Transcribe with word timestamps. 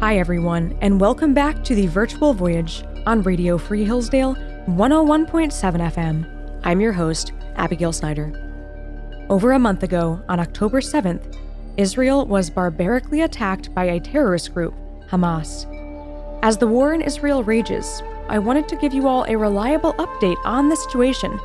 Hi, 0.00 0.16
everyone, 0.16 0.78
and 0.80 0.98
welcome 0.98 1.34
back 1.34 1.62
to 1.62 1.74
the 1.74 1.86
virtual 1.86 2.32
voyage 2.32 2.84
on 3.04 3.22
Radio 3.22 3.58
Free 3.58 3.84
Hillsdale 3.84 4.34
101.7 4.64 5.52
FM. 5.92 6.60
I'm 6.64 6.80
your 6.80 6.94
host, 6.94 7.32
Abigail 7.56 7.92
Snyder. 7.92 8.32
Over 9.28 9.52
a 9.52 9.58
month 9.58 9.82
ago, 9.82 10.22
on 10.26 10.40
October 10.40 10.80
7th, 10.80 11.36
Israel 11.76 12.24
was 12.24 12.48
barbarically 12.48 13.20
attacked 13.20 13.74
by 13.74 13.84
a 13.84 14.00
terrorist 14.00 14.54
group, 14.54 14.72
Hamas. 15.10 15.66
As 16.42 16.56
the 16.56 16.66
war 16.66 16.94
in 16.94 17.02
Israel 17.02 17.44
rages, 17.44 18.02
I 18.30 18.38
wanted 18.38 18.68
to 18.68 18.76
give 18.76 18.94
you 18.94 19.06
all 19.06 19.24
a 19.24 19.36
reliable 19.36 19.92
update 19.94 20.38
on 20.46 20.70
the 20.70 20.76
situation, 20.76 21.38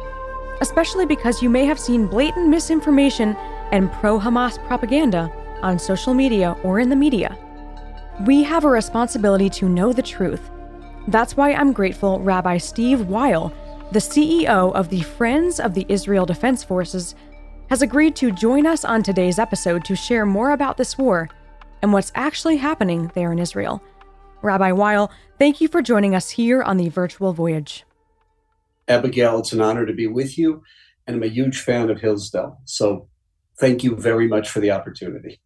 especially 0.61 1.05
because 1.05 1.43
you 1.43 1.49
may 1.49 1.65
have 1.65 1.77
seen 1.77 2.07
blatant 2.07 2.47
misinformation 2.47 3.35
and 3.73 3.91
pro 3.91 4.17
Hamas 4.17 4.65
propaganda 4.65 5.29
on 5.61 5.77
social 5.77 6.13
media 6.13 6.55
or 6.63 6.80
in 6.80 6.88
the 6.88 6.95
media. 6.95 7.38
We 8.23 8.43
have 8.43 8.63
a 8.63 8.69
responsibility 8.69 9.49
to 9.51 9.67
know 9.67 9.91
the 9.91 10.01
truth. 10.01 10.49
That's 11.09 11.35
why 11.35 11.51
I'm 11.53 11.73
grateful 11.73 12.21
Rabbi 12.21 12.57
Steve 12.59 13.09
Weil, 13.09 13.51
the 13.91 13.99
CEO 13.99 14.73
of 14.73 14.88
the 14.88 15.01
Friends 15.01 15.59
of 15.59 15.73
the 15.73 15.85
Israel 15.89 16.25
Defense 16.25 16.63
Forces, 16.63 17.13
has 17.69 17.81
agreed 17.81 18.15
to 18.15 18.31
join 18.31 18.65
us 18.65 18.85
on 18.85 19.03
today's 19.03 19.38
episode 19.38 19.83
to 19.85 19.97
share 19.97 20.25
more 20.25 20.51
about 20.51 20.77
this 20.77 20.97
war 20.97 21.29
and 21.81 21.91
what's 21.91 22.13
actually 22.15 22.55
happening 22.55 23.11
there 23.15 23.33
in 23.33 23.39
Israel. 23.39 23.83
Rabbi 24.41 24.71
Weil, 24.71 25.11
thank 25.38 25.59
you 25.59 25.67
for 25.67 25.81
joining 25.81 26.16
us 26.16 26.29
here 26.29 26.63
on 26.63 26.77
the 26.77 26.88
virtual 26.88 27.33
voyage. 27.33 27.83
Abigail, 28.88 29.39
it's 29.39 29.52
an 29.52 29.61
honor 29.61 29.85
to 29.85 29.93
be 29.93 30.07
with 30.07 30.38
you, 30.38 30.63
and 31.05 31.17
I'm 31.17 31.23
a 31.23 31.27
huge 31.27 31.59
fan 31.59 31.89
of 31.89 31.99
Hillsdale. 31.99 32.59
So 32.63 33.09
thank 33.59 33.83
you 33.83 33.97
very 33.97 34.29
much 34.29 34.49
for 34.49 34.61
the 34.61 34.71
opportunity. 34.71 35.41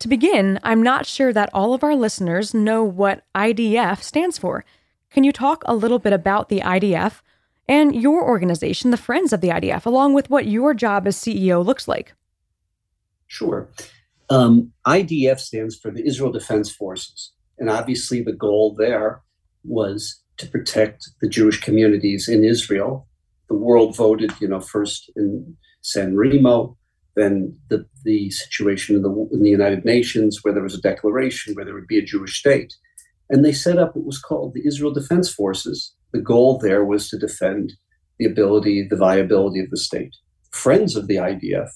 To 0.00 0.08
begin, 0.08 0.60
I'm 0.62 0.82
not 0.82 1.06
sure 1.06 1.32
that 1.32 1.50
all 1.52 1.74
of 1.74 1.82
our 1.82 1.96
listeners 1.96 2.54
know 2.54 2.84
what 2.84 3.24
IDF 3.34 4.00
stands 4.00 4.38
for. 4.38 4.64
Can 5.10 5.24
you 5.24 5.32
talk 5.32 5.62
a 5.66 5.74
little 5.74 5.98
bit 5.98 6.12
about 6.12 6.48
the 6.48 6.60
IDF 6.60 7.20
and 7.66 7.94
your 7.94 8.22
organization, 8.22 8.92
the 8.92 8.96
Friends 8.96 9.32
of 9.32 9.40
the 9.40 9.48
IDF, 9.48 9.86
along 9.86 10.14
with 10.14 10.30
what 10.30 10.46
your 10.46 10.72
job 10.72 11.08
as 11.08 11.16
CEO 11.16 11.64
looks 11.64 11.88
like? 11.88 12.14
Sure. 13.26 13.68
Um, 14.30 14.72
IDF 14.86 15.40
stands 15.40 15.76
for 15.76 15.90
the 15.90 16.06
Israel 16.06 16.30
Defense 16.30 16.70
Forces. 16.70 17.32
And 17.58 17.68
obviously, 17.68 18.22
the 18.22 18.32
goal 18.32 18.76
there 18.78 19.22
was 19.64 20.22
to 20.36 20.46
protect 20.46 21.10
the 21.20 21.28
Jewish 21.28 21.60
communities 21.60 22.28
in 22.28 22.44
Israel. 22.44 23.08
The 23.48 23.56
world 23.56 23.96
voted, 23.96 24.32
you 24.40 24.46
know, 24.46 24.60
first 24.60 25.10
in 25.16 25.56
San 25.82 26.14
Remo, 26.14 26.76
then 27.16 27.56
the, 27.68 27.84
the 28.04 28.30
situation 28.30 28.96
in 28.96 29.02
the, 29.02 29.28
in 29.32 29.42
the 29.42 29.50
United 29.50 29.84
Nations, 29.84 30.40
where 30.42 30.54
there 30.54 30.62
was 30.62 30.74
a 30.74 30.80
declaration 30.80 31.54
where 31.54 31.64
there 31.64 31.74
would 31.74 31.86
be 31.86 31.98
a 31.98 32.04
Jewish 32.04 32.38
state. 32.38 32.74
And 33.30 33.44
they 33.44 33.52
set 33.52 33.78
up 33.78 33.94
what 33.94 34.06
was 34.06 34.18
called 34.18 34.54
the 34.54 34.66
Israel 34.66 34.92
Defense 34.92 35.32
Forces. 35.32 35.94
The 36.12 36.20
goal 36.20 36.58
there 36.58 36.84
was 36.84 37.08
to 37.10 37.18
defend 37.18 37.74
the 38.18 38.26
ability, 38.26 38.86
the 38.88 38.96
viability 38.96 39.60
of 39.60 39.70
the 39.70 39.76
state. 39.76 40.16
Friends 40.50 40.96
of 40.96 41.06
the 41.06 41.16
IDF, 41.16 41.68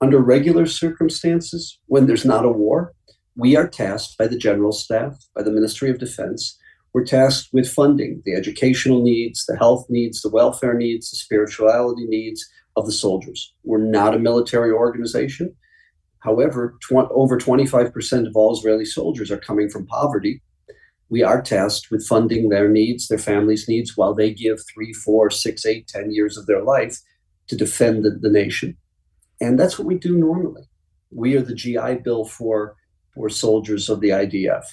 under 0.00 0.18
regular 0.18 0.66
circumstances, 0.66 1.78
when 1.86 2.06
there's 2.06 2.24
not 2.24 2.44
a 2.44 2.50
war, 2.50 2.92
we 3.36 3.56
are 3.56 3.68
tasked 3.68 4.16
by 4.18 4.26
the 4.26 4.38
General 4.38 4.72
Staff, 4.72 5.16
by 5.34 5.42
the 5.42 5.50
Ministry 5.50 5.90
of 5.90 5.98
Defense, 5.98 6.58
we're 6.92 7.04
tasked 7.04 7.48
with 7.52 7.68
funding 7.68 8.22
the 8.24 8.34
educational 8.34 9.02
needs, 9.02 9.44
the 9.46 9.56
health 9.56 9.86
needs, 9.88 10.22
the 10.22 10.30
welfare 10.30 10.74
needs, 10.74 11.10
the 11.10 11.16
spirituality 11.16 12.06
needs 12.06 12.48
of 12.76 12.86
the 12.86 12.92
soldiers. 12.92 13.54
We're 13.62 13.78
not 13.78 14.14
a 14.14 14.18
military 14.18 14.72
organization. 14.72 15.54
However, 16.20 16.76
tw- 16.80 17.10
over 17.10 17.38
25% 17.38 18.26
of 18.26 18.36
all 18.36 18.52
Israeli 18.52 18.84
soldiers 18.84 19.30
are 19.30 19.38
coming 19.38 19.68
from 19.68 19.86
poverty. 19.86 20.42
We 21.10 21.22
are 21.22 21.42
tasked 21.42 21.90
with 21.90 22.06
funding 22.06 22.48
their 22.48 22.68
needs, 22.68 23.08
their 23.08 23.18
families' 23.18 23.68
needs, 23.68 23.96
while 23.96 24.14
they 24.14 24.32
give 24.32 24.58
three, 24.72 24.92
four, 24.92 25.30
six, 25.30 25.66
eight, 25.66 25.86
ten 25.86 26.10
years 26.10 26.36
of 26.36 26.46
their 26.46 26.62
life 26.62 26.98
to 27.48 27.56
defend 27.56 28.04
the, 28.04 28.10
the 28.10 28.30
nation. 28.30 28.76
And 29.40 29.58
that's 29.58 29.78
what 29.78 29.86
we 29.86 29.96
do 29.96 30.16
normally. 30.16 30.62
We 31.10 31.36
are 31.36 31.42
the 31.42 31.54
GI 31.54 31.96
Bill 32.02 32.24
for 32.24 32.76
for 33.14 33.28
soldiers 33.28 33.88
of 33.88 34.00
the 34.00 34.08
IDF. 34.08 34.64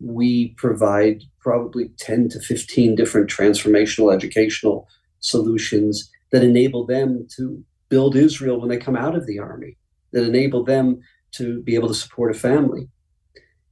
We 0.00 0.54
provide 0.56 1.24
probably 1.40 1.90
10 1.98 2.30
to 2.30 2.40
15 2.40 2.94
different 2.94 3.28
transformational 3.28 4.14
educational 4.14 4.88
solutions 5.20 6.10
that 6.32 6.42
enable 6.42 6.86
them 6.86 7.26
to 7.36 7.62
build 7.88 8.16
Israel 8.16 8.58
when 8.58 8.68
they 8.68 8.78
come 8.78 8.96
out 8.96 9.14
of 9.14 9.26
the 9.26 9.38
army, 9.38 9.76
that 10.12 10.24
enable 10.24 10.64
them 10.64 11.00
to 11.32 11.62
be 11.62 11.74
able 11.74 11.88
to 11.88 11.94
support 11.94 12.34
a 12.34 12.38
family. 12.38 12.88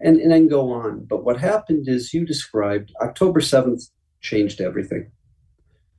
And, 0.02 0.18
and 0.18 0.32
then 0.32 0.48
go 0.48 0.72
on. 0.72 1.04
But 1.04 1.24
what 1.24 1.38
happened 1.38 1.86
is 1.86 2.14
you 2.14 2.24
described 2.24 2.92
October 3.02 3.40
7th 3.40 3.82
changed 4.22 4.60
everything. 4.60 5.10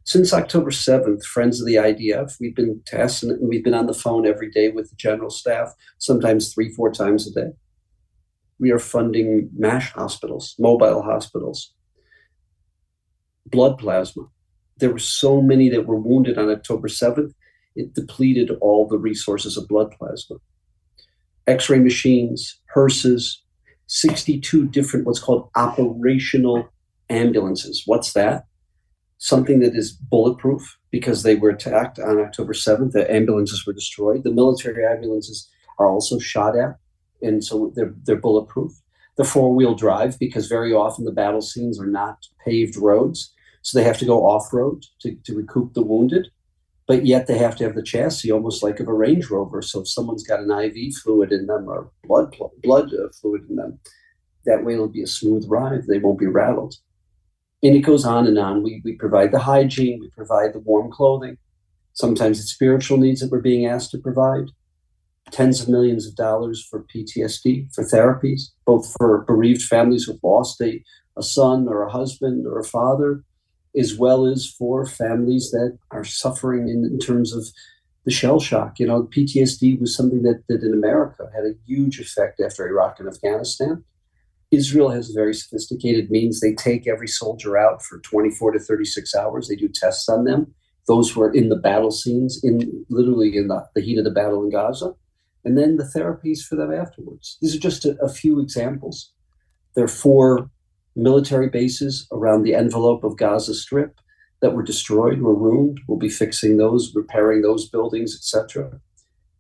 Since 0.06 0.34
October 0.34 0.72
7th, 0.72 1.24
Friends 1.24 1.62
of 1.62 1.68
the 1.68 1.76
IDF, 1.76 2.38
we've 2.40 2.56
been 2.56 2.82
testing 2.88 3.30
and 3.30 3.48
we've 3.48 3.64
been 3.64 3.76
on 3.76 3.86
the 3.86 3.94
phone 3.94 4.26
every 4.26 4.50
day 4.50 4.70
with 4.70 4.90
the 4.90 4.96
general 4.96 5.30
staff, 5.30 5.74
sometimes 6.00 6.52
three, 6.52 6.74
four 6.74 6.92
times 6.92 7.28
a 7.28 7.32
day 7.32 7.52
we 8.62 8.72
are 8.72 8.80
funding 8.80 9.50
MASH 9.58 9.92
hospitals, 9.92 10.56
mobile 10.60 11.02
hospitals, 11.02 11.74
blood 13.48 13.80
plasma. 13.80 14.28
There 14.78 14.92
were 14.92 15.00
so 15.00 15.42
many 15.42 15.70
that 15.70 15.86
were 15.86 16.00
wounded 16.00 16.38
on 16.38 16.50
October 16.50 16.88
7th, 16.88 17.34
it 17.76 17.94
depleted 17.94 18.52
all 18.60 18.88
the 18.88 18.98
resources 18.98 19.56
of 19.58 19.68
blood 19.68 19.92
plasma. 19.98 20.38
X 21.48 21.70
ray 21.70 21.80
machines, 21.80 22.60
hearses, 22.74 23.42
62 23.88 24.68
different 24.68 25.06
what's 25.06 25.20
called 25.20 25.50
operational 25.56 26.70
ambulances. 27.10 27.84
What's 27.86 28.14
that? 28.14 28.46
Something 29.18 29.60
that 29.60 29.76
is 29.76 29.92
bulletproof 29.92 30.78
because 30.90 31.24
they 31.24 31.36
were 31.36 31.50
attacked 31.50 32.00
on 32.00 32.20
October 32.20 32.54
7th. 32.54 32.92
The 32.92 33.12
ambulances 33.12 33.66
were 33.66 33.74
destroyed. 33.74 34.24
The 34.24 34.32
military 34.32 34.86
ambulances 34.86 35.50
are 35.78 35.88
also 35.88 36.20
shot 36.20 36.58
at 36.58 36.78
and 37.22 37.44
so 37.44 37.72
they're 37.76 37.94
they're 38.04 38.16
bulletproof. 38.16 38.72
The 39.18 39.24
four 39.24 39.54
wheel 39.54 39.76
drive 39.76 40.18
because 40.20 40.48
very 40.48 40.74
often 40.74 41.06
the 41.06 41.12
battle 41.12 41.42
scenes 41.42 41.80
are 41.80 41.88
not 41.88 42.26
paved 42.44 42.76
roads, 42.76 43.34
so 43.62 43.78
they 43.78 43.84
have 43.84 43.98
to 44.00 44.06
go 44.06 44.26
off 44.26 44.54
road 44.54 44.86
to, 45.02 45.16
to 45.24 45.36
recoup 45.36 45.74
the 45.74 45.84
wounded. 45.84 46.28
But 46.88 47.06
yet 47.06 47.28
they 47.28 47.38
have 47.38 47.56
to 47.58 47.64
have 47.64 47.76
the 47.76 47.84
chassis 47.84 48.32
almost 48.32 48.64
like 48.64 48.80
of 48.80 48.88
a 48.88 48.94
Range 48.94 49.30
Rover. 49.30 49.62
So 49.62 49.82
if 49.82 49.88
someone's 49.88 50.28
got 50.28 50.42
an 50.42 50.52
IV 50.52 50.96
fluid 50.96 51.32
in 51.32 51.46
them 51.46 51.70
or 51.70 51.90
blood 52.04 52.36
blood 52.64 52.94
uh, 52.94 53.10
fluid 53.22 53.44
in 53.50 53.56
them, 53.56 53.80
that 54.46 54.66
way 54.66 54.74
it'll 54.74 54.88
be 54.88 55.04
a 55.04 55.08
smooth 55.08 55.46
ride. 55.48 55.88
They 55.88 56.00
won't 56.00 56.20
be 56.20 56.28
rattled. 56.28 56.76
And 57.64 57.76
it 57.76 57.82
goes 57.82 58.04
on 58.06 58.28
and 58.28 58.40
on. 58.40 58.64
We, 58.64 58.82
we 58.84 58.94
provide 58.94 59.32
the 59.32 59.40
hygiene, 59.40 60.00
we 60.02 60.10
provide 60.10 60.54
the 60.54 60.60
warm 60.60 60.92
clothing. 60.92 61.38
Sometimes 61.94 62.40
it's 62.40 62.52
spiritual 62.52 62.98
needs 62.98 63.22
that 63.22 63.32
we're 63.32 63.40
being 63.40 63.66
asked 63.66 63.92
to 63.92 64.00
provide 64.00 64.48
tens 65.30 65.62
of 65.62 65.70
millions 65.70 66.08
of 66.08 66.16
dollars 66.16 66.66
for 66.70 66.86
PTSD, 66.94 67.74
for 67.74 67.84
therapies, 67.84 68.50
both 68.66 68.94
for 68.98 69.20
bereaved 69.22 69.62
families 69.62 70.04
who've 70.04 70.24
lost 70.24 70.60
a, 70.62 70.84
a 71.18 71.24
son 71.24 71.68
or 71.68 71.84
a 71.84 71.92
husband 71.92 72.46
or 72.46 72.60
a 72.60 72.64
father, 72.64 73.24
as 73.78 73.98
well 73.98 74.26
as 74.26 74.48
for 74.48 74.86
families 74.86 75.52
that 75.52 75.78
are 75.92 76.04
suffering 76.04 76.68
in, 76.68 76.86
in 76.86 77.00
terms 77.00 77.34
of 77.34 77.48
the 78.06 78.12
shell 78.12 78.40
shock. 78.40 78.80
You 78.80 78.88
know, 78.88 79.04
PTSD 79.04 79.80
was 79.80 79.96
something 79.96 80.24
that, 80.24 80.44
that 80.50 80.64
in 80.64 80.74
America 80.74 81.30
had 81.34 81.46
a 81.46 81.56
huge 81.66 82.00
effect 82.00 82.42
after 82.42 82.68
Iraq 82.68 83.00
and 83.00 83.08
Afghanistan. 83.08 83.84
Israel 84.50 84.90
has 84.90 85.12
very 85.12 85.34
sophisticated 85.34 86.12
means. 86.12 86.40
They 86.40 86.54
take 86.54 86.88
every 86.88 87.08
soldier 87.08 87.58
out 87.58 87.82
for 87.82 88.00
24 88.00 88.52
to 88.52 88.60
36 88.60 89.16
hours. 89.16 89.48
They 89.48 89.56
do 89.56 89.70
tests 89.70 90.10
on 90.10 90.26
them. 90.26 90.54
Those 90.88 91.10
who 91.12 91.22
are 91.22 91.34
in 91.34 91.50
the 91.50 91.56
battle 91.56 91.92
scenes, 91.92 92.44
in 92.44 92.86
literally 92.90 93.38
in 93.38 93.48
the, 93.48 93.66
the 93.76 93.82
heat 93.82 93.98
of 93.98 94.04
the 94.04 94.12
battle 94.12 94.44
in 94.44 94.52
Gaza 94.52 94.94
and 95.44 95.58
then 95.58 95.78
the 95.78 95.84
therapies 95.84 96.42
for 96.44 96.56
them 96.56 96.74
afterwards. 96.74 97.38
These 97.42 97.56
are 97.56 97.60
just 97.60 97.86
a, 97.86 97.98
a 98.02 98.10
few 98.10 98.40
examples. 98.40 99.12
There 99.76 99.84
are 99.84 99.90
four 99.90 100.50
military 100.96 101.50
bases 101.50 102.08
around 102.12 102.44
the 102.44 102.56
envelope 102.56 103.04
of 103.04 103.18
Gaza 103.18 103.54
Strip 103.54 104.00
that 104.42 104.54
were 104.54 104.64
destroyed, 104.64 105.22
were 105.22 105.36
ruined. 105.36 105.80
We'll 105.88 105.98
be 105.98 106.10
fixing 106.10 106.58
those, 106.58 106.94
repairing 106.96 107.42
those 107.42 107.70
buildings, 107.70 108.16
etc. 108.16 108.80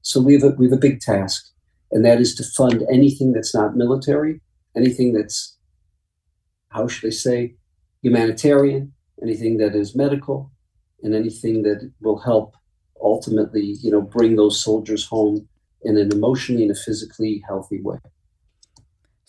So 0.01 0.21
we 0.21 0.33
have 0.33 0.44
a, 0.44 0.50
we 0.51 0.65
have 0.65 0.74
a 0.74 0.77
big 0.77 1.00
task, 1.00 1.50
and 1.92 2.06
that 2.06 2.21
is 2.21 2.36
to 2.36 2.44
fund 2.44 2.83
anything 2.92 3.33
that's 3.33 3.53
not 3.53 3.75
military, 3.75 4.42
anything 4.75 5.13
that's 5.13 5.57
how 6.69 6.88
should 6.88 7.07
I 7.07 7.12
say 7.12 7.56
humanitarian, 8.01 8.94
anything 9.21 9.57
that 9.57 9.75
is 9.75 9.95
medical, 9.95 10.51
and 11.03 11.13
anything 11.13 11.63
that 11.63 11.92
will 12.01 12.19
help 12.19 12.56
ultimately, 13.01 13.77
you 13.81 13.92
know, 13.92 14.01
bring 14.01 14.36
those 14.36 14.63
soldiers 14.63 15.06
home 15.06 15.48
in 15.83 15.98
an 15.98 16.12
emotionally 16.12 16.63
and 16.63 16.71
a 16.71 16.75
physically 16.75 17.44
healthy 17.48 17.81
way. 17.81 17.98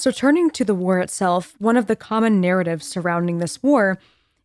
So, 0.03 0.11
turning 0.11 0.51
to 0.51 0.65
the 0.65 0.75
war 0.75 0.99
itself, 0.99 1.55
one 1.61 1.77
of 1.77 1.87
the 1.87 1.95
common 1.95 2.41
narratives 2.41 2.89
surrounding 2.89 3.39
this 3.39 3.63
war 3.63 3.99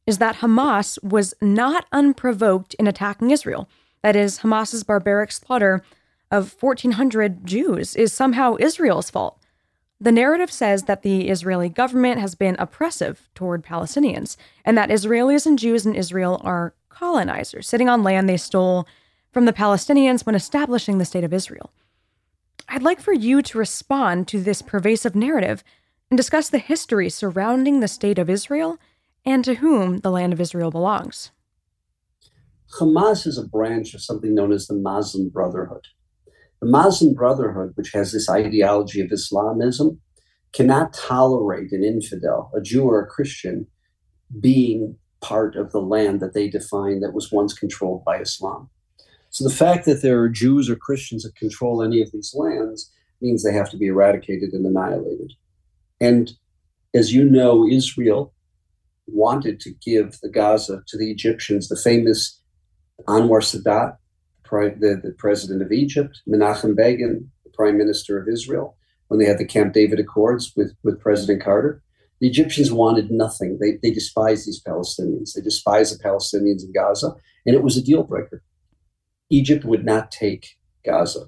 is 0.06 0.20
that 0.20 0.36
Hamas 0.36 1.04
was 1.04 1.34
not 1.42 1.88
unprovoked 1.92 2.76
in 2.76 2.86
attacking 2.86 3.32
Israel. 3.32 3.68
That 4.04 4.16
is, 4.16 4.42
Hamas's 4.42 4.84
barbaric 4.84 5.32
slaughter 5.32 5.82
of 6.30 6.56
1,400 6.62 7.44
Jews 7.48 7.96
is 7.96 8.14
somehow 8.14 8.58
Israel's 8.60 9.10
fault. 9.10 9.42
The 10.00 10.12
narrative 10.12 10.52
says 10.52 10.84
that 10.84 11.02
the 11.02 11.28
Israeli 11.28 11.70
government 11.70 12.20
has 12.20 12.36
been 12.36 12.56
oppressive 12.60 13.28
toward 13.34 13.66
Palestinians, 13.66 14.38
and 14.64 14.78
that 14.78 14.92
Israelis 14.92 15.48
and 15.48 15.58
Jews 15.58 15.88
in 15.88 15.96
Israel 15.96 16.40
are 16.44 16.76
colonizers, 16.90 17.68
sitting 17.68 17.90
on 17.90 18.04
land 18.04 18.30
they 18.30 18.38
stole 18.38 18.88
from 19.32 19.46
the 19.46 19.54
Palestinians 19.54 20.24
when 20.24 20.36
establishing 20.36 21.00
the 21.00 21.06
State 21.06 21.24
of 21.24 21.34
Israel. 21.34 21.72
I'd 22.70 22.84
like 22.84 23.00
for 23.00 23.14
you 23.14 23.42
to 23.42 23.58
respond 23.58 24.28
to 24.28 24.42
this 24.42 24.62
pervasive 24.62 25.16
narrative 25.16 25.64
and 26.12 26.18
discuss 26.18 26.50
the 26.50 26.58
history 26.58 27.10
surrounding 27.10 27.80
the 27.80 27.88
State 27.88 28.20
of 28.20 28.30
Israel 28.30 28.78
and 29.26 29.44
to 29.46 29.56
whom 29.56 30.00
the 30.00 30.12
land 30.12 30.34
of 30.34 30.42
Israel 30.42 30.72
belongs. 30.72 31.32
Hamas 32.80 33.26
is 33.26 33.38
a 33.38 33.48
branch 33.48 33.94
of 33.94 34.02
something 34.02 34.36
known 34.36 34.52
as 34.52 34.68
the 34.68 34.76
Muslim 34.76 35.30
Brotherhood. 35.30 35.86
The 36.62 36.68
Muslim 36.68 37.14
Brotherhood, 37.14 37.72
which 37.76 37.92
has 37.94 38.12
this 38.12 38.30
ideology 38.30 39.00
of 39.00 39.12
Islamism, 39.12 40.02
cannot 40.52 40.94
tolerate 40.94 41.72
an 41.72 41.84
infidel, 41.84 42.52
a 42.54 42.62
Jew 42.62 42.84
or 42.84 43.02
a 43.02 43.08
Christian, 43.08 43.68
being 44.42 44.98
part 45.22 45.56
of 45.56 45.72
the 45.72 45.82
land 45.82 46.20
that 46.20 46.34
they 46.34 46.50
define 46.50 47.00
that 47.00 47.14
was 47.14 47.32
once 47.32 47.54
controlled 47.54 48.04
by 48.04 48.20
Islam. 48.20 48.70
So 49.38 49.48
the 49.48 49.54
fact 49.54 49.86
that 49.86 50.02
there 50.02 50.20
are 50.20 50.30
Jews 50.30 50.68
or 50.68 50.76
Christians 50.76 51.22
that 51.22 51.36
control 51.36 51.84
any 51.84 52.02
of 52.02 52.12
these 52.12 52.34
lands 52.34 52.92
means 53.22 53.44
they 53.44 53.54
have 53.54 53.70
to 53.70 53.78
be 53.78 53.86
eradicated 53.86 54.52
and 54.52 54.66
annihilated. 54.66 55.34
And 56.02 56.32
as 56.96 57.14
you 57.14 57.24
know, 57.24 57.68
Israel 57.68 58.34
wanted 59.06 59.60
to 59.60 59.70
give 59.86 60.18
the 60.24 60.30
Gaza 60.30 60.82
to 60.88 60.98
the 60.98 61.12
Egyptians. 61.12 61.68
The 61.68 61.76
famous 61.76 62.42
Anwar 63.08 63.44
Sadat, 63.44 63.98
the, 64.50 65.00
the 65.04 65.14
president 65.20 65.62
of 65.62 65.72
Egypt, 65.72 66.20
Menachem 66.28 66.76
Begin, 66.76 67.30
the 67.44 67.52
prime 67.52 67.78
minister 67.78 68.20
of 68.20 68.28
Israel, 68.28 68.76
when 69.10 69.20
they 69.20 69.28
had 69.28 69.38
the 69.38 69.46
Camp 69.46 69.72
David 69.72 70.00
Accords 70.00 70.54
with, 70.56 70.76
with 70.84 71.00
President 71.00 71.44
Carter. 71.44 71.84
The 72.22 72.28
Egyptians 72.28 72.72
wanted 72.72 73.12
nothing. 73.12 73.60
They, 73.62 73.78
they 73.84 73.92
despised 73.94 74.48
these 74.48 74.64
Palestinians. 74.64 75.34
They 75.34 75.42
despised 75.42 75.94
the 75.94 76.04
Palestinians 76.04 76.64
in 76.64 76.74
Gaza, 76.74 77.14
and 77.46 77.54
it 77.54 77.62
was 77.62 77.78
a 77.78 77.84
deal 77.84 78.02
breaker. 78.02 78.42
Egypt 79.30 79.66
would 79.66 79.86
not 79.86 80.12
take 80.12 80.58
Gaza. 80.86 81.28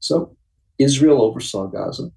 So 0.00 0.36
Israel 0.78 1.22
oversaw 1.22 1.66
Gaza. 1.66 2.10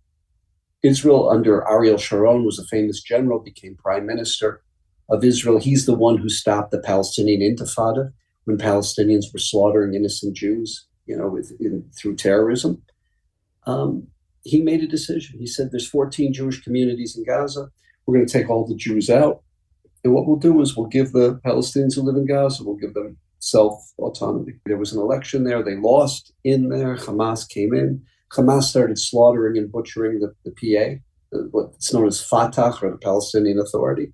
Israel, 0.84 1.30
under 1.30 1.68
Ariel 1.68 1.98
Sharon, 1.98 2.46
was 2.46 2.60
a 2.60 2.66
famous 2.66 3.02
general, 3.02 3.40
became 3.40 3.76
prime 3.76 4.06
minister 4.06 4.62
of 5.10 5.24
Israel. 5.24 5.60
He's 5.60 5.86
the 5.86 5.96
one 5.96 6.18
who 6.18 6.30
stopped 6.30 6.72
the 6.72 6.80
Palestinian 6.80 7.42
Intifada 7.42 8.12
when 8.46 8.58
Palestinians 8.58 9.34
were 9.34 9.40
slaughtering 9.40 9.96
innocent 9.96 10.36
Jews, 10.36 10.86
you 11.08 11.18
know, 11.18 11.28
with, 11.28 11.52
in, 11.60 11.90
through 11.98 12.16
terrorism. 12.16 12.84
Um, 13.66 14.08
he 14.44 14.62
made 14.62 14.84
a 14.84 14.88
decision. 14.88 15.40
He 15.40 15.48
said, 15.48 15.72
"There's 15.72 15.88
14 15.88 16.32
Jewish 16.34 16.62
communities 16.62 17.18
in 17.18 17.24
Gaza. 17.24 17.70
We're 18.06 18.16
going 18.16 18.28
to 18.28 18.32
take 18.32 18.50
all 18.52 18.68
the 18.68 18.76
Jews 18.76 19.10
out, 19.10 19.42
and 20.04 20.14
what 20.14 20.28
we'll 20.28 20.36
do 20.36 20.62
is 20.62 20.78
we'll 20.78 20.86
give 20.86 21.12
the 21.12 21.40
Palestinians 21.44 21.96
who 21.96 22.04
live 22.04 22.16
in 22.16 22.28
Gaza, 22.28 22.64
we'll 22.64 22.76
give 22.76 22.94
them 22.94 23.18
self 23.46 23.94
autonomy." 23.98 24.54
There 24.66 24.78
was 24.78 24.94
an 24.94 25.00
election 25.00 25.44
there. 25.44 25.64
They 25.64 25.76
lost 25.76 26.34
in 26.44 26.70
there. 26.70 26.96
Hamas 26.96 27.48
came 27.48 27.74
in. 27.74 28.02
Hamas 28.32 28.64
started 28.64 29.00
slaughtering 29.00 29.58
and 29.58 29.72
butchering 29.72 30.20
the, 30.20 30.34
the 30.44 30.52
PA, 30.52 31.38
uh, 31.38 31.44
what's 31.52 31.94
known 31.94 32.08
as 32.08 32.22
Fatah 32.22 32.78
or 32.82 32.92
the 32.92 32.98
Palestinian 32.98 33.60
Authority. 33.60 34.14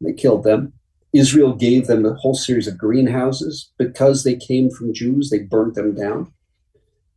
They 0.00 0.12
killed 0.12 0.44
them. 0.44 0.72
Israel 1.12 1.54
gave 1.54 1.86
them 1.86 2.06
a 2.06 2.14
whole 2.14 2.34
series 2.34 2.68
of 2.68 2.78
greenhouses. 2.78 3.72
Because 3.78 4.22
they 4.22 4.36
came 4.36 4.70
from 4.70 4.94
Jews, 4.94 5.30
they 5.30 5.40
burnt 5.40 5.74
them 5.74 5.94
down. 5.94 6.32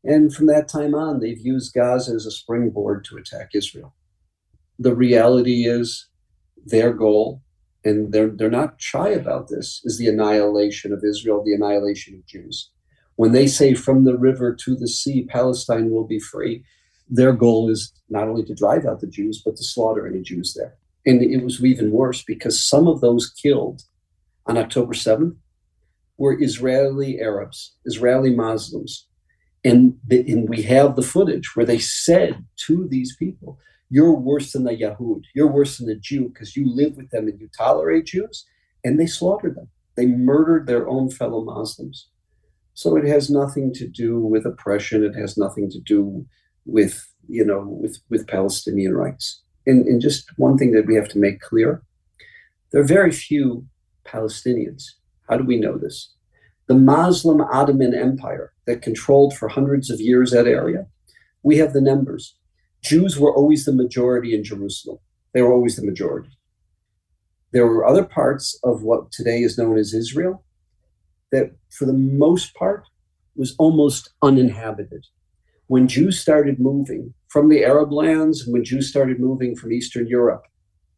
And 0.03 0.33
from 0.33 0.47
that 0.47 0.67
time 0.67 0.93
on, 0.93 1.19
they've 1.19 1.39
used 1.39 1.73
Gaza 1.73 2.13
as 2.13 2.25
a 2.25 2.31
springboard 2.31 3.05
to 3.05 3.17
attack 3.17 3.51
Israel. 3.53 3.95
The 4.79 4.95
reality 4.95 5.65
is 5.65 6.07
their 6.65 6.91
goal, 6.91 7.41
and 7.83 8.13
they're, 8.13 8.29
they're 8.29 8.49
not 8.49 8.75
shy 8.77 9.09
about 9.09 9.49
this, 9.49 9.81
is 9.83 9.97
the 9.97 10.07
annihilation 10.07 10.93
of 10.93 11.03
Israel, 11.03 11.43
the 11.43 11.53
annihilation 11.53 12.15
of 12.15 12.25
Jews. 12.25 12.69
When 13.15 13.31
they 13.31 13.47
say 13.47 13.73
from 13.73 14.05
the 14.05 14.17
river 14.17 14.55
to 14.55 14.75
the 14.75 14.87
sea, 14.87 15.25
Palestine 15.25 15.89
will 15.91 16.05
be 16.05 16.19
free, 16.19 16.63
their 17.09 17.33
goal 17.33 17.69
is 17.69 17.93
not 18.09 18.27
only 18.27 18.43
to 18.45 18.55
drive 18.55 18.85
out 18.85 19.01
the 19.01 19.07
Jews, 19.07 19.41
but 19.43 19.55
to 19.57 19.63
slaughter 19.63 20.07
any 20.07 20.21
Jews 20.21 20.53
there. 20.53 20.75
And 21.05 21.21
it 21.21 21.43
was 21.43 21.63
even 21.63 21.91
worse 21.91 22.23
because 22.23 22.63
some 22.63 22.87
of 22.87 23.01
those 23.01 23.29
killed 23.29 23.83
on 24.45 24.57
October 24.57 24.93
7th 24.93 25.35
were 26.17 26.41
Israeli 26.41 27.19
Arabs, 27.19 27.75
Israeli 27.85 28.33
Muslims. 28.33 29.07
And, 29.65 29.97
the, 30.05 30.19
and 30.31 30.49
we 30.49 30.63
have 30.63 30.95
the 30.95 31.01
footage 31.01 31.55
where 31.55 31.65
they 31.65 31.79
said 31.79 32.45
to 32.67 32.87
these 32.89 33.15
people, 33.15 33.59
You're 33.89 34.13
worse 34.13 34.51
than 34.53 34.63
the 34.63 34.71
Yahud, 34.71 35.23
you're 35.35 35.51
worse 35.51 35.77
than 35.77 35.87
the 35.87 35.95
Jew 35.95 36.29
because 36.29 36.55
you 36.55 36.73
live 36.73 36.97
with 36.97 37.09
them 37.11 37.27
and 37.27 37.39
you 37.39 37.49
tolerate 37.55 38.05
Jews. 38.05 38.45
And 38.83 38.99
they 38.99 39.05
slaughtered 39.05 39.55
them. 39.55 39.69
They 39.95 40.07
murdered 40.07 40.67
their 40.67 40.87
own 40.87 41.09
fellow 41.09 41.43
Muslims. 41.43 42.07
So 42.73 42.95
it 42.97 43.05
has 43.05 43.29
nothing 43.29 43.71
to 43.75 43.87
do 43.87 44.19
with 44.19 44.45
oppression. 44.45 45.03
It 45.03 45.15
has 45.15 45.37
nothing 45.37 45.69
to 45.69 45.79
do 45.79 46.25
with, 46.65 47.07
you 47.27 47.45
know, 47.45 47.65
with, 47.67 47.99
with 48.09 48.27
Palestinian 48.27 48.93
rights 48.93 49.43
and, 49.65 49.85
and 49.85 50.01
just 50.01 50.29
one 50.37 50.57
thing 50.57 50.71
that 50.71 50.85
we 50.85 50.95
have 50.95 51.09
to 51.09 51.19
make 51.19 51.39
clear 51.41 51.83
there 52.71 52.81
are 52.81 52.85
very 52.85 53.11
few 53.11 53.67
Palestinians. 54.03 54.83
How 55.29 55.37
do 55.37 55.43
we 55.43 55.59
know 55.59 55.77
this? 55.77 56.11
The 56.67 56.73
Muslim 56.73 57.39
Ottoman 57.39 57.93
Empire 57.93 58.51
that 58.65 58.81
controlled 58.81 59.37
for 59.37 59.47
hundreds 59.47 59.91
of 59.91 60.01
years 60.01 60.31
that 60.31 60.47
area, 60.47 60.87
we 61.43 61.57
have 61.57 61.73
the 61.73 61.81
numbers. 61.81 62.35
Jews 62.83 63.17
were 63.17 63.33
always 63.33 63.65
the 63.65 63.73
majority 63.73 64.35
in 64.35 64.43
Jerusalem. 64.43 64.99
They 65.33 65.41
were 65.41 65.53
always 65.53 65.75
the 65.75 65.85
majority. 65.85 66.37
There 67.51 67.65
were 67.67 67.85
other 67.85 68.03
parts 68.03 68.59
of 68.63 68.83
what 68.83 69.11
today 69.11 69.41
is 69.41 69.57
known 69.57 69.77
as 69.77 69.93
Israel 69.93 70.43
that, 71.31 71.51
for 71.71 71.85
the 71.85 71.93
most 71.93 72.53
part, 72.55 72.85
was 73.35 73.55
almost 73.57 74.11
uninhabited. 74.21 75.05
When 75.67 75.87
Jews 75.87 76.19
started 76.19 76.59
moving 76.59 77.13
from 77.29 77.49
the 77.49 77.63
Arab 77.63 77.91
lands, 77.91 78.45
when 78.45 78.63
Jews 78.63 78.89
started 78.89 79.19
moving 79.19 79.55
from 79.55 79.71
Eastern 79.71 80.07
Europe, 80.07 80.43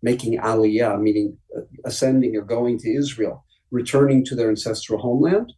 making 0.01 0.39
aliyah, 0.39 0.99
meaning 0.99 1.37
uh, 1.55 1.61
ascending 1.85 2.35
or 2.35 2.41
going 2.41 2.77
to 2.79 2.93
Israel, 2.93 3.45
returning 3.71 4.25
to 4.25 4.35
their 4.35 4.49
ancestral 4.49 4.99
homeland, 4.99 5.53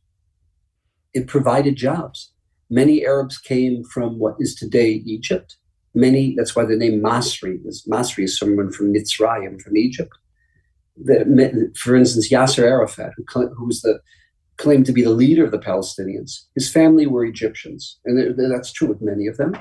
it 1.14 1.28
provided 1.28 1.76
jobs. 1.76 2.34
Many 2.70 3.06
Arabs 3.06 3.38
came 3.38 3.84
from 3.84 4.20
what 4.20 4.36
is 4.40 4.56
today 4.56 4.92
Egypt. 5.06 5.58
Many, 5.98 6.36
that's 6.36 6.56
why 6.56 6.64
the 6.64 6.76
name 6.76 7.02
Masri 7.02 7.58
is 7.66 7.84
Masri 7.90 8.26
is 8.26 8.38
someone 8.38 8.72
from 8.72 8.94
Mitzrayim, 8.94 9.60
from 9.60 9.76
Egypt. 9.76 10.14
The, 10.96 11.72
for 11.76 11.96
instance, 11.96 12.30
Yasser 12.30 12.64
Arafat, 12.64 13.14
who, 13.18 13.24
who 13.56 13.66
was 13.66 13.82
the 13.82 14.00
claimed 14.58 14.86
to 14.86 14.94
be 14.94 15.02
the 15.02 15.10
leader 15.10 15.44
of 15.44 15.50
the 15.50 15.66
Palestinians, 15.72 16.32
his 16.54 16.70
family 16.70 17.08
were 17.08 17.26
Egyptians, 17.26 17.98
and 18.06 18.38
that's 18.52 18.72
true 18.72 18.88
with 18.88 19.02
many 19.02 19.26
of 19.26 19.38
them. 19.38 19.58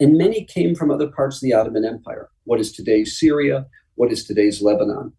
And 0.00 0.18
many 0.18 0.44
came 0.44 0.74
from 0.74 0.90
other 0.90 1.06
parts 1.06 1.36
of 1.36 1.42
the 1.42 1.54
Ottoman 1.54 1.84
Empire, 1.84 2.28
what 2.42 2.58
is 2.58 2.72
today's 2.72 3.16
Syria, 3.16 3.66
what 3.94 4.10
is 4.10 4.24
today's 4.24 4.60
Lebanon. 4.60 5.12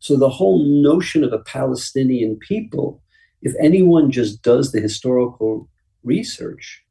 So 0.00 0.16
the 0.16 0.28
whole 0.28 0.64
notion 0.64 1.22
of 1.22 1.32
a 1.32 1.44
Palestinian 1.56 2.36
people, 2.36 3.00
if 3.42 3.52
anyone 3.60 4.10
just 4.10 4.42
does 4.42 4.72
the 4.72 4.80
historical 4.80 5.68
research, 6.02 6.82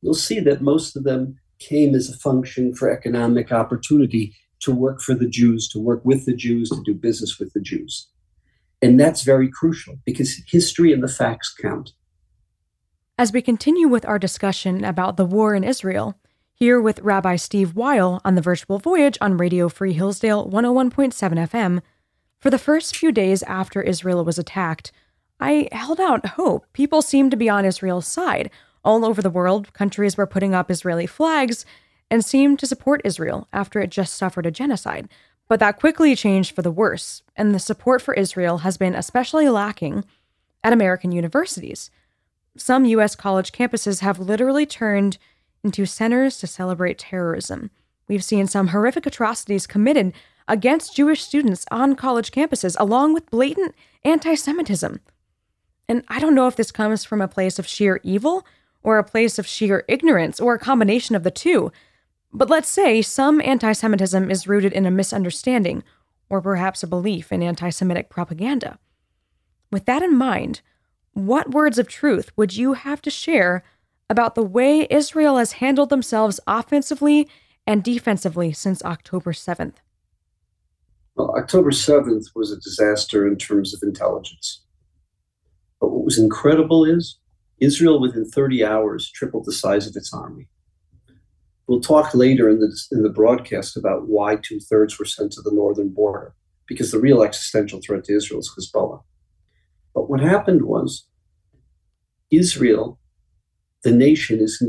you'll 0.00 0.14
see 0.14 0.40
that 0.40 0.62
most 0.62 0.96
of 0.96 1.04
them 1.04 1.38
came 1.58 1.94
as 1.94 2.08
a 2.08 2.16
function 2.16 2.74
for 2.74 2.90
economic 2.90 3.52
opportunity 3.52 4.34
to 4.60 4.74
work 4.74 5.00
for 5.00 5.14
the 5.14 5.28
Jews, 5.28 5.68
to 5.68 5.78
work 5.78 6.04
with 6.04 6.26
the 6.26 6.34
Jews, 6.34 6.70
to 6.70 6.82
do 6.84 6.94
business 6.94 7.38
with 7.38 7.52
the 7.52 7.60
Jews. 7.60 8.08
And 8.80 8.98
that's 8.98 9.22
very 9.22 9.48
crucial 9.48 9.96
because 10.04 10.40
history 10.46 10.92
and 10.92 11.02
the 11.02 11.08
facts 11.08 11.54
count. 11.60 11.90
As 13.16 13.32
we 13.32 13.42
continue 13.42 13.88
with 13.88 14.06
our 14.06 14.18
discussion 14.18 14.84
about 14.84 15.16
the 15.16 15.24
war 15.24 15.54
in 15.54 15.64
Israel, 15.64 16.14
here 16.54 16.80
with 16.80 17.00
Rabbi 17.00 17.36
Steve 17.36 17.74
Weil 17.76 18.20
on 18.24 18.34
the 18.34 18.40
virtual 18.40 18.78
voyage 18.78 19.18
on 19.20 19.36
Radio 19.36 19.68
Free 19.68 19.92
Hillsdale 19.92 20.48
101.7 20.48 21.12
FM. 21.48 21.80
For 22.40 22.50
the 22.50 22.58
first 22.58 22.96
few 22.96 23.12
days 23.12 23.42
after 23.44 23.80
Israel 23.80 24.24
was 24.24 24.38
attacked, 24.38 24.90
I 25.40 25.68
held 25.70 26.00
out 26.00 26.26
hope. 26.26 26.66
People 26.72 27.00
seemed 27.00 27.30
to 27.30 27.36
be 27.36 27.48
on 27.48 27.64
Israel's 27.64 28.08
side. 28.08 28.50
All 28.88 29.04
over 29.04 29.20
the 29.20 29.28
world, 29.28 29.74
countries 29.74 30.16
were 30.16 30.26
putting 30.26 30.54
up 30.54 30.70
Israeli 30.70 31.06
flags 31.06 31.66
and 32.10 32.24
seemed 32.24 32.58
to 32.60 32.66
support 32.66 33.02
Israel 33.04 33.46
after 33.52 33.80
it 33.80 33.90
just 33.90 34.14
suffered 34.14 34.46
a 34.46 34.50
genocide. 34.50 35.10
But 35.46 35.60
that 35.60 35.78
quickly 35.78 36.16
changed 36.16 36.54
for 36.54 36.62
the 36.62 36.70
worse, 36.70 37.22
and 37.36 37.54
the 37.54 37.58
support 37.58 38.00
for 38.00 38.14
Israel 38.14 38.58
has 38.58 38.78
been 38.78 38.94
especially 38.94 39.50
lacking 39.50 40.06
at 40.64 40.72
American 40.72 41.12
universities. 41.12 41.90
Some 42.56 42.86
U.S. 42.86 43.14
college 43.14 43.52
campuses 43.52 44.00
have 44.00 44.18
literally 44.18 44.64
turned 44.64 45.18
into 45.62 45.84
centers 45.84 46.38
to 46.38 46.46
celebrate 46.46 46.96
terrorism. 46.96 47.70
We've 48.08 48.24
seen 48.24 48.46
some 48.46 48.68
horrific 48.68 49.04
atrocities 49.04 49.66
committed 49.66 50.14
against 50.48 50.96
Jewish 50.96 51.22
students 51.22 51.66
on 51.70 51.94
college 51.94 52.30
campuses, 52.30 52.74
along 52.80 53.12
with 53.12 53.30
blatant 53.30 53.74
anti 54.02 54.34
Semitism. 54.34 54.98
And 55.90 56.04
I 56.08 56.20
don't 56.20 56.34
know 56.34 56.46
if 56.46 56.56
this 56.56 56.72
comes 56.72 57.04
from 57.04 57.20
a 57.20 57.28
place 57.28 57.58
of 57.58 57.66
sheer 57.66 58.00
evil 58.02 58.46
or 58.82 58.98
a 58.98 59.04
place 59.04 59.38
of 59.38 59.46
sheer 59.46 59.84
ignorance 59.88 60.40
or 60.40 60.54
a 60.54 60.58
combination 60.58 61.14
of 61.14 61.22
the 61.22 61.30
two, 61.30 61.72
But 62.32 62.50
let's 62.50 62.68
say 62.68 63.00
some 63.00 63.40
anti 63.40 63.72
Semitism 63.72 64.30
is 64.30 64.46
rooted 64.46 64.72
in 64.72 64.86
a 64.86 64.90
misunderstanding 64.90 65.82
or 66.28 66.42
perhaps 66.42 66.82
a 66.82 66.86
belief 66.86 67.32
in 67.32 67.42
anti 67.42 67.70
Semitic 67.70 68.10
propaganda. 68.10 68.78
With 69.70 69.86
that 69.86 70.02
in 70.02 70.16
mind, 70.16 70.60
what 71.12 71.52
words 71.52 71.78
of 71.78 71.88
truth 71.88 72.30
would 72.36 72.56
you 72.56 72.74
have 72.74 73.02
to 73.02 73.10
share 73.10 73.64
about 74.10 74.34
the 74.34 74.42
way 74.42 74.86
Israel 74.90 75.36
has 75.38 75.52
handled 75.52 75.90
themselves 75.90 76.40
offensively 76.46 77.28
and 77.66 77.82
defensively 77.82 78.52
since 78.52 78.82
October 78.84 79.32
7th? 79.32 79.76
Well, 81.16 81.34
October 81.36 81.70
7th 81.70 82.26
was 82.34 82.52
a 82.52 82.60
disaster 82.60 83.26
in 83.26 83.36
terms 83.36 83.74
of 83.74 83.82
intelligence. 83.82 84.62
But 85.80 85.90
what 85.90 86.04
was 86.04 86.18
incredible 86.18 86.84
is 86.84 87.18
Israel, 87.60 88.00
within 88.00 88.24
30 88.24 88.64
hours, 88.64 89.10
tripled 89.10 89.44
the 89.44 89.52
size 89.52 89.86
of 89.86 89.96
its 89.96 90.12
army. 90.12 90.48
We'll 91.66 91.80
talk 91.80 92.14
later 92.14 92.48
in 92.48 92.60
the, 92.60 92.74
in 92.92 93.02
the 93.02 93.10
broadcast 93.10 93.76
about 93.76 94.08
why 94.08 94.36
two 94.36 94.60
thirds 94.60 94.98
were 94.98 95.04
sent 95.04 95.32
to 95.32 95.42
the 95.42 95.52
northern 95.52 95.90
border, 95.90 96.34
because 96.66 96.90
the 96.90 97.00
real 97.00 97.22
existential 97.22 97.80
threat 97.84 98.04
to 98.04 98.16
Israel 98.16 98.40
is 98.40 98.50
Hezbollah. 98.56 99.02
But 99.94 100.08
what 100.08 100.20
happened 100.20 100.62
was 100.62 101.06
Israel, 102.30 102.98
the 103.82 103.92
nation, 103.92 104.40
is, 104.40 104.62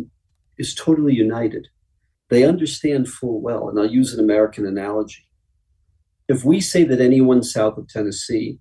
is 0.57 0.75
totally 0.75 1.13
united. 1.13 1.67
They 2.29 2.43
understand 2.43 3.07
full 3.07 3.41
well, 3.41 3.69
and 3.69 3.79
I'll 3.79 3.89
use 3.89 4.13
an 4.13 4.19
American 4.19 4.65
analogy. 4.65 5.29
If 6.27 6.43
we 6.43 6.59
say 6.61 6.83
that 6.83 7.01
anyone 7.01 7.43
south 7.43 7.77
of 7.77 7.87
Tennessee 7.87 8.59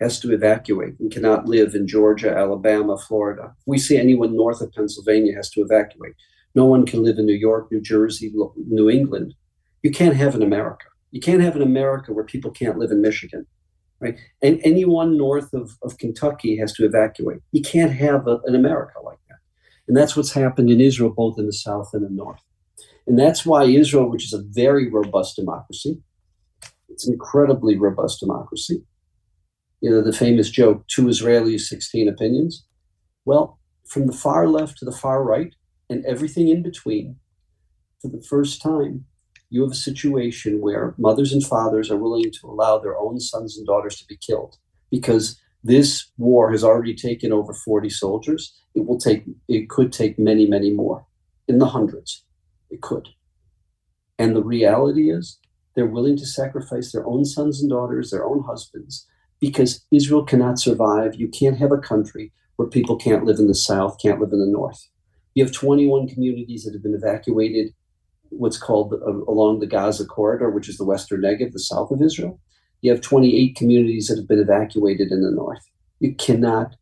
has 0.00 0.18
to 0.20 0.32
evacuate 0.32 0.98
and 0.98 1.12
cannot 1.12 1.46
live 1.46 1.74
in 1.74 1.86
Georgia, 1.86 2.34
Alabama, 2.34 2.96
Florida, 2.96 3.54
if 3.58 3.62
we 3.66 3.78
see 3.78 3.98
anyone 3.98 4.34
north 4.34 4.60
of 4.60 4.72
Pennsylvania 4.72 5.34
has 5.34 5.50
to 5.50 5.60
evacuate, 5.60 6.14
no 6.54 6.64
one 6.64 6.86
can 6.86 7.02
live 7.02 7.18
in 7.18 7.26
New 7.26 7.34
York, 7.34 7.70
New 7.70 7.80
Jersey, 7.80 8.32
New 8.56 8.90
England. 8.90 9.34
You 9.82 9.90
can't 9.90 10.16
have 10.16 10.34
an 10.34 10.42
America. 10.42 10.86
You 11.10 11.20
can't 11.20 11.42
have 11.42 11.56
an 11.56 11.62
America 11.62 12.12
where 12.12 12.24
people 12.24 12.50
can't 12.50 12.78
live 12.78 12.90
in 12.90 13.00
Michigan, 13.00 13.46
right? 14.00 14.18
And 14.42 14.60
anyone 14.64 15.16
north 15.16 15.52
of, 15.52 15.76
of 15.82 15.98
Kentucky 15.98 16.56
has 16.56 16.72
to 16.74 16.84
evacuate. 16.84 17.40
You 17.52 17.62
can't 17.62 17.92
have 17.92 18.26
a, 18.26 18.38
an 18.44 18.54
America 18.54 19.00
like 19.04 19.18
that. 19.28 19.38
And 19.86 19.96
that's 19.96 20.16
what's 20.16 20.32
happened 20.32 20.70
in 20.70 20.80
Israel, 20.80 21.10
both 21.10 21.38
in 21.38 21.46
the 21.46 21.52
south 21.52 21.90
and 21.92 22.04
the 22.04 22.10
north. 22.10 22.40
And 23.06 23.18
that's 23.18 23.44
why 23.44 23.64
Israel, 23.64 24.08
which 24.08 24.24
is 24.24 24.32
a 24.32 24.42
very 24.42 24.88
robust 24.88 25.36
democracy, 25.36 26.00
it's 26.88 27.06
an 27.06 27.12
incredibly 27.12 27.76
robust 27.76 28.20
democracy. 28.20 28.84
You 29.80 29.90
know, 29.90 30.02
the 30.02 30.12
famous 30.12 30.50
joke, 30.50 30.86
two 30.88 31.06
Israelis, 31.06 31.60
16 31.60 32.08
opinions. 32.08 32.64
Well, 33.24 33.58
from 33.86 34.06
the 34.06 34.12
far 34.12 34.46
left 34.46 34.78
to 34.78 34.84
the 34.84 34.92
far 34.92 35.22
right, 35.24 35.54
and 35.88 36.04
everything 36.06 36.48
in 36.48 36.62
between, 36.62 37.16
for 38.00 38.08
the 38.08 38.22
first 38.22 38.62
time, 38.62 39.06
you 39.50 39.62
have 39.62 39.72
a 39.72 39.74
situation 39.74 40.60
where 40.60 40.94
mothers 40.96 41.32
and 41.32 41.44
fathers 41.44 41.90
are 41.90 41.96
willing 41.96 42.30
to 42.30 42.46
allow 42.46 42.78
their 42.78 42.96
own 42.96 43.18
sons 43.18 43.58
and 43.58 43.66
daughters 43.66 43.96
to 43.96 44.06
be 44.06 44.16
killed 44.16 44.56
because 44.90 45.40
this 45.64 46.10
war 46.16 46.50
has 46.52 46.64
already 46.64 46.94
taken 46.94 47.32
over 47.32 47.52
40 47.52 47.90
soldiers. 47.90 48.54
It 48.74 48.86
will 48.86 48.98
take, 48.98 49.24
it 49.48 49.68
could 49.68 49.92
take 49.92 50.18
many, 50.18 50.46
many 50.46 50.70
more 50.70 51.06
in 51.48 51.58
the 51.58 51.66
hundreds. 51.66 52.24
It 52.70 52.80
could. 52.80 53.08
And 54.18 54.36
the 54.36 54.44
reality 54.44 55.10
is 55.10 55.38
they're 55.74 55.86
willing 55.86 56.16
to 56.18 56.26
sacrifice 56.26 56.92
their 56.92 57.06
own 57.06 57.24
sons 57.24 57.60
and 57.60 57.70
daughters, 57.70 58.10
their 58.10 58.24
own 58.24 58.44
husbands, 58.44 59.06
because 59.40 59.84
Israel 59.90 60.24
cannot 60.24 60.58
survive. 60.58 61.14
You 61.14 61.28
can't 61.28 61.58
have 61.58 61.72
a 61.72 61.78
country 61.78 62.32
where 62.56 62.68
people 62.68 62.96
can't 62.96 63.24
live 63.24 63.38
in 63.38 63.46
the 63.46 63.54
south, 63.54 63.98
can't 64.00 64.20
live 64.20 64.32
in 64.32 64.40
the 64.40 64.46
north. 64.46 64.88
You 65.34 65.44
have 65.44 65.52
21 65.52 66.08
communities 66.08 66.64
that 66.64 66.74
have 66.74 66.82
been 66.82 66.94
evacuated, 66.94 67.72
what's 68.28 68.58
called 68.58 68.92
uh, 68.92 69.10
along 69.30 69.60
the 69.60 69.66
Gaza 69.66 70.04
corridor, 70.04 70.50
which 70.50 70.68
is 70.68 70.76
the 70.76 70.84
western 70.84 71.22
Negev, 71.22 71.52
the 71.52 71.58
south 71.58 71.90
of 71.90 72.02
Israel. 72.02 72.40
You 72.82 72.90
have 72.90 73.00
28 73.00 73.56
communities 73.56 74.08
that 74.08 74.16
have 74.16 74.28
been 74.28 74.40
evacuated 74.40 75.10
in 75.10 75.22
the 75.22 75.30
north. 75.30 75.62
You 76.00 76.14
cannot 76.14 76.76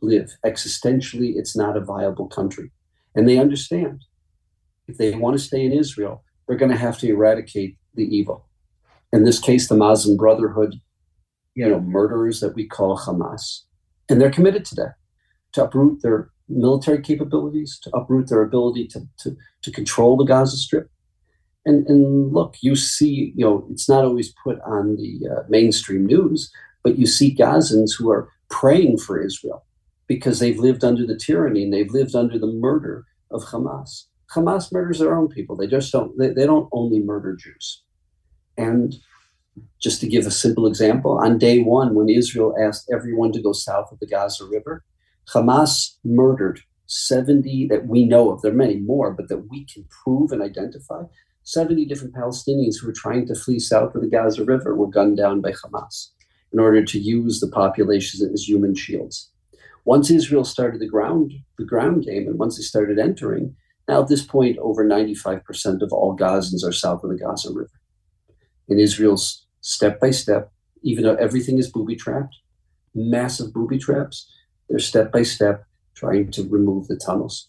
live. 0.00 0.36
Existentially, 0.44 1.36
it's 1.36 1.56
not 1.56 1.76
a 1.76 1.80
viable 1.80 2.26
country. 2.26 2.70
And 3.14 3.28
they 3.28 3.38
understand 3.38 4.04
if 4.88 4.98
they 4.98 5.12
want 5.12 5.38
to 5.38 5.44
stay 5.44 5.64
in 5.64 5.72
Israel, 5.72 6.24
they're 6.46 6.56
going 6.56 6.70
to 6.70 6.76
have 6.76 6.98
to 6.98 7.08
eradicate 7.08 7.76
the 7.94 8.04
evil. 8.04 8.48
In 9.12 9.24
this 9.24 9.38
case, 9.38 9.68
the 9.68 9.76
Muslim 9.76 10.16
Brotherhood, 10.16 10.80
you 11.54 11.68
know, 11.68 11.80
murderers 11.80 12.40
that 12.40 12.54
we 12.54 12.66
call 12.66 12.98
Hamas. 12.98 13.60
And 14.08 14.20
they're 14.20 14.30
committed 14.30 14.64
to 14.66 14.74
that, 14.76 14.94
to 15.52 15.64
uproot 15.64 16.02
their 16.02 16.30
military 16.48 17.00
capabilities, 17.00 17.78
to 17.82 17.96
uproot 17.96 18.28
their 18.28 18.42
ability 18.42 18.88
to, 18.88 19.06
to, 19.18 19.36
to 19.62 19.70
control 19.70 20.16
the 20.16 20.24
Gaza 20.24 20.56
Strip. 20.56 20.90
And, 21.64 21.86
and 21.86 22.32
look, 22.32 22.56
you 22.62 22.74
see, 22.74 23.32
you 23.36 23.44
know, 23.44 23.66
it's 23.70 23.88
not 23.88 24.04
always 24.04 24.32
put 24.42 24.60
on 24.62 24.96
the 24.96 25.28
uh, 25.28 25.42
mainstream 25.48 26.06
news, 26.06 26.50
but 26.82 26.98
you 26.98 27.06
see 27.06 27.34
Gazans 27.34 27.90
who 27.98 28.10
are 28.10 28.30
praying 28.48 28.98
for 28.98 29.22
Israel 29.22 29.64
because 30.06 30.40
they've 30.40 30.58
lived 30.58 30.84
under 30.84 31.06
the 31.06 31.16
tyranny 31.16 31.62
and 31.62 31.72
they've 31.72 31.92
lived 31.92 32.16
under 32.16 32.38
the 32.38 32.46
murder 32.46 33.04
of 33.30 33.42
Hamas. 33.42 34.04
Hamas 34.34 34.72
murders 34.72 34.98
their 34.98 35.14
own 35.14 35.28
people. 35.28 35.56
They 35.56 35.66
just 35.66 35.92
don't, 35.92 36.16
they, 36.18 36.30
they 36.30 36.46
don't 36.46 36.68
only 36.72 37.00
murder 37.00 37.36
Jews. 37.36 37.82
And 38.56 38.94
just 39.80 40.00
to 40.00 40.08
give 40.08 40.26
a 40.26 40.30
simple 40.30 40.66
example, 40.66 41.18
on 41.18 41.38
day 41.38 41.60
one, 41.60 41.94
when 41.94 42.08
Israel 42.08 42.54
asked 42.60 42.90
everyone 42.92 43.32
to 43.32 43.42
go 43.42 43.52
south 43.52 43.90
of 43.90 43.98
the 43.98 44.06
Gaza 44.06 44.44
River, 44.44 44.84
Hamas 45.32 45.96
murdered 46.04 46.60
70 46.86 47.68
that 47.68 47.86
we 47.86 48.04
know 48.04 48.30
of. 48.30 48.42
There 48.42 48.52
are 48.52 48.54
many 48.54 48.76
more, 48.76 49.12
but 49.12 49.28
that 49.28 49.48
we 49.48 49.64
can 49.64 49.84
prove 50.02 50.32
and 50.32 50.42
identify. 50.42 51.02
70 51.44 51.86
different 51.86 52.14
Palestinians 52.14 52.76
who 52.80 52.86
were 52.86 52.92
trying 52.92 53.26
to 53.26 53.34
flee 53.34 53.58
south 53.58 53.94
of 53.94 54.02
the 54.02 54.08
Gaza 54.08 54.44
River 54.44 54.74
were 54.74 54.88
gunned 54.88 55.16
down 55.16 55.40
by 55.40 55.52
Hamas 55.52 56.08
in 56.52 56.58
order 56.58 56.84
to 56.84 56.98
use 56.98 57.40
the 57.40 57.48
populations 57.48 58.22
as 58.22 58.48
human 58.48 58.74
shields. 58.74 59.30
Once 59.84 60.10
Israel 60.10 60.44
started 60.44 60.80
the 60.80 60.86
ground, 60.86 61.32
the 61.58 61.64
ground 61.64 62.04
game, 62.04 62.26
and 62.26 62.38
once 62.38 62.56
they 62.56 62.62
started 62.62 62.98
entering, 62.98 63.56
now 63.88 64.02
at 64.02 64.08
this 64.08 64.24
point, 64.24 64.58
over 64.58 64.84
95% 64.84 65.82
of 65.82 65.92
all 65.92 66.16
Gazans 66.16 66.64
are 66.64 66.72
south 66.72 67.02
of 67.02 67.10
the 67.10 67.16
Gaza 67.16 67.50
River. 67.52 67.79
In 68.70 68.78
Israel's 68.78 69.44
step 69.60 70.00
by 70.00 70.12
step, 70.12 70.52
even 70.82 71.04
though 71.04 71.16
everything 71.16 71.58
is 71.58 71.70
booby 71.70 71.96
trapped, 71.96 72.36
massive 72.94 73.52
booby 73.52 73.76
traps, 73.76 74.30
they're 74.68 74.78
step 74.78 75.12
by 75.12 75.24
step 75.24 75.64
trying 75.94 76.30
to 76.30 76.48
remove 76.48 76.88
the 76.88 76.96
tunnels. 76.96 77.48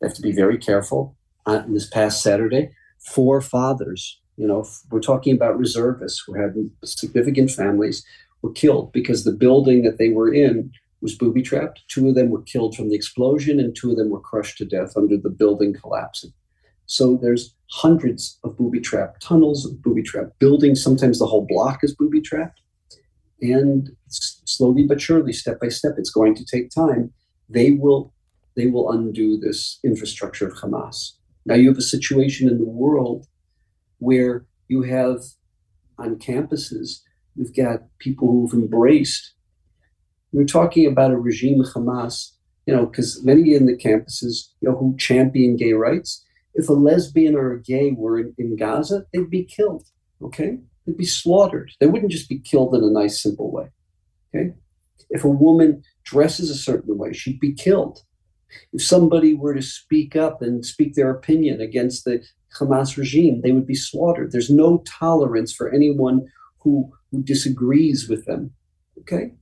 They 0.00 0.06
have 0.06 0.16
to 0.16 0.22
be 0.22 0.32
very 0.32 0.58
careful. 0.58 1.16
Uh, 1.46 1.62
this 1.66 1.88
past 1.88 2.22
Saturday, 2.22 2.70
four 2.98 3.40
fathers, 3.40 4.20
you 4.36 4.46
know, 4.46 4.64
we're 4.90 5.00
talking 5.00 5.34
about 5.34 5.58
reservists 5.58 6.22
who 6.24 6.34
had 6.34 6.54
significant 6.84 7.50
families, 7.50 8.04
were 8.42 8.52
killed 8.52 8.92
because 8.92 9.24
the 9.24 9.32
building 9.32 9.82
that 9.82 9.98
they 9.98 10.10
were 10.10 10.32
in 10.32 10.70
was 11.00 11.16
booby 11.16 11.42
trapped. 11.42 11.82
Two 11.88 12.08
of 12.08 12.14
them 12.14 12.30
were 12.30 12.42
killed 12.42 12.76
from 12.76 12.88
the 12.88 12.94
explosion, 12.94 13.58
and 13.58 13.74
two 13.74 13.90
of 13.90 13.96
them 13.96 14.10
were 14.10 14.20
crushed 14.20 14.58
to 14.58 14.64
death 14.64 14.96
under 14.96 15.16
the 15.16 15.30
building 15.30 15.74
collapsing. 15.74 16.32
So 16.88 17.18
there's 17.20 17.54
hundreds 17.70 18.38
of 18.44 18.56
booby 18.56 18.80
trapped 18.80 19.22
tunnels, 19.22 19.70
booby 19.70 20.02
trapped 20.02 20.38
buildings. 20.38 20.82
Sometimes 20.82 21.18
the 21.18 21.26
whole 21.26 21.46
block 21.46 21.84
is 21.84 21.94
booby 21.94 22.22
trapped. 22.22 22.60
And 23.42 23.90
slowly 24.08 24.84
but 24.84 25.00
surely, 25.00 25.34
step 25.34 25.60
by 25.60 25.68
step, 25.68 25.92
it's 25.98 26.10
going 26.10 26.34
to 26.34 26.44
take 26.44 26.70
time. 26.70 27.12
They 27.48 27.72
will 27.72 28.12
they 28.56 28.66
will 28.66 28.90
undo 28.90 29.38
this 29.38 29.78
infrastructure 29.84 30.48
of 30.48 30.54
Hamas. 30.54 31.12
Now 31.46 31.54
you 31.54 31.68
have 31.68 31.78
a 31.78 31.82
situation 31.82 32.48
in 32.48 32.58
the 32.58 32.64
world 32.64 33.26
where 33.98 34.46
you 34.66 34.82
have 34.82 35.20
on 35.98 36.16
campuses, 36.16 37.02
you've 37.36 37.54
got 37.54 37.82
people 37.98 38.28
who've 38.28 38.54
embraced. 38.54 39.34
We're 40.32 40.44
talking 40.44 40.86
about 40.86 41.12
a 41.12 41.18
regime 41.18 41.62
Hamas, 41.62 42.32
you 42.66 42.74
know, 42.74 42.86
because 42.86 43.24
many 43.24 43.54
in 43.54 43.66
the 43.66 43.76
campuses, 43.76 44.48
you 44.60 44.68
know, 44.68 44.76
who 44.76 44.96
champion 44.96 45.56
gay 45.56 45.74
rights, 45.74 46.24
if 46.58 46.68
a 46.68 46.74
lesbian 46.74 47.34
or 47.34 47.52
a 47.52 47.62
gay 47.62 47.92
were 47.96 48.18
in, 48.18 48.34
in 48.36 48.56
Gaza, 48.56 49.06
they'd 49.12 49.30
be 49.30 49.44
killed. 49.44 49.84
Okay, 50.20 50.58
they'd 50.84 50.96
be 50.96 51.06
slaughtered. 51.06 51.70
They 51.80 51.86
wouldn't 51.86 52.12
just 52.12 52.28
be 52.28 52.40
killed 52.40 52.74
in 52.74 52.82
a 52.82 52.90
nice, 52.90 53.22
simple 53.22 53.50
way. 53.50 53.68
Okay, 54.28 54.52
if 55.08 55.24
a 55.24 55.28
woman 55.28 55.82
dresses 56.04 56.50
a 56.50 56.54
certain 56.54 56.98
way, 56.98 57.12
she'd 57.12 57.40
be 57.40 57.52
killed. 57.52 58.02
If 58.72 58.82
somebody 58.82 59.34
were 59.34 59.54
to 59.54 59.62
speak 59.62 60.16
up 60.16 60.42
and 60.42 60.64
speak 60.66 60.94
their 60.94 61.10
opinion 61.10 61.60
against 61.60 62.04
the 62.04 62.24
Hamas 62.58 62.96
regime, 62.96 63.40
they 63.42 63.52
would 63.52 63.66
be 63.66 63.74
slaughtered. 63.74 64.32
There's 64.32 64.50
no 64.50 64.82
tolerance 64.86 65.52
for 65.52 65.70
anyone 65.70 66.26
who, 66.60 66.90
who 67.10 67.22
disagrees 67.22 68.08
with 68.08 68.24
them. 68.24 68.52
Okay? 69.00 69.34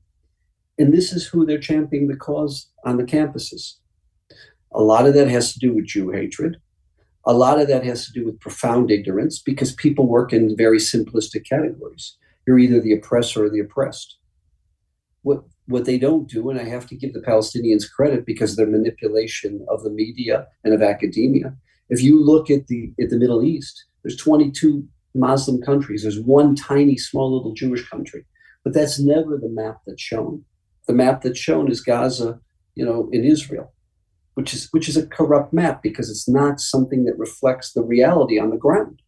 And 0.78 0.92
this 0.92 1.12
is 1.12 1.26
who 1.26 1.46
they're 1.46 1.58
championing 1.58 2.08
the 2.08 2.16
cause 2.16 2.70
on 2.84 2.96
the 2.96 3.04
campuses. 3.04 3.74
A 4.72 4.82
lot 4.82 5.06
of 5.06 5.14
that 5.14 5.28
has 5.28 5.52
to 5.52 5.58
do 5.58 5.72
with 5.72 5.86
Jew 5.86 6.10
hatred. 6.10 6.58
A 7.26 7.34
lot 7.34 7.60
of 7.60 7.66
that 7.68 7.84
has 7.84 8.06
to 8.06 8.12
do 8.12 8.24
with 8.24 8.40
profound 8.40 8.90
ignorance 8.90 9.40
because 9.40 9.72
people 9.74 10.06
work 10.06 10.32
in 10.32 10.56
very 10.56 10.78
simplistic 10.78 11.44
categories. 11.48 12.16
You're 12.46 12.58
either 12.58 12.80
the 12.80 12.92
oppressor 12.94 13.44
or 13.44 13.50
the 13.50 13.60
oppressed. 13.60 14.16
What 15.22 15.42
what 15.66 15.84
they 15.84 15.98
don't 15.98 16.28
do, 16.28 16.48
and 16.48 16.60
I 16.60 16.64
have 16.64 16.86
to 16.86 16.96
give 16.96 17.12
the 17.12 17.20
Palestinians 17.20 17.90
credit 17.90 18.24
because 18.24 18.52
of 18.52 18.56
their 18.56 18.68
manipulation 18.68 19.66
of 19.68 19.82
the 19.82 19.90
media 19.90 20.46
and 20.62 20.72
of 20.72 20.82
academia, 20.82 21.56
If 21.88 22.00
you 22.02 22.24
look 22.24 22.50
at 22.50 22.68
the 22.68 22.92
at 23.00 23.10
the 23.10 23.18
Middle 23.18 23.44
East, 23.44 23.84
there's 24.02 24.16
22 24.16 24.86
Muslim 25.14 25.60
countries. 25.62 26.02
There's 26.02 26.20
one 26.20 26.54
tiny, 26.54 26.96
small 26.96 27.36
little 27.36 27.52
Jewish 27.52 27.88
country, 27.88 28.24
but 28.64 28.72
that's 28.74 28.98
never 29.00 29.36
the 29.36 29.48
map 29.48 29.80
that's 29.86 30.02
shown. 30.02 30.44
The 30.86 30.92
map 30.92 31.22
that's 31.22 31.38
shown 31.38 31.70
is 31.70 31.80
Gaza, 31.80 32.40
you 32.74 32.84
know, 32.84 33.08
in 33.12 33.24
Israel, 33.24 33.72
which 34.36 34.52
is 34.52 34.68
which 34.72 34.86
is 34.86 34.98
a 34.98 35.06
corrupt 35.06 35.54
map 35.54 35.82
because 35.82 36.10
it's 36.10 36.28
not 36.28 36.60
something 36.60 37.04
that 37.06 37.18
reflects 37.18 37.72
the 37.72 37.82
reality 37.82 38.38
on 38.38 38.50
the 38.50 38.58
ground. 38.58 39.00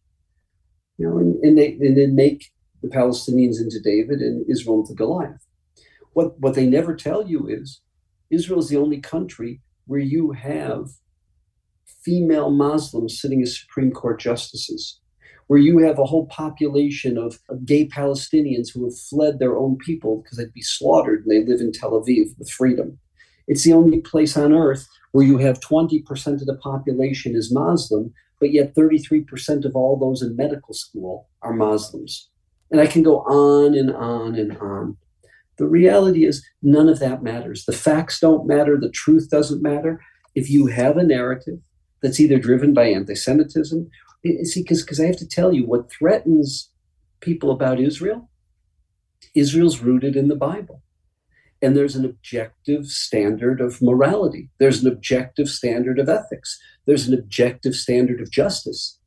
You 0.97 1.07
know, 1.07 1.17
and, 1.19 1.35
and 1.43 1.55
they 1.55 1.73
and 1.73 1.95
then 1.95 2.15
make 2.15 2.49
the 2.81 2.87
Palestinians 2.87 3.61
into 3.61 3.79
David 3.79 4.21
and 4.21 4.43
Israel 4.49 4.81
into 4.81 4.95
Goliath. 4.95 5.45
What 6.13 6.39
what 6.39 6.55
they 6.55 6.65
never 6.65 6.95
tell 6.95 7.27
you 7.27 7.47
is 7.47 7.79
Israel 8.31 8.59
is 8.59 8.69
the 8.69 8.77
only 8.77 8.99
country 8.99 9.61
where 9.85 9.99
you 9.99 10.31
have 10.31 10.87
female 12.03 12.49
Muslims 12.49 13.21
sitting 13.21 13.43
as 13.43 13.59
Supreme 13.59 13.91
Court 13.91 14.19
justices, 14.19 14.99
where 15.45 15.59
you 15.59 15.77
have 15.77 15.99
a 15.99 16.05
whole 16.05 16.25
population 16.25 17.19
of, 17.19 17.37
of 17.49 17.65
gay 17.65 17.87
Palestinians 17.87 18.73
who 18.73 18.83
have 18.83 18.97
fled 18.97 19.37
their 19.37 19.57
own 19.57 19.77
people 19.77 20.23
because 20.23 20.39
they'd 20.39 20.53
be 20.53 20.63
slaughtered 20.63 21.23
and 21.23 21.31
they 21.31 21.45
live 21.45 21.61
in 21.61 21.71
Tel 21.71 21.91
Aviv 21.91 22.35
with 22.39 22.49
freedom. 22.49 22.97
It's 23.47 23.63
the 23.63 23.73
only 23.73 24.01
place 24.01 24.35
on 24.35 24.53
earth 24.53 24.87
where 25.11 25.25
you 25.25 25.37
have 25.37 25.59
20% 25.59 26.05
of 26.27 26.45
the 26.45 26.55
population 26.55 27.35
is 27.35 27.51
Muslim, 27.51 28.13
but 28.39 28.51
yet 28.51 28.75
33% 28.75 29.65
of 29.65 29.75
all 29.75 29.97
those 29.97 30.21
in 30.21 30.35
medical 30.35 30.73
school 30.73 31.27
are 31.41 31.53
Muslims. 31.53 32.29
And 32.71 32.79
I 32.79 32.87
can 32.87 33.03
go 33.03 33.19
on 33.21 33.75
and 33.75 33.93
on 33.93 34.35
and 34.35 34.57
on. 34.57 34.97
The 35.57 35.67
reality 35.67 36.25
is, 36.25 36.45
none 36.61 36.87
of 36.87 36.99
that 36.99 37.21
matters. 37.21 37.65
The 37.65 37.73
facts 37.73 38.19
don't 38.19 38.47
matter. 38.47 38.77
The 38.77 38.91
truth 38.91 39.29
doesn't 39.29 39.61
matter. 39.61 39.99
If 40.35 40.49
you 40.49 40.67
have 40.67 40.95
a 40.95 41.03
narrative 41.03 41.59
that's 42.01 42.19
either 42.19 42.39
driven 42.39 42.73
by 42.73 42.85
anti 42.85 43.15
Semitism, 43.15 43.89
see, 44.43 44.61
because 44.61 44.99
I 44.99 45.05
have 45.05 45.17
to 45.17 45.27
tell 45.27 45.53
you, 45.53 45.65
what 45.65 45.91
threatens 45.91 46.69
people 47.19 47.51
about 47.51 47.79
Israel, 47.79 48.29
Israel's 49.35 49.81
rooted 49.81 50.15
in 50.15 50.27
the 50.29 50.35
Bible. 50.35 50.81
And 51.61 51.75
there's 51.75 51.95
an 51.95 52.05
objective 52.05 52.85
standard 52.85 53.59
of 53.59 53.81
morality, 53.81 54.49
there's 54.59 54.81
an 54.81 54.91
objective 54.91 55.49
standard 55.49 55.99
of 55.99 56.07
ethics, 56.07 56.59
there's 56.85 57.07
an 57.07 57.13
objective 57.13 57.75
standard 57.75 58.21
of 58.21 58.31
justice. 58.31 58.97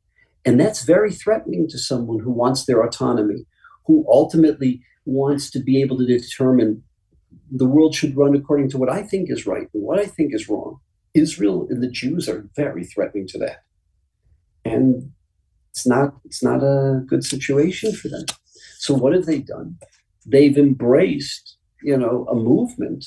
And 0.45 0.59
that's 0.59 0.83
very 0.83 1.11
threatening 1.11 1.67
to 1.69 1.77
someone 1.77 2.19
who 2.19 2.31
wants 2.31 2.65
their 2.65 2.83
autonomy, 2.83 3.45
who 3.85 4.05
ultimately 4.07 4.81
wants 5.05 5.49
to 5.51 5.59
be 5.59 5.81
able 5.81 5.97
to 5.97 6.05
determine 6.05 6.83
the 7.51 7.65
world 7.65 7.95
should 7.95 8.15
run 8.15 8.35
according 8.35 8.69
to 8.69 8.77
what 8.77 8.89
I 8.89 9.03
think 9.03 9.29
is 9.29 9.45
right 9.45 9.67
and 9.73 9.83
what 9.83 9.99
I 9.99 10.05
think 10.05 10.33
is 10.33 10.49
wrong. 10.49 10.79
Israel 11.13 11.67
and 11.69 11.81
the 11.81 11.89
Jews 11.89 12.27
are 12.27 12.47
very 12.55 12.83
threatening 12.83 13.27
to 13.27 13.37
that. 13.39 13.63
And 14.65 15.11
it's 15.71 15.85
not 15.85 16.15
it's 16.25 16.43
not 16.43 16.63
a 16.63 17.01
good 17.05 17.23
situation 17.23 17.93
for 17.93 18.07
them. 18.07 18.25
So 18.77 18.93
what 18.93 19.13
have 19.13 19.25
they 19.25 19.39
done? 19.39 19.77
They've 20.25 20.57
embraced, 20.57 21.52
you 21.83 21.97
know, 21.97 22.25
a 22.29 22.35
movement 22.35 23.05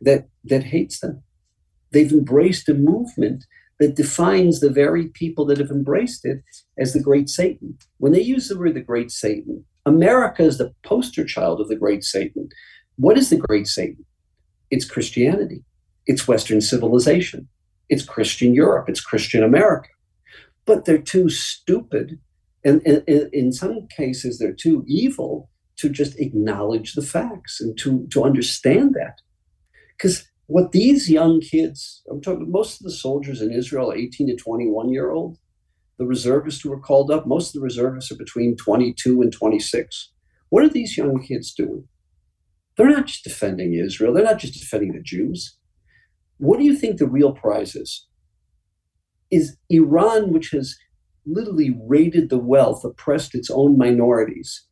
that 0.00 0.28
that 0.44 0.64
hates 0.64 1.00
them. 1.00 1.22
They've 1.92 2.12
embraced 2.12 2.68
a 2.68 2.74
movement 2.74 3.44
that 3.78 3.96
defines 3.96 4.60
the 4.60 4.70
very 4.70 5.08
people 5.08 5.44
that 5.46 5.58
have 5.58 5.70
embraced 5.70 6.24
it 6.24 6.42
as 6.78 6.92
the 6.92 7.00
great 7.00 7.28
Satan. 7.28 7.78
When 7.98 8.12
they 8.12 8.20
use 8.20 8.48
the 8.48 8.58
word 8.58 8.74
the 8.74 8.80
great 8.80 9.10
Satan, 9.10 9.64
America 9.86 10.42
is 10.42 10.58
the 10.58 10.74
poster 10.82 11.24
child 11.24 11.60
of 11.60 11.68
the 11.68 11.76
great 11.76 12.04
Satan. 12.04 12.48
What 12.96 13.16
is 13.16 13.30
the 13.30 13.38
great 13.38 13.66
Satan? 13.66 14.04
It's 14.70 14.84
Christianity, 14.84 15.64
it's 16.06 16.28
Western 16.28 16.60
civilization, 16.60 17.48
it's 17.88 18.04
Christian 18.04 18.54
Europe, 18.54 18.88
it's 18.88 19.00
Christian 19.00 19.42
America. 19.42 19.88
But 20.66 20.84
they're 20.84 20.98
too 20.98 21.30
stupid, 21.30 22.18
and, 22.64 22.82
in 22.82 23.52
some 23.52 23.88
cases, 23.88 24.38
they're 24.38 24.52
too 24.52 24.84
evil 24.86 25.48
to 25.80 25.88
just 25.88 26.18
acknowledge 26.20 26.92
the 26.92 27.02
facts 27.02 27.60
and 27.60 27.76
to, 27.78 28.06
to 28.10 28.22
understand 28.22 28.94
that. 28.94 29.20
Because 29.96 30.28
what 30.46 30.72
these 30.72 31.08
young 31.08 31.40
kids, 31.40 32.02
I'm 32.10 32.20
talking 32.20 32.42
about 32.42 32.52
most 32.52 32.80
of 32.80 32.84
the 32.84 32.92
soldiers 32.92 33.40
in 33.40 33.52
Israel, 33.52 33.92
18 33.94 34.28
to 34.28 34.36
21 34.36 34.90
year 34.90 35.10
old, 35.10 35.38
the 35.98 36.06
reservists 36.06 36.62
who 36.62 36.70
were 36.70 36.80
called 36.80 37.10
up, 37.10 37.26
most 37.26 37.48
of 37.48 37.52
the 37.54 37.64
reservists 37.64 38.10
are 38.10 38.16
between 38.16 38.56
22 38.56 39.22
and 39.22 39.32
26. 39.32 40.12
What 40.48 40.64
are 40.64 40.68
these 40.68 40.96
young 40.96 41.22
kids 41.22 41.54
doing? 41.54 41.84
They're 42.76 42.88
not 42.88 43.06
just 43.06 43.24
defending 43.24 43.74
Israel, 43.74 44.12
they're 44.12 44.24
not 44.24 44.38
just 44.38 44.58
defending 44.58 44.92
the 44.92 45.02
Jews. 45.02 45.56
What 46.38 46.58
do 46.58 46.64
you 46.64 46.74
think 46.74 46.96
the 46.96 47.06
real 47.06 47.32
prize 47.32 47.76
is? 47.76 48.06
Is 49.30 49.56
Iran, 49.68 50.32
which 50.32 50.50
has 50.50 50.76
literally 51.26 51.78
raided 51.86 52.30
the 52.30 52.38
wealth, 52.38 52.84
oppressed 52.84 53.34
its 53.34 53.50
own 53.50 53.78
minorities, 53.78 54.66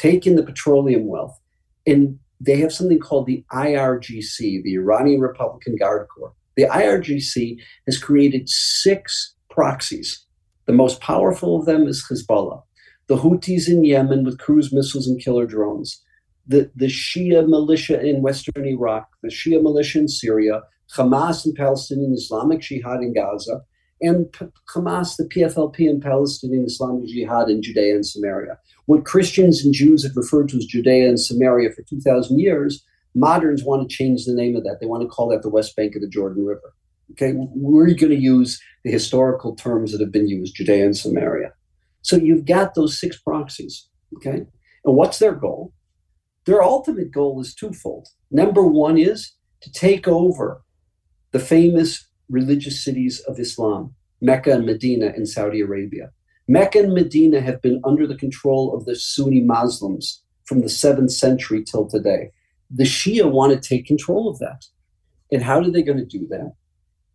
taken 0.00 0.36
the 0.36 0.42
petroleum 0.42 1.06
wealth, 1.06 1.38
and 1.86 2.18
they 2.40 2.58
have 2.58 2.72
something 2.72 2.98
called 2.98 3.26
the 3.26 3.44
IRGC, 3.52 4.62
the 4.62 4.74
Iranian 4.74 5.20
Republican 5.20 5.76
Guard 5.76 6.06
Corps. 6.08 6.32
The 6.56 6.64
IRGC 6.64 7.58
has 7.86 7.98
created 7.98 8.48
six 8.48 9.34
proxies 9.50 10.26
the 10.70 10.76
most 10.76 11.00
powerful 11.00 11.58
of 11.58 11.66
them 11.66 11.88
is 11.88 12.06
Hezbollah. 12.08 12.62
The 13.08 13.16
Houthis 13.16 13.68
in 13.68 13.82
Yemen 13.82 14.22
with 14.22 14.38
cruise 14.38 14.72
missiles 14.72 15.08
and 15.08 15.20
killer 15.20 15.44
drones. 15.44 16.00
The, 16.46 16.70
the 16.76 16.86
Shia 16.86 17.48
militia 17.48 18.00
in 18.00 18.22
Western 18.22 18.64
Iraq, 18.64 19.08
the 19.20 19.30
Shia 19.30 19.60
militia 19.60 19.98
in 19.98 20.06
Syria, 20.06 20.62
Hamas 20.96 21.44
and 21.44 21.56
Palestinian 21.56 22.12
Islamic 22.12 22.60
Jihad 22.60 23.02
in 23.02 23.12
Gaza, 23.12 23.62
and 24.00 24.32
P- 24.32 24.46
Hamas, 24.74 25.16
the 25.16 25.24
PFLP 25.24 25.88
and 25.88 26.02
Palestinian 26.02 26.64
Islamic 26.64 27.06
Jihad 27.06 27.50
in 27.50 27.62
Judea 27.62 27.94
and 27.94 28.06
Samaria. 28.06 28.58
What 28.86 29.04
Christians 29.04 29.64
and 29.64 29.74
Jews 29.74 30.02
have 30.02 30.16
referred 30.16 30.48
to 30.50 30.56
as 30.56 30.64
Judea 30.64 31.08
and 31.08 31.20
Samaria 31.20 31.70
for 31.70 31.82
2,000 31.82 32.38
years, 32.38 32.84
moderns 33.14 33.64
want 33.64 33.88
to 33.88 33.94
change 33.94 34.24
the 34.24 34.34
name 34.34 34.56
of 34.56 34.64
that. 34.64 34.78
They 34.80 34.86
want 34.86 35.02
to 35.02 35.08
call 35.08 35.28
that 35.28 35.42
the 35.42 35.50
West 35.50 35.76
Bank 35.76 35.94
of 35.94 36.02
the 36.02 36.08
Jordan 36.08 36.44
River. 36.44 36.74
Okay, 37.12 37.32
we're 37.36 37.86
going 37.86 38.10
to 38.10 38.16
use 38.16 38.60
the 38.84 38.90
historical 38.90 39.56
terms 39.56 39.92
that 39.92 40.00
have 40.00 40.12
been 40.12 40.28
used, 40.28 40.54
Judea 40.54 40.84
and 40.84 40.96
Samaria. 40.96 41.52
So 42.02 42.16
you've 42.16 42.44
got 42.44 42.74
those 42.74 42.98
six 42.98 43.18
proxies. 43.18 43.88
Okay, 44.16 44.46
and 44.84 44.96
what's 44.96 45.18
their 45.18 45.34
goal? 45.34 45.72
Their 46.46 46.62
ultimate 46.62 47.10
goal 47.10 47.40
is 47.40 47.54
twofold. 47.54 48.08
Number 48.30 48.62
one 48.62 48.96
is 48.96 49.32
to 49.62 49.72
take 49.72 50.08
over 50.08 50.62
the 51.32 51.38
famous 51.38 52.08
religious 52.30 52.82
cities 52.82 53.20
of 53.20 53.38
Islam, 53.38 53.94
Mecca 54.20 54.52
and 54.52 54.66
Medina 54.66 55.12
in 55.16 55.26
Saudi 55.26 55.60
Arabia. 55.60 56.10
Mecca 56.48 56.80
and 56.80 56.94
Medina 56.94 57.40
have 57.40 57.60
been 57.62 57.80
under 57.84 58.06
the 58.06 58.16
control 58.16 58.74
of 58.74 58.84
the 58.84 58.96
Sunni 58.96 59.40
Muslims 59.40 60.22
from 60.44 60.60
the 60.60 60.66
7th 60.66 61.10
century 61.10 61.62
till 61.62 61.86
today. 61.86 62.32
The 62.70 62.84
Shia 62.84 63.30
want 63.30 63.52
to 63.52 63.68
take 63.68 63.86
control 63.86 64.28
of 64.28 64.38
that. 64.38 64.64
And 65.32 65.42
how 65.42 65.58
are 65.58 65.70
they 65.70 65.82
going 65.82 65.98
to 65.98 66.04
do 66.04 66.26
that? 66.28 66.54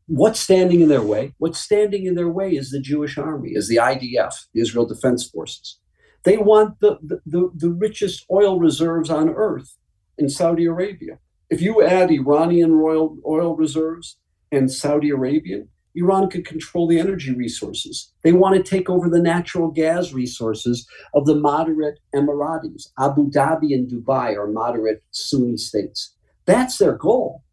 what's 0.07 0.39
standing 0.39 0.81
in 0.81 0.89
their 0.89 1.01
way? 1.01 1.33
What's 1.37 1.59
standing 1.59 2.05
in 2.05 2.15
their 2.15 2.29
way 2.29 2.55
is 2.55 2.71
the 2.71 2.79
Jewish 2.79 3.17
army, 3.17 3.51
is 3.51 3.67
the 3.67 3.77
IDF, 3.77 4.33
the 4.53 4.61
Israel 4.61 4.85
Defense 4.85 5.27
Forces. 5.27 5.79
They 6.23 6.37
want 6.37 6.79
the, 6.79 6.97
the, 7.01 7.21
the, 7.25 7.51
the 7.55 7.69
richest 7.69 8.25
oil 8.31 8.59
reserves 8.59 9.09
on 9.09 9.29
earth 9.29 9.75
in 10.17 10.29
Saudi 10.29 10.65
Arabia. 10.65 11.19
If 11.49 11.61
you 11.61 11.83
add 11.83 12.09
Iranian 12.09 12.71
oil, 12.71 13.17
oil 13.25 13.55
reserves 13.55 14.17
and 14.55 14.71
Saudi 14.71 15.09
Arabia, 15.09 15.63
Iran 15.95 16.29
could 16.29 16.45
control 16.45 16.87
the 16.87 16.99
energy 16.99 17.33
resources. 17.33 18.11
They 18.23 18.33
want 18.33 18.55
to 18.55 18.63
take 18.63 18.89
over 18.89 19.09
the 19.09 19.21
natural 19.21 19.69
gas 19.71 20.11
resources 20.11 20.87
of 21.13 21.25
the 21.25 21.35
moderate 21.35 21.99
Emiratis. 22.13 22.87
Abu 22.99 23.29
Dhabi 23.29 23.73
and 23.73 23.89
Dubai 23.89 24.35
are 24.35 24.47
moderate 24.47 25.03
Sunni 25.11 25.57
states. 25.57 26.13
That's 26.45 26.77
their 26.77 26.93
goal. 26.93 27.43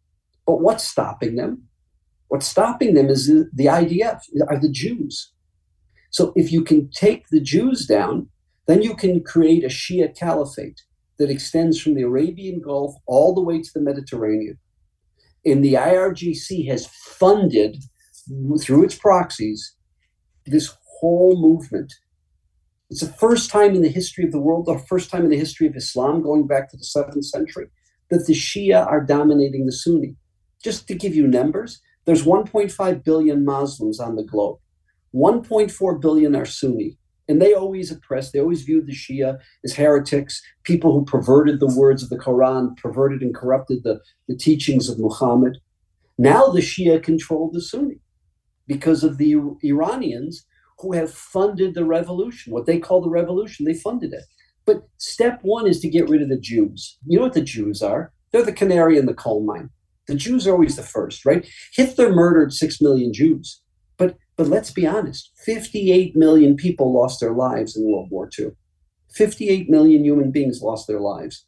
But 0.45 0.61
what's 0.61 0.83
stopping 0.83 1.35
them? 1.35 1.63
What's 2.27 2.47
stopping 2.47 2.95
them 2.95 3.07
is 3.07 3.27
the 3.27 3.65
IDF, 3.65 4.21
are 4.49 4.59
the 4.59 4.69
Jews. 4.69 5.31
So 6.09 6.33
if 6.35 6.51
you 6.51 6.63
can 6.63 6.89
take 6.89 7.27
the 7.29 7.39
Jews 7.39 7.85
down, 7.85 8.29
then 8.67 8.81
you 8.81 8.95
can 8.95 9.23
create 9.23 9.63
a 9.63 9.67
Shia 9.67 10.15
caliphate 10.17 10.81
that 11.17 11.29
extends 11.29 11.79
from 11.79 11.93
the 11.93 12.01
Arabian 12.01 12.59
Gulf 12.59 12.95
all 13.05 13.33
the 13.33 13.41
way 13.41 13.61
to 13.61 13.69
the 13.73 13.81
Mediterranean. 13.81 14.57
And 15.45 15.63
the 15.63 15.73
IRGC 15.73 16.67
has 16.67 16.87
funded, 16.87 17.83
through 18.61 18.83
its 18.85 18.95
proxies, 18.95 19.75
this 20.45 20.75
whole 20.99 21.39
movement. 21.39 21.93
It's 22.89 23.01
the 23.01 23.07
first 23.07 23.49
time 23.49 23.75
in 23.75 23.81
the 23.81 23.89
history 23.89 24.23
of 24.23 24.31
the 24.31 24.39
world, 24.39 24.65
the 24.65 24.77
first 24.77 25.09
time 25.09 25.23
in 25.23 25.29
the 25.29 25.37
history 25.37 25.67
of 25.67 25.75
Islam, 25.75 26.21
going 26.21 26.47
back 26.47 26.69
to 26.69 26.77
the 26.77 26.83
seventh 26.83 27.25
century, 27.25 27.67
that 28.09 28.25
the 28.25 28.33
Shia 28.33 28.85
are 28.85 29.01
dominating 29.01 29.65
the 29.65 29.71
Sunni. 29.71 30.15
Just 30.63 30.87
to 30.87 30.95
give 30.95 31.15
you 31.15 31.27
numbers, 31.27 31.81
there's 32.05 32.23
1.5 32.23 33.03
billion 33.03 33.43
Muslims 33.43 33.99
on 33.99 34.15
the 34.15 34.23
globe. 34.23 34.59
1.4 35.13 36.01
billion 36.01 36.35
are 36.35 36.45
Sunni. 36.45 36.97
And 37.29 37.41
they 37.41 37.53
always 37.53 37.91
oppressed, 37.91 38.33
they 38.33 38.39
always 38.39 38.63
viewed 38.63 38.85
the 38.85 38.93
Shia 38.93 39.39
as 39.63 39.73
heretics, 39.75 40.41
people 40.63 40.91
who 40.91 41.05
perverted 41.05 41.59
the 41.59 41.73
words 41.73 42.03
of 42.03 42.09
the 42.09 42.17
Quran, 42.17 42.75
perverted 42.77 43.21
and 43.21 43.33
corrupted 43.33 43.83
the, 43.83 44.01
the 44.27 44.35
teachings 44.35 44.89
of 44.89 44.99
Muhammad. 44.99 45.57
Now 46.17 46.47
the 46.47 46.59
Shia 46.61 47.01
control 47.01 47.49
the 47.51 47.61
Sunni. 47.61 47.99
because 48.67 49.03
of 49.03 49.17
the 49.17 49.35
Iranians 49.63 50.45
who 50.79 50.93
have 50.93 51.13
funded 51.13 51.75
the 51.75 51.85
revolution, 51.85 52.53
what 52.53 52.65
they 52.65 52.79
call 52.79 53.01
the 53.01 53.09
revolution. 53.09 53.65
They 53.65 53.73
funded 53.73 54.13
it. 54.13 54.23
But 54.65 54.83
step 54.97 55.39
one 55.41 55.67
is 55.67 55.79
to 55.81 55.89
get 55.89 56.09
rid 56.09 56.21
of 56.21 56.29
the 56.29 56.39
Jews. 56.39 56.97
You 57.05 57.17
know 57.17 57.25
what 57.25 57.33
the 57.33 57.41
Jews 57.41 57.81
are? 57.81 58.11
They're 58.31 58.43
the 58.43 58.53
canary 58.53 58.97
in 58.97 59.05
the 59.05 59.13
coal 59.13 59.43
mine. 59.43 59.69
The 60.07 60.15
Jews 60.15 60.47
are 60.47 60.51
always 60.51 60.75
the 60.75 60.83
first, 60.83 61.25
right? 61.25 61.47
Hitler 61.73 62.13
murdered 62.13 62.53
six 62.53 62.81
million 62.81 63.13
Jews. 63.13 63.61
But 64.35 64.47
let's 64.47 64.71
be 64.71 64.87
honest, 64.87 65.31
58 65.45 66.15
million 66.15 66.55
people 66.55 66.91
lost 66.91 67.19
their 67.19 67.33
lives 67.33 67.75
in 67.77 67.83
World 67.83 68.09
War 68.09 68.29
II. 68.37 68.51
58 69.11 69.69
million 69.69 70.03
human 70.03 70.31
beings 70.31 70.61
lost 70.61 70.87
their 70.87 70.99
lives. 70.99 71.45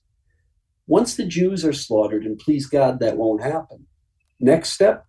Once 0.87 1.15
the 1.15 1.25
Jews 1.25 1.65
are 1.65 1.73
slaughtered, 1.73 2.25
and 2.25 2.37
please 2.37 2.67
God, 2.67 2.99
that 2.99 3.17
won't 3.17 3.41
happen. 3.41 3.87
Next 4.39 4.73
step 4.73 5.05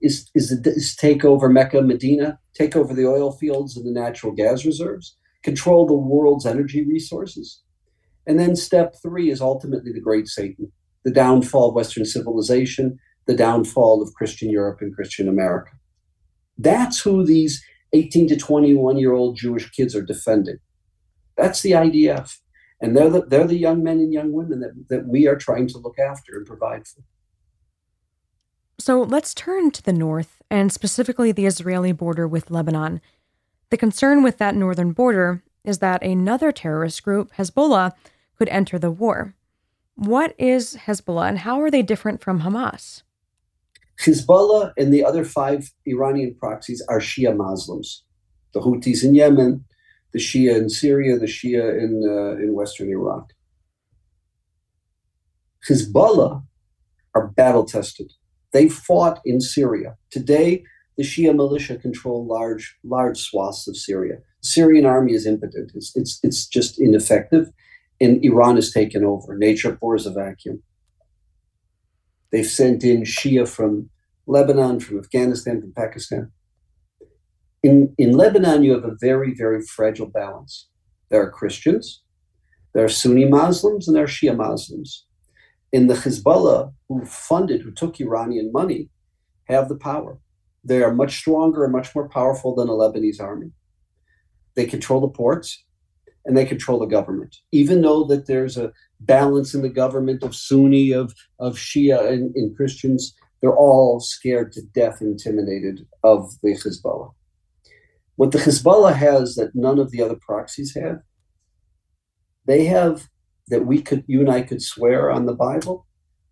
is, 0.00 0.30
is, 0.34 0.50
is 0.64 0.96
take 0.96 1.24
over 1.24 1.50
Mecca, 1.50 1.82
Medina, 1.82 2.38
take 2.54 2.74
over 2.74 2.94
the 2.94 3.06
oil 3.06 3.32
fields 3.32 3.76
and 3.76 3.86
the 3.86 4.00
natural 4.00 4.32
gas 4.32 4.64
reserves, 4.64 5.16
control 5.42 5.86
the 5.86 5.92
world's 5.94 6.46
energy 6.46 6.86
resources. 6.86 7.60
And 8.26 8.38
then 8.38 8.56
step 8.56 8.94
three 9.02 9.30
is 9.30 9.42
ultimately 9.42 9.92
the 9.92 10.00
great 10.00 10.28
Satan, 10.28 10.72
the 11.04 11.10
downfall 11.10 11.68
of 11.68 11.74
Western 11.74 12.06
civilization, 12.06 12.98
the 13.26 13.36
downfall 13.36 14.02
of 14.02 14.14
Christian 14.14 14.50
Europe 14.50 14.78
and 14.80 14.94
Christian 14.94 15.28
America. 15.28 15.72
That's 16.60 17.00
who 17.00 17.24
these 17.24 17.64
18 17.92 18.28
to 18.28 18.36
21 18.36 18.98
year 18.98 19.12
old 19.12 19.36
Jewish 19.36 19.70
kids 19.70 19.94
are 19.96 20.02
defending. 20.02 20.58
That's 21.36 21.62
the 21.62 21.72
IDF. 21.72 22.36
And 22.82 22.96
they're 22.96 23.10
the, 23.10 23.22
they're 23.22 23.46
the 23.46 23.58
young 23.58 23.82
men 23.82 23.98
and 23.98 24.12
young 24.12 24.32
women 24.32 24.60
that, 24.60 24.88
that 24.88 25.06
we 25.06 25.26
are 25.26 25.36
trying 25.36 25.68
to 25.68 25.78
look 25.78 25.98
after 25.98 26.36
and 26.36 26.46
provide 26.46 26.86
for. 26.86 27.02
So 28.78 29.02
let's 29.02 29.34
turn 29.34 29.70
to 29.72 29.82
the 29.82 29.92
north, 29.92 30.40
and 30.50 30.72
specifically 30.72 31.32
the 31.32 31.44
Israeli 31.44 31.92
border 31.92 32.26
with 32.26 32.50
Lebanon. 32.50 33.02
The 33.68 33.76
concern 33.76 34.22
with 34.22 34.38
that 34.38 34.54
northern 34.54 34.92
border 34.92 35.42
is 35.64 35.78
that 35.78 36.02
another 36.02 36.50
terrorist 36.50 37.02
group, 37.02 37.30
Hezbollah, 37.34 37.92
could 38.38 38.48
enter 38.48 38.78
the 38.78 38.90
war. 38.90 39.34
What 39.96 40.34
is 40.38 40.76
Hezbollah 40.86 41.28
and 41.28 41.38
how 41.40 41.60
are 41.60 41.70
they 41.70 41.82
different 41.82 42.22
from 42.22 42.40
Hamas? 42.40 43.02
Hezbollah 44.00 44.72
and 44.78 44.92
the 44.92 45.04
other 45.04 45.24
five 45.24 45.70
Iranian 45.86 46.34
proxies 46.34 46.82
are 46.88 47.00
Shia 47.00 47.36
Muslims. 47.36 48.02
The 48.54 48.60
Houthis 48.60 49.04
in 49.04 49.14
Yemen, 49.14 49.64
the 50.12 50.18
Shia 50.18 50.56
in 50.56 50.70
Syria, 50.70 51.18
the 51.18 51.26
Shia 51.26 51.78
in, 51.78 52.02
uh, 52.08 52.42
in 52.42 52.54
Western 52.54 52.88
Iraq. 52.88 53.32
Hezbollah 55.68 56.42
are 57.14 57.28
battle 57.28 57.64
tested. 57.64 58.10
They 58.52 58.68
fought 58.68 59.20
in 59.24 59.40
Syria. 59.40 59.96
Today, 60.10 60.64
the 60.96 61.02
Shia 61.04 61.34
militia 61.34 61.76
control 61.76 62.26
large, 62.26 62.76
large 62.82 63.18
swaths 63.18 63.68
of 63.68 63.76
Syria. 63.76 64.16
The 64.42 64.48
Syrian 64.48 64.86
army 64.86 65.12
is 65.12 65.26
impotent. 65.26 65.72
It's, 65.74 65.94
it's, 65.94 66.18
it's 66.22 66.46
just 66.46 66.80
ineffective. 66.80 67.50
And 68.00 68.24
Iran 68.24 68.56
has 68.56 68.72
taken 68.72 69.04
over. 69.04 69.36
Nature 69.36 69.76
pours 69.76 70.06
a 70.06 70.10
vacuum. 70.10 70.62
They've 72.32 72.46
sent 72.46 72.84
in 72.84 73.02
Shia 73.02 73.48
from 73.48 73.90
Lebanon, 74.26 74.80
from 74.80 74.98
Afghanistan, 74.98 75.60
from 75.60 75.72
Pakistan. 75.72 76.30
In, 77.62 77.94
in 77.98 78.12
Lebanon, 78.12 78.62
you 78.62 78.72
have 78.72 78.84
a 78.84 78.96
very, 79.00 79.34
very 79.34 79.62
fragile 79.62 80.06
balance. 80.06 80.68
There 81.10 81.22
are 81.22 81.30
Christians, 81.30 82.02
there 82.72 82.84
are 82.84 82.88
Sunni 82.88 83.24
Muslims, 83.24 83.88
and 83.88 83.96
there 83.96 84.04
are 84.04 84.08
Shia 84.08 84.36
Muslims. 84.36 85.06
In 85.72 85.88
the 85.88 85.94
Hezbollah, 85.94 86.72
who 86.88 87.04
funded, 87.04 87.62
who 87.62 87.72
took 87.72 88.00
Iranian 88.00 88.52
money, 88.52 88.88
have 89.44 89.68
the 89.68 89.76
power. 89.76 90.18
They 90.64 90.82
are 90.82 90.92
much 90.92 91.18
stronger 91.18 91.64
and 91.64 91.72
much 91.72 91.94
more 91.94 92.08
powerful 92.08 92.54
than 92.54 92.68
a 92.68 92.72
Lebanese 92.72 93.20
army. 93.20 93.50
They 94.54 94.66
control 94.66 95.00
the 95.00 95.08
ports 95.08 95.64
and 96.30 96.36
they 96.36 96.44
control 96.44 96.78
the 96.78 96.86
government. 96.86 97.38
Even 97.50 97.82
though 97.82 98.04
that 98.04 98.28
there's 98.28 98.56
a 98.56 98.72
balance 99.00 99.52
in 99.52 99.62
the 99.62 99.68
government 99.68 100.22
of 100.22 100.36
Sunni, 100.36 100.92
of, 100.92 101.12
of 101.40 101.56
Shia, 101.56 102.08
and, 102.08 102.32
and 102.36 102.56
Christians, 102.56 103.16
they're 103.42 103.56
all 103.56 103.98
scared 103.98 104.52
to 104.52 104.62
death, 104.62 105.00
intimidated 105.00 105.88
of 106.04 106.30
the 106.40 106.50
Hezbollah. 106.50 107.10
What 108.14 108.30
the 108.30 108.38
Hezbollah 108.38 108.94
has 108.94 109.34
that 109.34 109.56
none 109.56 109.80
of 109.80 109.90
the 109.90 110.00
other 110.00 110.14
proxies 110.14 110.76
have, 110.76 111.00
they 112.46 112.66
have 112.66 113.08
that 113.48 113.66
we 113.66 113.82
could, 113.82 114.04
you 114.06 114.20
and 114.20 114.30
I 114.30 114.42
could 114.42 114.62
swear 114.62 115.10
on 115.10 115.26
the 115.26 115.34
Bible. 115.34 115.88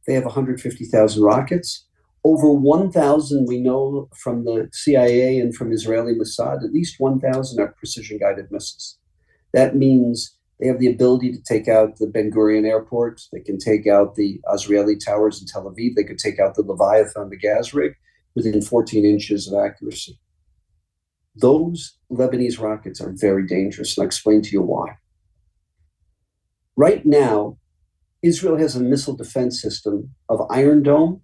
They 0.06 0.14
have 0.14 0.26
150,000 0.26 1.20
rockets. 1.20 1.86
Over 2.22 2.52
1,000 2.52 3.46
we 3.48 3.60
know 3.60 4.08
from 4.16 4.44
the 4.44 4.68
CIA 4.72 5.40
and 5.40 5.52
from 5.56 5.72
Israeli 5.72 6.14
Mossad, 6.14 6.62
at 6.62 6.72
least 6.72 7.00
1,000 7.00 7.58
are 7.58 7.74
precision 7.76 8.18
guided 8.18 8.52
missiles. 8.52 8.97
That 9.58 9.74
means 9.74 10.38
they 10.60 10.68
have 10.68 10.78
the 10.78 10.86
ability 10.86 11.32
to 11.32 11.42
take 11.42 11.66
out 11.66 11.96
the 11.96 12.06
Ben 12.06 12.30
Gurion 12.30 12.64
airport. 12.64 13.22
They 13.32 13.40
can 13.40 13.58
take 13.58 13.88
out 13.88 14.14
the 14.14 14.40
Azrieli 14.46 15.04
towers 15.04 15.40
in 15.40 15.48
Tel 15.48 15.64
Aviv. 15.64 15.96
They 15.96 16.04
could 16.04 16.20
take 16.20 16.38
out 16.38 16.54
the 16.54 16.62
Leviathan, 16.62 17.28
the 17.28 17.36
gas 17.36 17.74
rig, 17.74 17.94
within 18.36 18.62
14 18.62 19.04
inches 19.04 19.48
of 19.48 19.58
accuracy. 19.58 20.20
Those 21.34 21.96
Lebanese 22.08 22.60
rockets 22.60 23.00
are 23.00 23.10
very 23.12 23.48
dangerous, 23.48 23.96
and 23.96 24.04
I'll 24.04 24.06
explain 24.06 24.42
to 24.42 24.50
you 24.52 24.62
why. 24.62 24.98
Right 26.76 27.04
now, 27.04 27.58
Israel 28.22 28.58
has 28.58 28.76
a 28.76 28.80
missile 28.80 29.16
defense 29.16 29.60
system 29.60 30.14
of 30.28 30.46
Iron 30.50 30.84
Dome, 30.84 31.22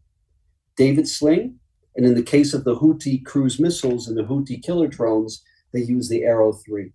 David 0.76 1.06
Sling, 1.06 1.60
and 1.94 2.04
in 2.04 2.16
the 2.16 2.22
case 2.34 2.52
of 2.52 2.64
the 2.64 2.74
Houthi 2.74 3.24
cruise 3.24 3.60
missiles 3.60 4.08
and 4.08 4.18
the 4.18 4.24
Houthi 4.24 4.60
killer 4.60 4.88
drones, 4.88 5.44
they 5.72 5.82
use 5.82 6.08
the 6.08 6.24
Arrow 6.24 6.52
3. 6.52 6.92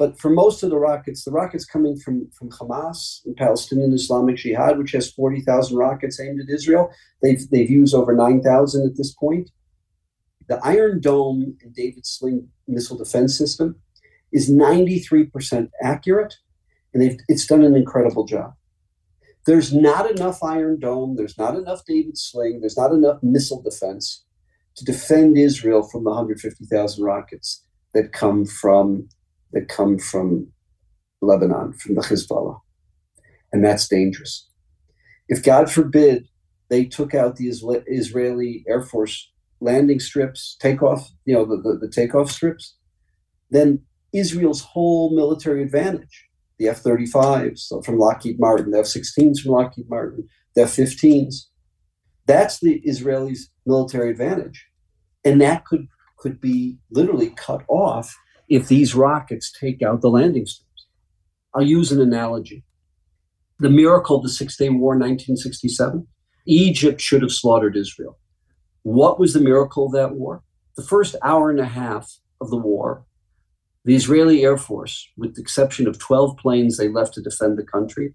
But 0.00 0.18
for 0.18 0.30
most 0.30 0.62
of 0.62 0.70
the 0.70 0.78
rockets, 0.78 1.24
the 1.24 1.30
rockets 1.30 1.66
coming 1.66 1.94
from, 1.98 2.30
from 2.30 2.48
Hamas 2.48 3.20
and 3.26 3.36
Palestinian 3.36 3.92
Islamic 3.92 4.36
Jihad, 4.36 4.78
which 4.78 4.92
has 4.92 5.10
40,000 5.10 5.76
rockets 5.76 6.18
aimed 6.18 6.40
at 6.40 6.48
Israel, 6.48 6.90
they've, 7.22 7.46
they've 7.50 7.68
used 7.68 7.94
over 7.94 8.16
9,000 8.16 8.86
at 8.86 8.96
this 8.96 9.12
point. 9.12 9.50
The 10.48 10.58
Iron 10.64 11.02
Dome 11.02 11.54
and 11.60 11.74
David 11.74 12.06
Sling 12.06 12.48
missile 12.66 12.96
defense 12.96 13.36
system 13.36 13.76
is 14.32 14.50
93% 14.50 15.68
accurate, 15.82 16.34
and 16.94 17.20
it's 17.28 17.46
done 17.46 17.62
an 17.62 17.76
incredible 17.76 18.24
job. 18.24 18.54
There's 19.44 19.74
not 19.74 20.10
enough 20.10 20.42
Iron 20.42 20.80
Dome, 20.80 21.16
there's 21.16 21.36
not 21.36 21.56
enough 21.56 21.82
David 21.86 22.16
Sling, 22.16 22.60
there's 22.60 22.78
not 22.78 22.92
enough 22.92 23.22
missile 23.22 23.60
defense 23.60 24.24
to 24.76 24.84
defend 24.86 25.36
Israel 25.36 25.82
from 25.82 26.04
the 26.04 26.10
150,000 26.10 27.04
rockets 27.04 27.66
that 27.92 28.14
come 28.14 28.46
from 28.46 29.06
that 29.52 29.68
come 29.68 29.98
from 29.98 30.48
Lebanon, 31.20 31.72
from 31.74 31.94
the 31.94 32.02
Hezbollah. 32.02 32.60
And 33.52 33.64
that's 33.64 33.88
dangerous. 33.88 34.48
If 35.28 35.42
God 35.42 35.70
forbid 35.70 36.26
they 36.68 36.84
took 36.84 37.14
out 37.14 37.36
the 37.36 37.48
Israeli 37.48 38.64
Air 38.68 38.82
Force 38.82 39.30
landing 39.60 40.00
strips, 40.00 40.56
takeoff, 40.60 41.10
you 41.24 41.34
know, 41.34 41.44
the, 41.44 41.56
the, 41.56 41.86
the 41.86 41.92
takeoff 41.92 42.30
strips, 42.30 42.76
then 43.50 43.82
Israel's 44.12 44.62
whole 44.62 45.14
military 45.14 45.62
advantage, 45.62 46.28
the 46.58 46.68
F 46.68 46.82
35s 46.82 47.84
from 47.84 47.98
Lockheed 47.98 48.38
Martin, 48.38 48.70
the 48.70 48.78
F 48.78 48.86
16s 48.86 49.40
from 49.40 49.52
Lockheed 49.52 49.88
Martin, 49.88 50.28
the 50.54 50.62
F 50.62 50.76
15s, 50.76 51.46
that's 52.26 52.60
the 52.60 52.80
Israelis' 52.86 53.48
military 53.66 54.10
advantage. 54.10 54.66
And 55.24 55.40
that 55.40 55.64
could, 55.64 55.88
could 56.18 56.40
be 56.40 56.78
literally 56.90 57.30
cut 57.30 57.62
off 57.68 58.16
if 58.50 58.66
these 58.66 58.96
rockets 58.96 59.50
take 59.50 59.80
out 59.80 60.02
the 60.02 60.10
landing 60.10 60.44
strips. 60.44 60.86
I'll 61.54 61.62
use 61.62 61.92
an 61.92 62.00
analogy. 62.00 62.64
The 63.60 63.70
miracle 63.70 64.16
of 64.16 64.24
the 64.24 64.28
Six 64.28 64.56
Day 64.56 64.68
War, 64.68 64.94
1967, 64.94 66.06
Egypt 66.46 67.00
should 67.00 67.22
have 67.22 67.30
slaughtered 67.30 67.76
Israel. 67.76 68.18
What 68.82 69.20
was 69.20 69.34
the 69.34 69.40
miracle 69.40 69.86
of 69.86 69.92
that 69.92 70.14
war? 70.16 70.42
The 70.76 70.82
first 70.82 71.14
hour 71.22 71.50
and 71.50 71.60
a 71.60 71.66
half 71.66 72.12
of 72.40 72.50
the 72.50 72.56
war, 72.56 73.04
the 73.84 73.94
Israeli 73.94 74.42
Air 74.42 74.56
Force, 74.56 75.08
with 75.16 75.36
the 75.36 75.42
exception 75.42 75.86
of 75.86 75.98
12 75.98 76.36
planes 76.36 76.76
they 76.76 76.88
left 76.88 77.14
to 77.14 77.22
defend 77.22 77.56
the 77.56 77.64
country, 77.64 78.14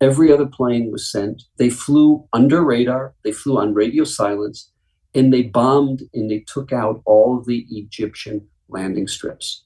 every 0.00 0.32
other 0.32 0.46
plane 0.46 0.90
was 0.90 1.10
sent. 1.10 1.42
They 1.58 1.70
flew 1.70 2.26
under 2.32 2.64
radar, 2.64 3.14
they 3.22 3.32
flew 3.32 3.58
on 3.58 3.74
radio 3.74 4.04
silence, 4.04 4.70
and 5.14 5.32
they 5.32 5.42
bombed 5.42 6.02
and 6.12 6.30
they 6.30 6.40
took 6.40 6.72
out 6.72 7.02
all 7.04 7.38
of 7.38 7.46
the 7.46 7.66
Egyptian 7.70 8.48
landing 8.68 9.06
strips. 9.06 9.65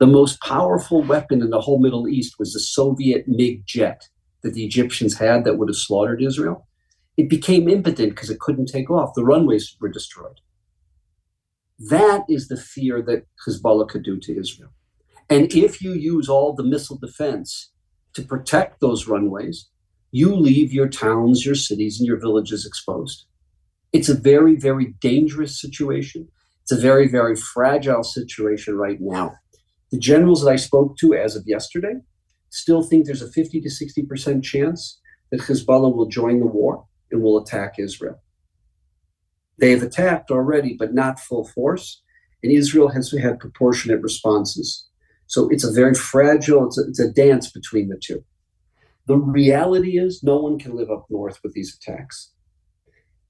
The 0.00 0.06
most 0.06 0.40
powerful 0.40 1.02
weapon 1.02 1.40
in 1.42 1.50
the 1.50 1.60
whole 1.60 1.78
Middle 1.78 2.08
East 2.08 2.36
was 2.38 2.52
the 2.52 2.60
Soviet 2.60 3.28
MiG 3.28 3.64
jet 3.66 4.08
that 4.42 4.54
the 4.54 4.64
Egyptians 4.64 5.18
had 5.18 5.44
that 5.44 5.58
would 5.58 5.68
have 5.68 5.76
slaughtered 5.76 6.22
Israel 6.22 6.66
it 7.20 7.28
became 7.28 7.68
impotent 7.68 8.10
because 8.10 8.30
it 8.30 8.40
couldn't 8.40 8.66
take 8.66 8.90
off. 8.90 9.14
The 9.14 9.24
runways 9.24 9.76
were 9.78 9.90
destroyed. 9.90 10.40
That 11.78 12.24
is 12.30 12.48
the 12.48 12.56
fear 12.56 13.02
that 13.02 13.26
Hezbollah 13.46 13.88
could 13.90 14.02
do 14.02 14.18
to 14.20 14.40
Israel. 14.40 14.70
And 15.28 15.52
if 15.52 15.82
you 15.82 15.92
use 15.92 16.30
all 16.30 16.54
the 16.54 16.64
missile 16.64 16.96
defense 16.96 17.72
to 18.14 18.22
protect 18.22 18.80
those 18.80 19.06
runways, 19.06 19.68
you 20.12 20.34
leave 20.34 20.72
your 20.72 20.88
towns, 20.88 21.44
your 21.44 21.54
cities, 21.54 22.00
and 22.00 22.06
your 22.06 22.18
villages 22.18 22.64
exposed. 22.64 23.26
It's 23.92 24.08
a 24.08 24.14
very, 24.14 24.56
very 24.56 24.94
dangerous 25.00 25.60
situation. 25.60 26.28
It's 26.62 26.72
a 26.72 26.80
very, 26.80 27.06
very 27.06 27.36
fragile 27.36 28.02
situation 28.02 28.76
right 28.76 28.98
now. 28.98 29.34
The 29.90 29.98
generals 29.98 30.42
that 30.42 30.50
I 30.50 30.56
spoke 30.56 30.96
to 30.98 31.14
as 31.14 31.36
of 31.36 31.46
yesterday 31.46 31.94
still 32.50 32.82
think 32.82 33.06
there's 33.06 33.22
a 33.22 33.30
50 33.30 33.60
to 33.60 33.68
60% 33.68 34.42
chance 34.42 35.00
that 35.30 35.40
Hezbollah 35.40 35.94
will 35.94 36.06
join 36.06 36.40
the 36.40 36.46
war 36.46 36.84
and 37.10 37.22
will 37.22 37.38
attack 37.38 37.74
Israel. 37.78 38.20
They 39.58 39.70
have 39.70 39.82
attacked 39.82 40.30
already, 40.30 40.74
but 40.74 40.94
not 40.94 41.20
full 41.20 41.44
force, 41.44 42.02
and 42.42 42.50
Israel 42.50 42.88
has 42.88 43.12
had 43.12 43.38
proportionate 43.38 44.00
responses. 44.00 44.86
So 45.26 45.48
it's 45.50 45.64
a 45.64 45.72
very 45.72 45.94
fragile, 45.94 46.66
it's 46.66 46.78
a, 46.78 46.82
it's 46.88 46.98
a 46.98 47.12
dance 47.12 47.50
between 47.50 47.88
the 47.88 48.00
two. 48.02 48.24
The 49.06 49.16
reality 49.16 49.98
is 49.98 50.22
no 50.22 50.38
one 50.38 50.58
can 50.58 50.74
live 50.74 50.90
up 50.90 51.06
north 51.10 51.38
with 51.42 51.52
these 51.52 51.76
attacks. 51.76 52.32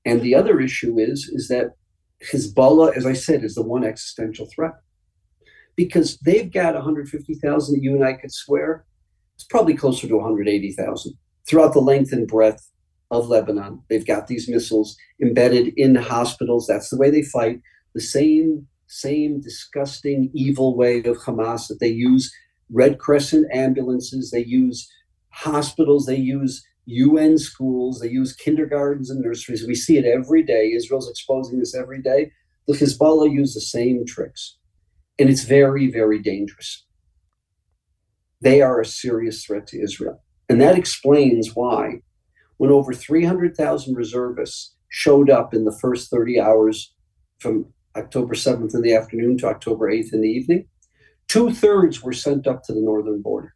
And 0.04 0.20
the 0.20 0.34
other 0.34 0.60
issue 0.60 0.98
is, 0.98 1.28
is 1.28 1.48
that 1.48 1.72
Hezbollah, 2.30 2.96
as 2.96 3.06
I 3.06 3.12
said, 3.12 3.44
is 3.44 3.54
the 3.54 3.62
one 3.62 3.84
existential 3.84 4.46
threat. 4.46 4.72
Because 5.80 6.18
they've 6.18 6.52
got 6.52 6.74
150,000 6.74 7.74
that 7.74 7.82
you 7.82 7.94
and 7.94 8.04
I 8.04 8.12
could 8.12 8.30
swear, 8.30 8.84
it's 9.34 9.44
probably 9.44 9.72
closer 9.72 10.06
to 10.06 10.16
180,000 10.16 11.14
throughout 11.48 11.72
the 11.72 11.80
length 11.80 12.12
and 12.12 12.28
breadth 12.28 12.70
of 13.10 13.28
Lebanon. 13.30 13.80
They've 13.88 14.06
got 14.06 14.26
these 14.26 14.46
missiles 14.46 14.94
embedded 15.22 15.68
in 15.78 15.94
hospitals. 15.94 16.66
That's 16.66 16.90
the 16.90 16.98
way 16.98 17.08
they 17.08 17.22
fight. 17.22 17.62
The 17.94 18.02
same, 18.02 18.66
same 18.88 19.40
disgusting, 19.40 20.30
evil 20.34 20.76
way 20.76 20.98
of 20.98 21.16
Hamas 21.16 21.68
that 21.68 21.80
they 21.80 21.88
use 21.88 22.30
Red 22.70 22.98
Crescent 22.98 23.46
ambulances, 23.50 24.30
they 24.30 24.44
use 24.44 24.86
hospitals, 25.30 26.04
they 26.04 26.18
use 26.18 26.62
UN 26.84 27.38
schools, 27.38 28.00
they 28.00 28.10
use 28.10 28.36
kindergartens 28.36 29.08
and 29.08 29.22
nurseries. 29.22 29.66
We 29.66 29.76
see 29.76 29.96
it 29.96 30.04
every 30.04 30.42
day. 30.42 30.72
Israel's 30.72 31.08
exposing 31.08 31.58
this 31.58 31.74
every 31.74 32.02
day. 32.02 32.32
The 32.66 32.74
Hezbollah 32.74 33.32
use 33.32 33.54
the 33.54 33.62
same 33.62 34.04
tricks. 34.04 34.58
And 35.20 35.28
it's 35.28 35.44
very, 35.44 35.90
very 35.90 36.18
dangerous. 36.18 36.86
They 38.40 38.62
are 38.62 38.80
a 38.80 38.86
serious 38.86 39.44
threat 39.44 39.66
to 39.68 39.80
Israel. 39.80 40.22
And 40.48 40.60
that 40.62 40.78
explains 40.78 41.54
why, 41.54 42.00
when 42.56 42.70
over 42.70 42.94
300,000 42.94 43.94
reservists 43.94 44.74
showed 44.88 45.28
up 45.28 45.52
in 45.52 45.66
the 45.66 45.78
first 45.78 46.10
30 46.10 46.40
hours 46.40 46.94
from 47.38 47.66
October 47.96 48.34
7th 48.34 48.74
in 48.74 48.80
the 48.80 48.94
afternoon 48.94 49.36
to 49.38 49.46
October 49.46 49.92
8th 49.92 50.14
in 50.14 50.22
the 50.22 50.28
evening, 50.28 50.66
two 51.28 51.52
thirds 51.52 52.02
were 52.02 52.14
sent 52.14 52.46
up 52.46 52.62
to 52.64 52.72
the 52.72 52.80
northern 52.80 53.20
border 53.20 53.54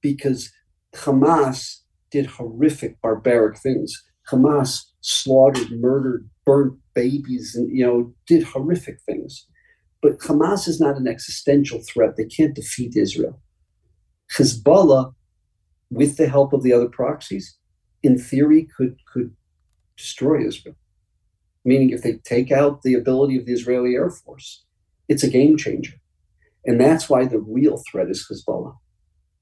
because 0.00 0.52
Hamas 0.94 1.80
did 2.12 2.26
horrific, 2.26 3.00
barbaric 3.02 3.58
things. 3.58 4.00
Hamas 4.30 4.84
slaughtered, 5.00 5.72
murdered, 5.72 6.30
burnt 6.46 6.78
babies, 6.94 7.56
and 7.56 7.76
you 7.76 7.84
know, 7.84 8.14
did 8.28 8.44
horrific 8.44 9.00
things. 9.00 9.46
But 10.02 10.18
Hamas 10.18 10.68
is 10.68 10.80
not 10.80 10.96
an 10.96 11.06
existential 11.06 11.80
threat. 11.80 12.16
They 12.16 12.26
can't 12.26 12.54
defeat 12.54 12.96
Israel. 12.96 13.40
Hezbollah, 14.36 15.14
with 15.90 16.16
the 16.16 16.28
help 16.28 16.52
of 16.52 16.62
the 16.62 16.72
other 16.72 16.88
proxies, 16.88 17.56
in 18.02 18.18
theory, 18.18 18.68
could 18.76 18.96
could 19.12 19.34
destroy 19.96 20.44
Israel. 20.44 20.74
Meaning, 21.64 21.90
if 21.90 22.02
they 22.02 22.14
take 22.14 22.50
out 22.50 22.82
the 22.82 22.94
ability 22.94 23.38
of 23.38 23.46
the 23.46 23.52
Israeli 23.52 23.94
Air 23.94 24.10
Force, 24.10 24.64
it's 25.08 25.22
a 25.22 25.30
game 25.30 25.56
changer. 25.56 25.94
And 26.64 26.80
that's 26.80 27.08
why 27.08 27.24
the 27.24 27.38
real 27.38 27.80
threat 27.90 28.08
is 28.08 28.26
Hezbollah. 28.28 28.76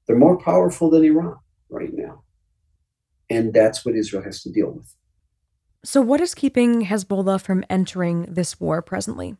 They're 0.05 0.17
more 0.17 0.37
powerful 0.37 0.89
than 0.89 1.03
Iran 1.03 1.37
right 1.69 1.93
now. 1.93 2.23
And 3.29 3.53
that's 3.53 3.85
what 3.85 3.95
Israel 3.95 4.23
has 4.23 4.41
to 4.43 4.51
deal 4.51 4.71
with. 4.71 4.93
So, 5.83 6.01
what 6.01 6.21
is 6.21 6.35
keeping 6.35 6.85
Hezbollah 6.85 7.41
from 7.41 7.63
entering 7.69 8.27
this 8.29 8.59
war 8.59 8.81
presently? 8.81 9.35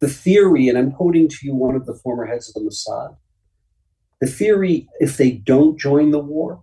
The 0.00 0.08
theory, 0.08 0.68
and 0.68 0.76
I'm 0.76 0.92
quoting 0.92 1.28
to 1.28 1.36
you 1.42 1.54
one 1.54 1.76
of 1.76 1.86
the 1.86 1.94
former 1.94 2.26
heads 2.26 2.48
of 2.48 2.54
the 2.54 2.68
Mossad 2.68 3.16
the 4.24 4.30
theory, 4.30 4.88
if 5.00 5.18
they 5.18 5.32
don't 5.32 5.78
join 5.78 6.10
the 6.10 6.18
war, 6.18 6.62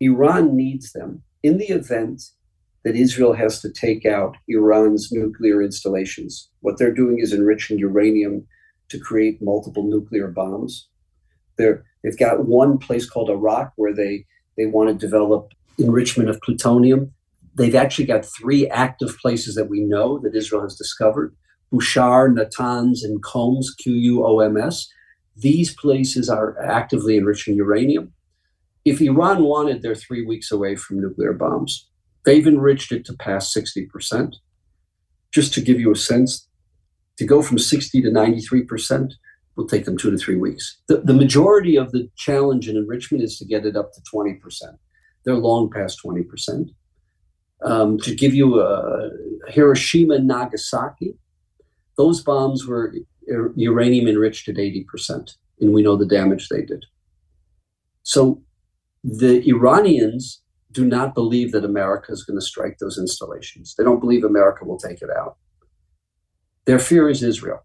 Iran 0.00 0.56
needs 0.56 0.92
them 0.92 1.22
in 1.42 1.58
the 1.58 1.68
event 1.68 2.22
that 2.82 2.96
Israel 2.96 3.34
has 3.34 3.60
to 3.60 3.70
take 3.70 4.06
out 4.06 4.36
Iran's 4.48 5.12
nuclear 5.12 5.62
installations. 5.62 6.48
What 6.60 6.78
they're 6.78 6.94
doing 6.94 7.18
is 7.18 7.34
enriching 7.34 7.78
uranium 7.78 8.46
to 8.88 8.98
create 8.98 9.42
multiple 9.42 9.82
nuclear 9.82 10.28
bombs. 10.28 10.88
They're, 11.58 11.84
they've 12.02 12.16
got 12.16 12.46
one 12.46 12.78
place 12.78 13.06
called 13.06 13.28
Arak 13.28 13.72
where 13.76 13.94
they 13.94 14.24
they 14.56 14.64
want 14.64 14.88
to 14.88 15.06
develop 15.06 15.52
enrichment 15.76 16.30
of 16.30 16.40
plutonium. 16.40 17.12
They've 17.54 17.74
actually 17.74 18.06
got 18.06 18.24
three 18.24 18.66
active 18.68 19.16
places 19.18 19.54
that 19.56 19.68
we 19.68 19.80
know 19.80 20.18
that 20.20 20.34
Israel 20.34 20.62
has 20.62 20.74
discovered 20.74 21.36
Bushehr, 21.72 22.34
Natanz, 22.34 23.02
and 23.02 23.22
Qoms, 23.22 23.66
Q 23.78 23.92
U 23.92 24.26
O 24.26 24.40
M 24.40 24.56
S. 24.56 24.88
These 25.36 25.74
places 25.74 26.28
are 26.28 26.60
actively 26.64 27.16
enriching 27.16 27.56
uranium. 27.56 28.12
If 28.84 29.00
Iran 29.00 29.44
wanted, 29.44 29.82
they're 29.82 29.94
three 29.94 30.24
weeks 30.24 30.50
away 30.50 30.74
from 30.74 31.00
nuclear 31.00 31.32
bombs. 31.32 31.88
They've 32.24 32.46
enriched 32.46 32.90
it 32.90 33.04
to 33.06 33.14
past 33.14 33.54
60%. 33.56 34.34
Just 35.32 35.52
to 35.54 35.60
give 35.60 35.78
you 35.78 35.92
a 35.92 35.96
sense, 35.96 36.48
to 37.18 37.26
go 37.26 37.42
from 37.42 37.58
60 37.58 38.02
to 38.02 38.08
93% 38.08 39.12
will 39.56 39.66
take 39.66 39.84
them 39.84 39.96
two 39.96 40.10
to 40.10 40.16
three 40.16 40.36
weeks. 40.36 40.78
The, 40.86 40.98
the 40.98 41.12
majority 41.12 41.76
of 41.76 41.90
the 41.92 42.08
challenge 42.16 42.68
in 42.68 42.76
enrichment 42.76 43.24
is 43.24 43.38
to 43.38 43.44
get 43.44 43.66
it 43.66 43.76
up 43.76 43.92
to 43.92 44.00
20%. 44.00 44.38
They're 45.24 45.34
long 45.34 45.70
past 45.70 46.00
20%. 46.04 46.70
Um, 47.64 47.98
to 47.98 48.14
give 48.14 48.34
you 48.34 48.60
a 48.60 49.10
Hiroshima 49.48 50.20
Nagasaki, 50.20 51.14
those 51.98 52.22
bombs 52.22 52.66
were 52.66 52.94
uranium 53.56 54.08
enriched 54.08 54.48
at 54.48 54.54
80%, 54.54 55.34
and 55.60 55.74
we 55.74 55.82
know 55.82 55.96
the 55.96 56.06
damage 56.06 56.48
they 56.48 56.62
did. 56.62 56.86
So 58.04 58.42
the 59.04 59.46
Iranians 59.46 60.42
do 60.72 60.86
not 60.86 61.14
believe 61.14 61.52
that 61.52 61.64
America 61.64 62.12
is 62.12 62.24
going 62.24 62.38
to 62.38 62.44
strike 62.44 62.78
those 62.78 62.98
installations. 62.98 63.74
They 63.74 63.84
don't 63.84 64.00
believe 64.00 64.24
America 64.24 64.64
will 64.64 64.78
take 64.78 65.02
it 65.02 65.10
out. 65.10 65.36
Their 66.64 66.78
fear 66.78 67.08
is 67.08 67.22
Israel. 67.22 67.64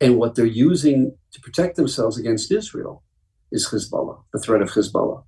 And 0.00 0.18
what 0.18 0.34
they're 0.34 0.44
using 0.44 1.16
to 1.32 1.40
protect 1.40 1.76
themselves 1.76 2.18
against 2.18 2.50
Israel 2.50 3.04
is 3.52 3.68
Hezbollah, 3.68 4.22
the 4.32 4.40
threat 4.40 4.62
of 4.62 4.70
Hezbollah. 4.70 5.22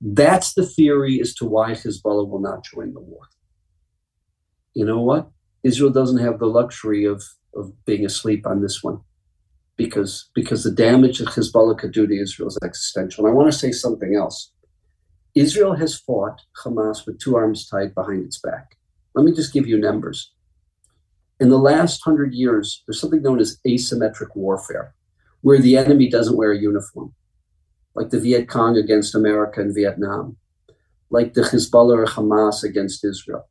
That's 0.00 0.52
the 0.54 0.66
theory 0.66 1.20
as 1.20 1.34
to 1.36 1.46
why 1.46 1.72
Hezbollah 1.72 2.28
will 2.28 2.40
not 2.40 2.64
join 2.64 2.92
the 2.92 3.00
war. 3.00 3.22
You 4.74 4.84
know 4.84 5.00
what? 5.00 5.30
Israel 5.62 5.90
doesn't 5.90 6.18
have 6.18 6.38
the 6.38 6.46
luxury 6.46 7.04
of, 7.04 7.22
of 7.54 7.72
being 7.84 8.04
asleep 8.04 8.46
on 8.46 8.62
this 8.62 8.82
one 8.82 9.00
because, 9.76 10.30
because 10.34 10.64
the 10.64 10.70
damage 10.70 11.18
that 11.18 11.28
Hezbollah 11.28 11.78
could 11.78 11.92
do 11.92 12.06
to 12.06 12.14
Israel 12.14 12.48
is 12.48 12.58
existential. 12.62 13.24
And 13.24 13.32
I 13.32 13.34
want 13.34 13.50
to 13.52 13.58
say 13.58 13.72
something 13.72 14.14
else. 14.14 14.52
Israel 15.34 15.74
has 15.74 15.98
fought 15.98 16.40
Hamas 16.64 17.06
with 17.06 17.20
two 17.20 17.36
arms 17.36 17.68
tied 17.68 17.94
behind 17.94 18.24
its 18.24 18.38
back. 18.38 18.76
Let 19.14 19.24
me 19.24 19.32
just 19.32 19.52
give 19.52 19.66
you 19.66 19.78
numbers. 19.78 20.32
In 21.38 21.48
the 21.48 21.58
last 21.58 22.02
hundred 22.04 22.34
years, 22.34 22.82
there's 22.86 23.00
something 23.00 23.22
known 23.22 23.40
as 23.40 23.58
asymmetric 23.66 24.34
warfare, 24.34 24.94
where 25.40 25.58
the 25.58 25.76
enemy 25.76 26.08
doesn't 26.08 26.36
wear 26.36 26.52
a 26.52 26.58
uniform, 26.58 27.14
like 27.94 28.10
the 28.10 28.20
Viet 28.20 28.48
Cong 28.48 28.76
against 28.76 29.14
America 29.14 29.60
and 29.60 29.74
Vietnam, 29.74 30.36
like 31.08 31.34
the 31.34 31.42
Hezbollah 31.42 31.98
or 31.98 32.06
Hamas 32.06 32.62
against 32.62 33.04
Israel. 33.04 33.48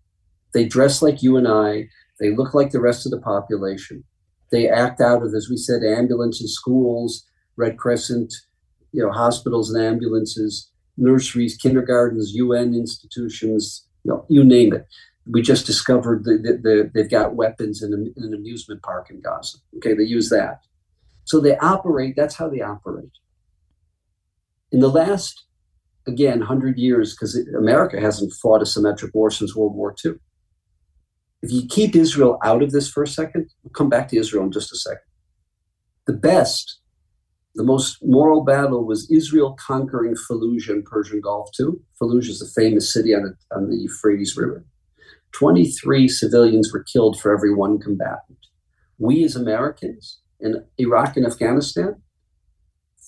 They 0.53 0.65
dress 0.65 1.01
like 1.01 1.21
you 1.21 1.37
and 1.37 1.47
I, 1.47 1.89
they 2.19 2.35
look 2.35 2.53
like 2.53 2.71
the 2.71 2.81
rest 2.81 3.05
of 3.05 3.11
the 3.11 3.21
population. 3.21 4.03
They 4.51 4.67
act 4.67 4.99
out 4.99 5.23
of, 5.23 5.33
as 5.33 5.47
we 5.49 5.57
said, 5.57 5.83
ambulances, 5.83 6.55
schools, 6.55 7.25
Red 7.55 7.77
Crescent, 7.77 8.33
you 8.91 9.03
know, 9.03 9.11
hospitals 9.11 9.71
and 9.71 9.83
ambulances, 9.83 10.69
nurseries, 10.97 11.55
kindergartens, 11.55 12.33
UN 12.33 12.73
institutions, 12.73 13.85
you 14.03 14.11
know, 14.11 14.25
you 14.27 14.43
name 14.43 14.73
it 14.73 14.87
we 15.31 15.41
just 15.41 15.65
discovered 15.65 16.23
that 16.23 16.41
the, 16.43 16.53
the, 16.53 16.91
they've 16.93 17.09
got 17.09 17.35
weapons 17.35 17.83
in, 17.83 17.93
in 17.93 18.23
an 18.23 18.33
amusement 18.33 18.81
park 18.81 19.09
in 19.09 19.21
Gaza. 19.21 19.57
Okay, 19.77 19.93
they 19.93 20.03
use 20.03 20.29
that. 20.29 20.61
So 21.25 21.39
they 21.39 21.57
operate, 21.57 22.15
that's 22.15 22.35
how 22.35 22.49
they 22.49 22.61
operate. 22.61 23.11
In 24.71 24.79
the 24.79 24.89
last, 24.89 25.45
again, 26.07 26.39
100 26.39 26.77
years, 26.77 27.13
because 27.13 27.35
America 27.57 27.99
hasn't 27.99 28.33
fought 28.33 28.61
a 28.61 28.65
symmetric 28.65 29.13
war 29.13 29.29
since 29.29 29.55
World 29.55 29.75
War 29.75 29.95
II. 30.03 30.13
If 31.41 31.51
you 31.51 31.67
keep 31.67 31.95
Israel 31.95 32.37
out 32.43 32.61
of 32.61 32.71
this 32.71 32.89
for 32.89 33.03
a 33.03 33.07
second, 33.07 33.49
we'll 33.63 33.71
come 33.71 33.89
back 33.89 34.09
to 34.09 34.17
Israel 34.17 34.43
in 34.43 34.51
just 34.51 34.73
a 34.73 34.77
second. 34.77 35.01
The 36.05 36.13
best, 36.13 36.79
the 37.55 37.63
most 37.63 37.97
moral 38.03 38.43
battle 38.43 38.85
was 38.85 39.09
Israel 39.09 39.55
conquering 39.59 40.15
Fallujah 40.15 40.69
in 40.69 40.83
Persian 40.83 41.21
Gulf 41.21 41.49
too. 41.55 41.81
Fallujah 42.01 42.29
is 42.29 42.41
a 42.41 42.61
famous 42.61 42.91
city 42.91 43.15
on 43.15 43.23
the, 43.23 43.55
on 43.55 43.69
the 43.69 43.77
Euphrates 43.77 44.35
River. 44.35 44.65
23 45.33 46.07
civilians 46.07 46.73
were 46.73 46.83
killed 46.83 47.19
for 47.19 47.33
every 47.33 47.53
one 47.53 47.79
combatant. 47.79 48.37
We 48.97 49.23
as 49.23 49.35
Americans 49.35 50.19
in 50.39 50.65
Iraq 50.77 51.15
and 51.15 51.25
Afghanistan, 51.25 52.01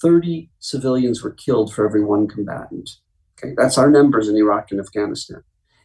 30 0.02 0.50
civilians 0.60 1.24
were 1.24 1.32
killed 1.32 1.74
for 1.74 1.86
every 1.86 2.04
one 2.04 2.28
combatant. 2.28 2.89
Okay, 3.38 3.54
that's 3.58 3.78
our 3.78 3.89
numbers 3.89 4.28
in 4.28 4.36
Iraq 4.36 4.72
and 4.72 4.80
Afghanistan. 4.80 5.44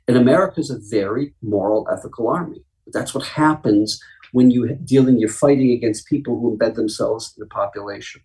And 0.09 0.17
America 0.17 0.61
is 0.61 0.71
a 0.71 0.79
very 0.79 1.35
moral, 1.43 1.87
ethical 1.93 2.29
army. 2.29 2.65
That's 2.93 3.15
what 3.15 3.27
happens 3.27 4.01
when 4.33 4.51
you 4.51 4.75
dealing, 4.85 5.19
you're 5.19 5.29
fighting 5.29 5.71
against 5.71 6.07
people 6.07 6.39
who 6.39 6.57
embed 6.57 6.75
themselves 6.75 7.33
in 7.37 7.41
the 7.41 7.47
population. 7.47 8.21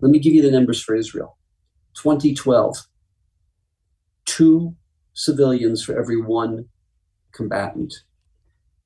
Let 0.00 0.10
me 0.10 0.18
give 0.18 0.34
you 0.34 0.42
the 0.42 0.50
numbers 0.50 0.82
for 0.82 0.94
Israel. 0.94 1.38
2012, 1.94 2.78
two 4.24 4.74
civilians 5.14 5.84
for 5.84 5.98
every 5.98 6.20
one 6.20 6.66
combatant. 7.32 7.94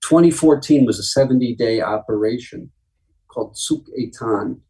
2014 0.02 0.84
was 0.84 0.98
a 0.98 1.02
70 1.02 1.54
day 1.54 1.80
operation 1.80 2.70
called 3.28 3.54
Tzuk 3.54 3.86
Eitan. 3.98 4.60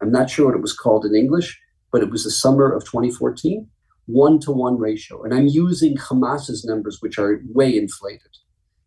I'm 0.00 0.12
not 0.12 0.30
sure 0.30 0.46
what 0.46 0.56
it 0.56 0.62
was 0.62 0.76
called 0.76 1.04
in 1.04 1.14
English, 1.14 1.60
but 1.90 2.02
it 2.02 2.10
was 2.10 2.24
the 2.24 2.30
summer 2.30 2.72
of 2.72 2.84
2014, 2.84 3.68
one 4.06 4.38
to 4.40 4.52
one 4.52 4.78
ratio. 4.78 5.22
And 5.22 5.34
I'm 5.34 5.46
using 5.46 5.96
Hamas's 5.96 6.64
numbers, 6.64 6.98
which 7.00 7.18
are 7.18 7.40
way 7.46 7.76
inflated. 7.76 8.36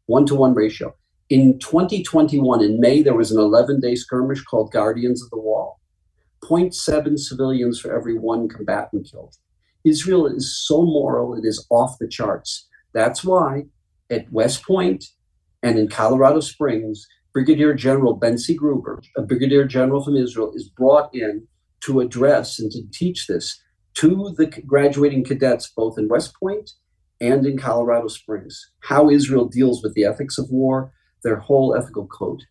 One 0.07 0.25
to 0.27 0.35
one 0.35 0.53
ratio. 0.53 0.95
In 1.29 1.57
2021, 1.59 2.63
in 2.63 2.79
May, 2.79 3.01
there 3.01 3.15
was 3.15 3.31
an 3.31 3.39
11 3.39 3.79
day 3.79 3.95
skirmish 3.95 4.43
called 4.43 4.71
Guardians 4.71 5.23
of 5.23 5.29
the 5.29 5.39
Wall. 5.39 5.79
0.7 6.43 7.17
civilians 7.17 7.79
for 7.79 7.95
every 7.95 8.17
one 8.17 8.47
combatant 8.47 9.09
killed. 9.09 9.35
Israel 9.83 10.27
is 10.27 10.55
so 10.65 10.83
moral, 10.83 11.35
it 11.35 11.45
is 11.45 11.65
off 11.69 11.97
the 11.99 12.07
charts. 12.07 12.67
That's 12.93 13.23
why 13.23 13.65
at 14.09 14.31
West 14.31 14.63
Point 14.63 15.05
and 15.63 15.79
in 15.79 15.87
Colorado 15.87 16.39
Springs, 16.39 17.07
Brigadier 17.33 17.73
General 17.73 18.17
Bentzi 18.19 18.55
Gruber, 18.55 19.01
a 19.17 19.21
brigadier 19.21 19.65
general 19.65 20.03
from 20.03 20.15
Israel, 20.15 20.53
is 20.55 20.69
brought 20.69 21.13
in 21.13 21.47
to 21.81 21.99
address 21.99 22.59
and 22.59 22.71
to 22.71 22.81
teach 22.93 23.27
this 23.27 23.61
to 23.95 24.33
the 24.37 24.47
graduating 24.65 25.23
cadets, 25.23 25.71
both 25.75 25.97
in 25.97 26.07
West 26.07 26.33
Point 26.39 26.71
and 27.21 27.45
in 27.45 27.57
Colorado 27.57 28.07
Springs, 28.07 28.71
how 28.81 29.09
Israel 29.09 29.45
deals 29.45 29.81
with 29.81 29.93
the 29.93 30.05
ethics 30.05 30.37
of 30.37 30.49
war, 30.51 30.91
their 31.23 31.37
whole 31.37 31.75
ethical 31.75 32.07
code. 32.07 32.43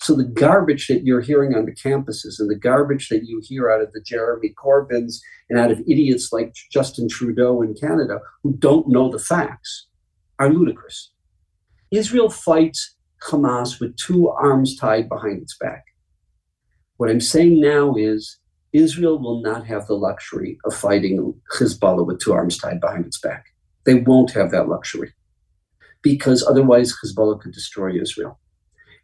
So 0.00 0.14
the 0.14 0.24
garbage 0.24 0.88
that 0.88 1.04
you're 1.04 1.20
hearing 1.20 1.54
on 1.54 1.66
the 1.66 1.74
campuses 1.74 2.38
and 2.38 2.50
the 2.50 2.58
garbage 2.58 3.08
that 3.10 3.24
you 3.24 3.40
hear 3.44 3.70
out 3.70 3.82
of 3.82 3.92
the 3.92 4.00
Jeremy 4.00 4.54
Corbyns 4.56 5.20
and 5.48 5.58
out 5.58 5.70
of 5.70 5.80
idiots 5.80 6.32
like 6.32 6.54
Justin 6.72 7.08
Trudeau 7.08 7.60
in 7.60 7.74
Canada 7.74 8.20
who 8.42 8.54
don't 8.56 8.88
know 8.88 9.10
the 9.10 9.18
facts 9.18 9.88
are 10.38 10.50
ludicrous. 10.50 11.12
Israel 11.90 12.30
fights 12.30 12.96
Hamas 13.22 13.78
with 13.78 13.96
two 13.96 14.28
arms 14.28 14.74
tied 14.74 15.08
behind 15.08 15.42
its 15.42 15.56
back. 15.58 15.84
What 16.96 17.10
I'm 17.10 17.20
saying 17.20 17.60
now 17.60 17.94
is 17.94 18.38
Israel 18.72 19.18
will 19.18 19.42
not 19.42 19.66
have 19.66 19.86
the 19.86 19.94
luxury 19.94 20.58
of 20.64 20.74
fighting 20.74 21.34
Hezbollah 21.58 22.06
with 22.06 22.20
two 22.20 22.32
arms 22.32 22.58
tied 22.58 22.80
behind 22.80 23.06
its 23.06 23.18
back. 23.18 23.46
They 23.84 23.94
won't 23.94 24.32
have 24.32 24.50
that 24.52 24.68
luxury 24.68 25.12
because 26.02 26.44
otherwise 26.46 26.94
Hezbollah 27.04 27.40
could 27.40 27.52
destroy 27.52 28.00
Israel. 28.00 28.38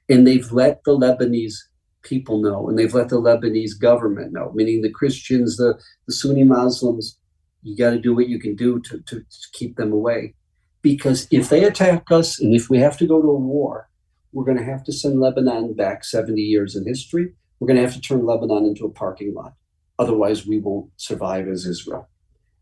And 0.08 0.26
they've 0.26 0.50
let 0.52 0.84
the 0.84 0.96
Lebanese 0.96 1.56
people 2.02 2.40
know, 2.40 2.68
and 2.68 2.78
they've 2.78 2.94
let 2.94 3.08
the 3.08 3.20
Lebanese 3.20 3.78
government 3.78 4.32
know, 4.32 4.52
meaning 4.54 4.82
the 4.82 4.90
Christians, 4.90 5.56
the, 5.56 5.78
the 6.06 6.14
Sunni 6.14 6.44
Muslims, 6.44 7.18
you 7.62 7.76
got 7.76 7.90
to 7.90 7.98
do 7.98 8.14
what 8.14 8.28
you 8.28 8.38
can 8.38 8.54
do 8.54 8.80
to, 8.80 9.00
to, 9.00 9.16
to 9.18 9.48
keep 9.52 9.76
them 9.76 9.92
away. 9.92 10.34
Because 10.82 11.26
if 11.32 11.48
they 11.48 11.64
attack 11.64 12.12
us 12.12 12.40
and 12.40 12.54
if 12.54 12.70
we 12.70 12.78
have 12.78 12.96
to 12.98 13.06
go 13.06 13.20
to 13.20 13.28
a 13.28 13.36
war, 13.36 13.88
we're 14.32 14.44
going 14.44 14.58
to 14.58 14.64
have 14.64 14.84
to 14.84 14.92
send 14.92 15.18
Lebanon 15.18 15.74
back 15.74 16.04
70 16.04 16.40
years 16.40 16.76
in 16.76 16.86
history. 16.86 17.32
We're 17.58 17.68
going 17.68 17.76
to 17.76 17.82
have 17.82 17.94
to 17.94 18.00
turn 18.00 18.26
Lebanon 18.26 18.66
into 18.66 18.84
a 18.84 18.90
parking 18.90 19.34
lot. 19.34 19.54
Otherwise, 19.98 20.46
we 20.46 20.58
won't 20.58 20.90
survive 20.96 21.48
as 21.48 21.66
Israel. 21.66 22.08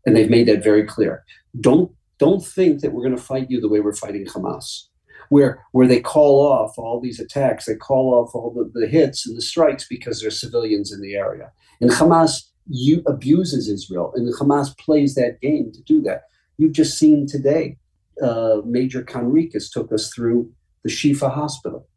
And 0.05 0.15
they've 0.15 0.29
made 0.29 0.47
that 0.47 0.63
very 0.63 0.83
clear. 0.83 1.23
Don't 1.59 1.91
don't 2.17 2.45
think 2.45 2.79
that 2.79 2.93
we're 2.93 3.03
going 3.03 3.15
to 3.15 3.21
fight 3.21 3.51
you 3.51 3.59
the 3.59 3.67
way 3.67 3.81
we're 3.81 3.93
fighting 3.93 4.25
Hamas 4.25 4.85
where 5.29 5.63
where 5.71 5.87
they 5.87 5.99
call 5.99 6.39
off 6.45 6.77
all 6.77 6.99
these 7.01 7.19
attacks, 7.19 7.65
they 7.65 7.75
call 7.75 8.13
off 8.13 8.33
all 8.33 8.53
the, 8.53 8.79
the 8.79 8.87
hits 8.87 9.27
and 9.27 9.35
the 9.35 9.41
strikes 9.41 9.87
because 9.87 10.21
there's 10.21 10.39
civilians 10.39 10.91
in 10.91 11.01
the 11.01 11.15
area. 11.15 11.51
And 11.81 11.89
Hamas 11.89 12.43
you, 12.67 13.03
abuses 13.05 13.69
Israel, 13.69 14.11
and 14.15 14.33
Hamas 14.33 14.77
plays 14.77 15.15
that 15.15 15.39
game 15.41 15.71
to 15.71 15.81
do 15.83 16.01
that. 16.01 16.23
You've 16.57 16.71
just 16.71 16.97
seen 16.97 17.27
today, 17.27 17.77
uh, 18.23 18.61
Major 18.65 19.03
Conricus 19.03 19.71
took 19.71 19.91
us 19.91 20.11
through 20.11 20.51
the 20.83 20.89
Shifa 20.89 21.31
Hospital, 21.31 21.87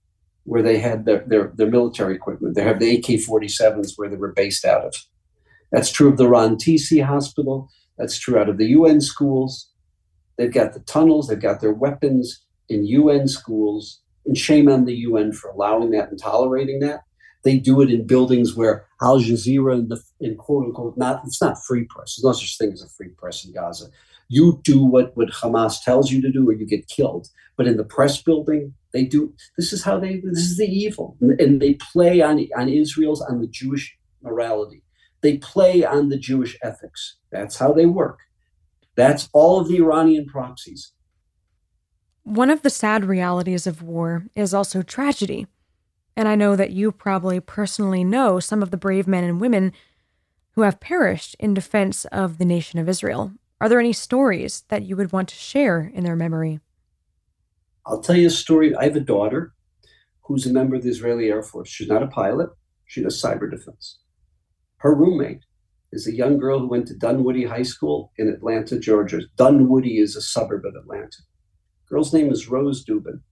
where 0.49 0.63
they 0.63 0.79
had 0.79 1.05
their, 1.05 1.25
their, 1.27 1.53
their 1.55 1.71
military 1.71 2.15
equipment. 2.15 2.55
They 2.55 2.63
have 2.63 2.81
the 2.81 2.97
AK 2.97 3.05
47s 3.21 3.93
where 3.97 4.09
they 4.09 4.17
were 4.17 4.33
based 4.33 4.65
out 4.65 4.83
of. 4.83 4.95
That's 5.71 5.93
true 5.93 6.09
of 6.09 6.17
the 6.17 6.25
Rantisi 6.25 7.05
Hospital. 7.05 7.69
That's 7.99 8.19
true 8.19 8.39
out 8.39 8.49
of 8.49 8.57
the 8.57 8.69
UN 8.69 9.03
schools. 9.03 9.71
They've 10.39 10.53
got 10.53 10.73
the 10.73 10.81
tunnels, 10.81 11.29
they've 11.29 11.39
got 11.39 11.61
their 11.61 11.75
weapons 11.75 12.47
in 12.71 12.87
UN 12.87 13.29
schools, 13.29 14.01
and 14.25 14.39
shame 14.39 14.71
on 14.71 14.87
the 14.87 14.95
UN 14.95 15.33
for 15.33 15.51
allowing 15.51 15.91
that 15.91 16.09
and 16.09 16.19
tolerating 16.19 16.81
that. 16.81 17.03
They 17.45 17.59
do 17.59 17.83
it 17.83 17.91
in 17.91 18.07
buildings 18.07 18.57
where 18.57 18.87
Al 19.03 19.21
Jazeera 19.21 19.75
and 19.75 19.91
the 19.91 20.03
in 20.21 20.37
quote 20.37 20.65
unquote 20.65 20.97
not 20.97 21.23
it's 21.27 21.43
not 21.43 21.63
free 21.63 21.85
press. 21.85 22.17
There's 22.17 22.25
no 22.25 22.33
such 22.33 22.57
thing 22.57 22.73
as 22.73 22.83
a 22.83 22.89
free 22.89 23.09
press 23.09 23.45
in 23.45 23.53
Gaza. 23.53 23.87
You 24.29 24.61
do 24.63 24.85
what, 24.85 25.17
what 25.17 25.31
Hamas 25.31 25.83
tells 25.83 26.11
you 26.11 26.21
to 26.23 26.31
do 26.31 26.49
or 26.49 26.53
you 26.53 26.67
get 26.67 26.89
killed. 26.89 27.29
But 27.57 27.67
in 27.67 27.77
the 27.77 27.85
press 27.85 28.23
building, 28.23 28.75
they 28.93 29.05
do 29.05 29.35
this 29.57 29.73
is 29.73 29.83
how 29.83 29.99
they 29.99 30.21
this 30.21 30.39
is 30.39 30.57
the 30.57 30.67
evil. 30.67 31.17
And 31.21 31.61
they 31.61 31.75
play 31.75 32.21
on 32.21 32.47
on 32.57 32.69
Israel's 32.69 33.21
on 33.21 33.41
the 33.41 33.49
Jewish 33.49 33.97
morality. 34.23 34.83
They 35.21 35.39
play 35.39 35.85
on 35.85 36.09
the 36.09 36.19
Jewish 36.19 36.57
ethics. 36.63 37.17
That's 37.33 37.57
how 37.57 37.73
they 37.73 37.87
work. 37.87 38.21
That's 38.95 39.29
all 39.33 39.61
of 39.61 39.69
the 39.69 39.79
Iranian 39.79 40.27
proxies. 40.27 40.93
One 42.23 42.51
of 42.51 42.63
the 42.63 42.71
sad 42.71 43.05
realities 43.05 43.67
of 43.67 43.83
war 43.83 44.27
is 44.35 44.53
also 44.53 44.83
tragedy. 44.83 45.47
And 46.17 46.29
I 46.29 46.35
know 46.35 46.57
that 46.57 46.73
you 46.73 46.93
probably 46.93 47.41
personally 47.41 48.05
know 48.05 48.41
some 48.41 48.63
of 48.63 48.71
the 48.71 48.77
brave 48.77 49.07
men 49.07 49.25
and 49.25 49.41
women 49.41 49.73
who 50.53 50.63
have 50.63 50.81
perished 50.81 51.37
in 51.39 51.55
defense 51.55 52.05
of 52.07 52.39
the 52.39 52.45
nation 52.45 52.79
of 52.79 52.89
Israel. 52.89 53.33
Are 53.61 53.69
there 53.69 53.81
any 53.81 53.93
stories 53.93 54.63
that 54.69 54.85
you 54.85 54.97
would 54.97 55.13
want 55.13 55.29
to 55.31 55.35
share 55.35 55.91
in 55.93 56.05
their 56.05 56.15
memory? 56.15 56.61
I'll 57.85 58.01
tell 58.01 58.17
you 58.17 58.29
a 58.29 58.31
story. 58.31 58.75
I 58.75 58.85
have 58.85 58.97
a 58.97 59.01
daughter 59.01 59.53
who's 60.23 60.47
a 60.47 60.53
member 60.53 60.77
of 60.77 60.85
the 60.85 60.91
Israeli 60.91 61.29
Air 61.29 61.43
Force. 61.43 61.69
She's 61.69 61.89
not 61.89 62.03
a 62.03 62.07
pilot, 62.07 62.51
she 62.87 63.03
does 63.03 63.21
cyber 63.21 63.51
defense. 63.51 63.99
Her 64.79 64.95
roommate 64.95 65.43
is 65.91 66.07
a 66.07 66.15
young 66.15 66.39
girl 66.39 66.61
who 66.61 66.69
went 66.69 66.87
to 66.89 66.95
Dunwoody 66.95 67.45
High 67.45 67.63
School 67.63 68.13
in 68.17 68.29
Atlanta, 68.29 68.79
Georgia. 68.79 69.23
Dunwoody 69.37 69.99
is 69.99 70.15
a 70.15 70.23
suburb 70.23 70.65
of 70.65 70.75
Atlanta. 70.77 71.19
Girl's 71.89 72.13
name 72.13 72.31
is 72.31 72.49
Rose 72.49 72.85
Lubin. 72.87 73.23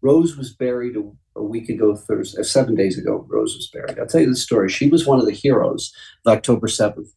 Rose 0.00 0.36
was 0.36 0.54
buried 0.54 0.96
a, 0.96 1.02
a 1.36 1.42
week 1.42 1.68
ago, 1.68 1.96
Thursday, 1.96 2.40
uh, 2.40 2.44
seven 2.44 2.76
days 2.76 2.96
ago. 2.96 3.26
Rose 3.28 3.56
was 3.56 3.68
buried. 3.72 3.98
I'll 3.98 4.06
tell 4.06 4.20
you 4.20 4.30
the 4.30 4.36
story. 4.36 4.68
She 4.68 4.88
was 4.88 5.06
one 5.06 5.18
of 5.18 5.26
the 5.26 5.32
heroes 5.32 5.92
of 6.24 6.32
October 6.32 6.68
7th. 6.68 7.08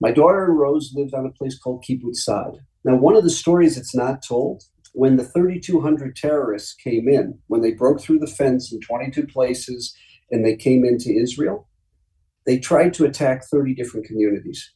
My 0.00 0.12
daughter 0.12 0.44
and 0.44 0.58
Rose 0.58 0.92
lived 0.94 1.14
on 1.14 1.26
a 1.26 1.32
place 1.32 1.58
called 1.58 1.84
Kibbutz 1.84 2.18
Sa'ad. 2.18 2.58
Now, 2.84 2.96
one 2.96 3.16
of 3.16 3.24
the 3.24 3.30
stories 3.30 3.74
that's 3.74 3.94
not 3.94 4.22
told 4.22 4.62
when 4.92 5.16
the 5.16 5.24
3,200 5.24 6.16
terrorists 6.16 6.74
came 6.74 7.08
in, 7.08 7.38
when 7.48 7.60
they 7.60 7.72
broke 7.72 8.00
through 8.00 8.20
the 8.20 8.26
fence 8.26 8.72
in 8.72 8.80
22 8.80 9.26
places 9.26 9.94
and 10.30 10.44
they 10.44 10.56
came 10.56 10.84
into 10.84 11.10
Israel, 11.10 11.68
they 12.46 12.58
tried 12.58 12.94
to 12.94 13.04
attack 13.04 13.44
30 13.44 13.74
different 13.74 14.06
communities. 14.06 14.72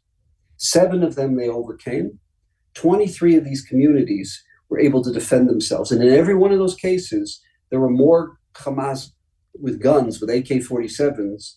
Seven 0.57 1.03
of 1.03 1.15
them 1.15 1.37
they 1.37 1.49
overcame. 1.49 2.19
23 2.75 3.37
of 3.37 3.45
these 3.45 3.63
communities 3.63 4.43
were 4.69 4.79
able 4.79 5.03
to 5.03 5.13
defend 5.13 5.49
themselves. 5.49 5.91
And 5.91 6.03
in 6.03 6.13
every 6.13 6.35
one 6.35 6.53
of 6.53 6.59
those 6.59 6.75
cases, 6.75 7.41
there 7.71 7.81
were 7.81 7.91
more 7.91 8.39
Hamas 8.55 9.11
with 9.61 9.83
guns, 9.83 10.21
with 10.21 10.31
AK 10.31 10.63
47s, 10.63 11.55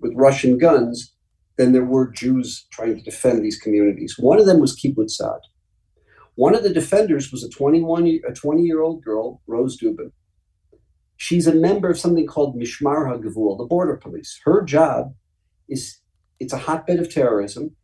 with 0.00 0.12
Russian 0.14 0.58
guns, 0.58 1.15
than 1.56 1.72
there 1.72 1.84
were 1.84 2.10
Jews 2.10 2.66
trying 2.70 2.96
to 2.96 3.02
defend 3.02 3.42
these 3.42 3.58
communities. 3.58 4.16
One 4.18 4.38
of 4.38 4.46
them 4.46 4.60
was 4.60 4.78
Kibbutz 4.78 5.12
Sa'ad. 5.12 5.40
One 6.34 6.54
of 6.54 6.62
the 6.62 6.72
defenders 6.72 7.32
was 7.32 7.42
a 7.42 7.48
21 7.48 8.20
a 8.28 8.32
20 8.32 8.62
year 8.62 8.82
old 8.82 9.02
girl, 9.02 9.40
Rose 9.46 9.80
Lubin. 9.80 10.12
She's 11.16 11.46
a 11.46 11.54
member 11.54 11.88
of 11.88 11.98
something 11.98 12.26
called 12.26 12.56
Mishmar 12.56 13.06
HaGavul, 13.06 13.56
the 13.56 13.64
border 13.64 13.96
police. 13.96 14.38
Her 14.44 14.62
job 14.62 15.14
is 15.68 15.98
it's 16.38 16.52
a 16.52 16.58
hotbed 16.58 17.00
of 17.00 17.12
terrorism, 17.12 17.74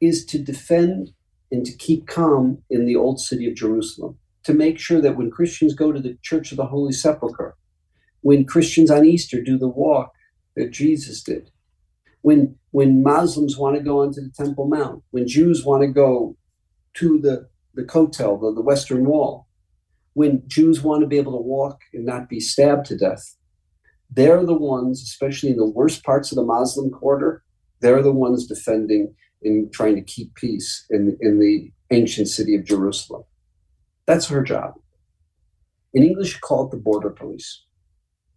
is 0.00 0.24
to 0.26 0.38
defend 0.38 1.10
and 1.52 1.66
to 1.66 1.76
keep 1.76 2.06
calm 2.06 2.62
in 2.70 2.86
the 2.86 2.96
old 2.96 3.20
city 3.20 3.46
of 3.46 3.54
Jerusalem 3.54 4.18
to 4.44 4.54
make 4.54 4.78
sure 4.78 5.00
that 5.02 5.16
when 5.16 5.30
Christians 5.30 5.74
go 5.74 5.92
to 5.92 6.00
the 6.00 6.16
Church 6.22 6.50
of 6.50 6.56
the 6.56 6.66
Holy 6.66 6.92
Sepulchre, 6.92 7.56
when 8.22 8.46
Christians 8.46 8.90
on 8.90 9.04
Easter 9.04 9.42
do 9.42 9.58
the 9.58 9.68
walk 9.68 10.12
that 10.56 10.70
Jesus 10.70 11.22
did, 11.22 11.50
when 12.22 12.56
when 12.70 13.02
Muslims 13.02 13.56
want 13.56 13.76
to 13.76 13.82
go 13.82 14.02
onto 14.02 14.20
the 14.20 14.32
Temple 14.36 14.66
Mount, 14.66 15.02
when 15.10 15.26
Jews 15.26 15.64
want 15.64 15.82
to 15.82 15.88
go 15.88 16.36
to 16.94 17.18
the 17.20 17.48
the 17.74 17.84
Kotel, 17.84 18.40
the, 18.40 18.52
the 18.54 18.62
Western 18.62 19.04
Wall, 19.04 19.46
when 20.14 20.42
Jews 20.46 20.82
want 20.82 21.02
to 21.02 21.06
be 21.06 21.18
able 21.18 21.32
to 21.32 21.42
walk 21.42 21.80
and 21.94 22.04
not 22.04 22.28
be 22.28 22.40
stabbed 22.40 22.86
to 22.86 22.96
death, 22.96 23.36
they're 24.10 24.44
the 24.44 24.54
ones, 24.54 25.02
especially 25.02 25.50
in 25.50 25.56
the 25.56 25.70
worst 25.70 26.02
parts 26.02 26.32
of 26.32 26.36
the 26.36 26.44
Muslim 26.44 26.90
quarter, 26.90 27.44
they're 27.80 28.02
the 28.02 28.12
ones 28.12 28.46
defending 28.46 29.14
and 29.42 29.72
trying 29.72 29.94
to 29.94 30.02
keep 30.02 30.34
peace 30.34 30.84
in, 30.90 31.16
in 31.20 31.38
the 31.38 31.70
ancient 31.90 32.28
city 32.28 32.56
of 32.56 32.64
Jerusalem. 32.64 33.22
That's 34.06 34.26
her 34.28 34.42
job. 34.42 34.74
In 35.94 36.02
English, 36.02 36.40
call 36.40 36.66
it 36.66 36.70
the 36.70 36.76
border 36.78 37.10
police. 37.10 37.62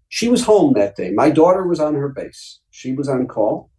She 0.10 0.28
was 0.28 0.44
home 0.44 0.74
that 0.74 0.96
day. 0.96 1.12
My 1.12 1.30
daughter 1.30 1.66
was 1.66 1.80
on 1.80 1.96
her 1.96 2.10
base. 2.10 2.60
She 2.70 2.92
was 2.92 3.08
on 3.10 3.28
call. 3.28 3.71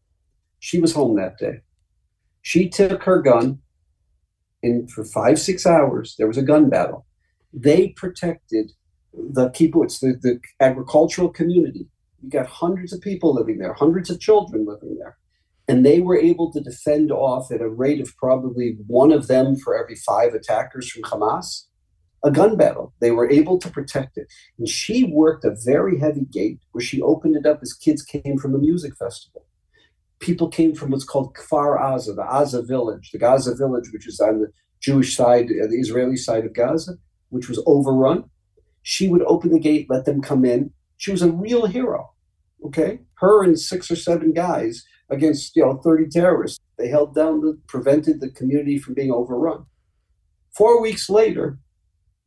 She 0.63 0.79
was 0.79 0.95
home 0.95 1.17
that 1.17 1.39
day. 1.39 1.63
She 2.41 2.69
took 2.69 3.03
her 3.03 3.21
gun, 3.21 3.59
and 4.63 4.89
for 4.89 5.05
five, 5.05 5.41
six 5.41 5.67
hours, 5.67 6.15
there 6.17 6.29
was 6.29 6.39
a 6.39 6.43
gun 6.43 6.71
battle. 6.71 7.05
They 7.53 7.89
protected 7.89 8.71
the 9.13 9.51
kibbutz, 9.51 9.99
the, 9.99 10.17
the 10.23 10.39
agricultural 10.61 11.31
community. 11.31 11.89
You 12.23 12.31
got 12.31 12.47
hundreds 12.47 12.93
of 12.93 13.01
people 13.01 13.35
living 13.35 13.59
there, 13.59 13.73
hundreds 13.73 14.09
of 14.09 14.21
children 14.21 14.65
living 14.65 14.97
there. 15.01 15.19
And 15.67 15.85
they 15.85 15.99
were 15.99 16.17
able 16.17 16.53
to 16.53 16.61
defend 16.61 17.11
off 17.11 17.51
at 17.51 17.61
a 17.61 17.69
rate 17.69 18.01
of 18.01 18.17
probably 18.17 18.77
one 18.87 19.11
of 19.11 19.27
them 19.27 19.57
for 19.57 19.77
every 19.77 19.97
five 19.97 20.33
attackers 20.33 20.89
from 20.89 21.03
Hamas 21.03 21.65
a 22.23 22.31
gun 22.31 22.57
battle. 22.57 22.95
They 23.01 23.11
were 23.11 23.29
able 23.29 23.59
to 23.59 23.69
protect 23.69 24.17
it. 24.17 24.29
And 24.57 24.69
she 24.69 25.11
worked 25.13 25.45
a 25.45 25.57
very 25.65 25.99
heavy 25.99 26.25
gate 26.25 26.61
where 26.71 26.85
she 26.85 27.03
opened 27.03 27.35
it 27.35 27.47
up 27.47 27.59
as 27.63 27.73
kids 27.73 28.05
came 28.05 28.39
from 28.39 28.55
a 28.55 28.59
music 28.59 28.97
festival. 28.97 29.45
People 30.23 30.49
came 30.49 30.73
from 30.73 30.93
what's 30.93 31.05
called 31.05 31.35
Kfar 31.35 31.81
Aza, 31.81 32.15
the 32.15 32.23
Aza 32.23 32.67
village, 32.67 33.11
the 33.11 33.19
Gaza 33.19 33.57
village, 33.57 33.91
which 33.93 34.07
is 34.07 34.21
on 34.21 34.39
the 34.39 34.53
Jewish 34.81 35.17
side, 35.17 35.47
uh, 35.47 35.67
the 35.67 35.81
Israeli 35.81 36.17
side 36.17 36.47
of 36.47 36.55
Gaza, 36.55 36.93
which 37.31 37.49
was 37.49 37.61
overrun. 37.67 38.31
She 38.83 39.09
would 39.09 39.23
open 39.23 39.51
the 39.53 39.59
gate, 39.59 39.89
let 39.91 40.05
them 40.05 40.23
come 40.23 40.45
in. 40.45 40.73
She 40.97 41.11
was 41.11 41.23
a 41.23 41.31
real 41.31 41.67
hero. 41.67 42.13
Okay. 42.65 43.01
Her 43.15 43.43
and 43.43 43.59
six 43.59 43.91
or 43.91 43.97
seven 43.97 44.33
guys 44.33 44.85
against, 45.11 45.57
you 45.57 45.65
know, 45.65 45.81
30 45.83 46.09
terrorists. 46.09 46.61
They 46.79 46.89
held 46.89 47.17
down 47.17 47.41
the, 47.41 47.59
prevented 47.67 48.21
the 48.21 48.31
community 48.31 48.79
from 48.79 48.95
being 48.95 49.11
overrun. 49.11 49.67
Four 50.57 50.81
weeks 50.81 51.11
later, 51.11 51.59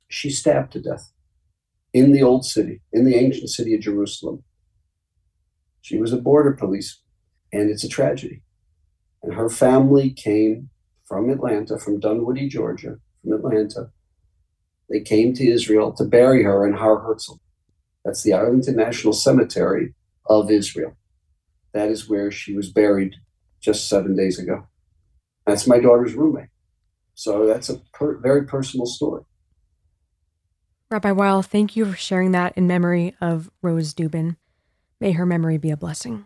she 0.10 0.30
stabbed 0.30 0.74
to 0.74 0.82
death 0.82 1.14
in 1.94 2.12
the 2.12 2.24
old 2.24 2.44
city, 2.44 2.82
in 2.92 3.06
the 3.06 3.16
ancient 3.16 3.50
city 3.50 3.74
of 3.74 3.80
Jerusalem. 3.80 4.44
She 5.82 5.98
was 5.98 6.12
a 6.12 6.18
border 6.18 6.52
police, 6.52 7.02
and 7.56 7.70
it's 7.70 7.84
a 7.84 7.90
tragedy. 7.90 8.42
And 9.24 9.34
her 9.34 9.50
family 9.50 10.12
came 10.12 10.70
from 11.06 11.30
Atlanta, 11.30 11.80
from 11.80 12.00
Dunwoody, 12.00 12.50
Georgia, 12.50 12.98
from 13.22 13.34
Atlanta. 13.34 13.92
They 14.90 15.00
came 15.00 15.34
to 15.34 15.48
Israel 15.48 15.94
to 15.94 16.04
bury 16.04 16.44
her 16.44 16.68
in 16.68 16.74
Har 16.74 17.00
Herzl. 17.00 17.36
That's 18.04 18.24
the 18.24 18.34
Arlington 18.34 18.76
National 18.76 19.14
Cemetery 19.14 19.96
of 20.28 20.52
Israel. 20.52 20.96
That 21.74 21.90
is 21.90 22.10
where 22.10 22.30
she 22.30 22.54
was 22.56 22.70
buried 22.70 23.16
just 23.62 23.90
seven 23.90 24.16
days 24.16 24.38
ago. 24.38 24.68
That's 25.48 25.66
my 25.66 25.80
daughter's 25.80 26.14
roommate. 26.14 26.50
So 27.16 27.46
that's 27.48 27.70
a 27.70 27.80
per- 27.94 28.18
very 28.18 28.46
personal 28.46 28.86
story. 28.86 29.24
Rabbi 30.92 31.12
Weil, 31.12 31.42
thank 31.42 31.76
you 31.76 31.86
for 31.86 31.98
sharing 31.98 32.32
that 32.34 32.56
in 32.58 32.68
memory 32.68 33.16
of 33.20 33.50
Rose 33.62 33.98
Lubin. 33.98 34.38
May 35.00 35.14
her 35.14 35.26
memory 35.26 35.58
be 35.58 35.72
a 35.72 35.78
blessing. 35.78 36.26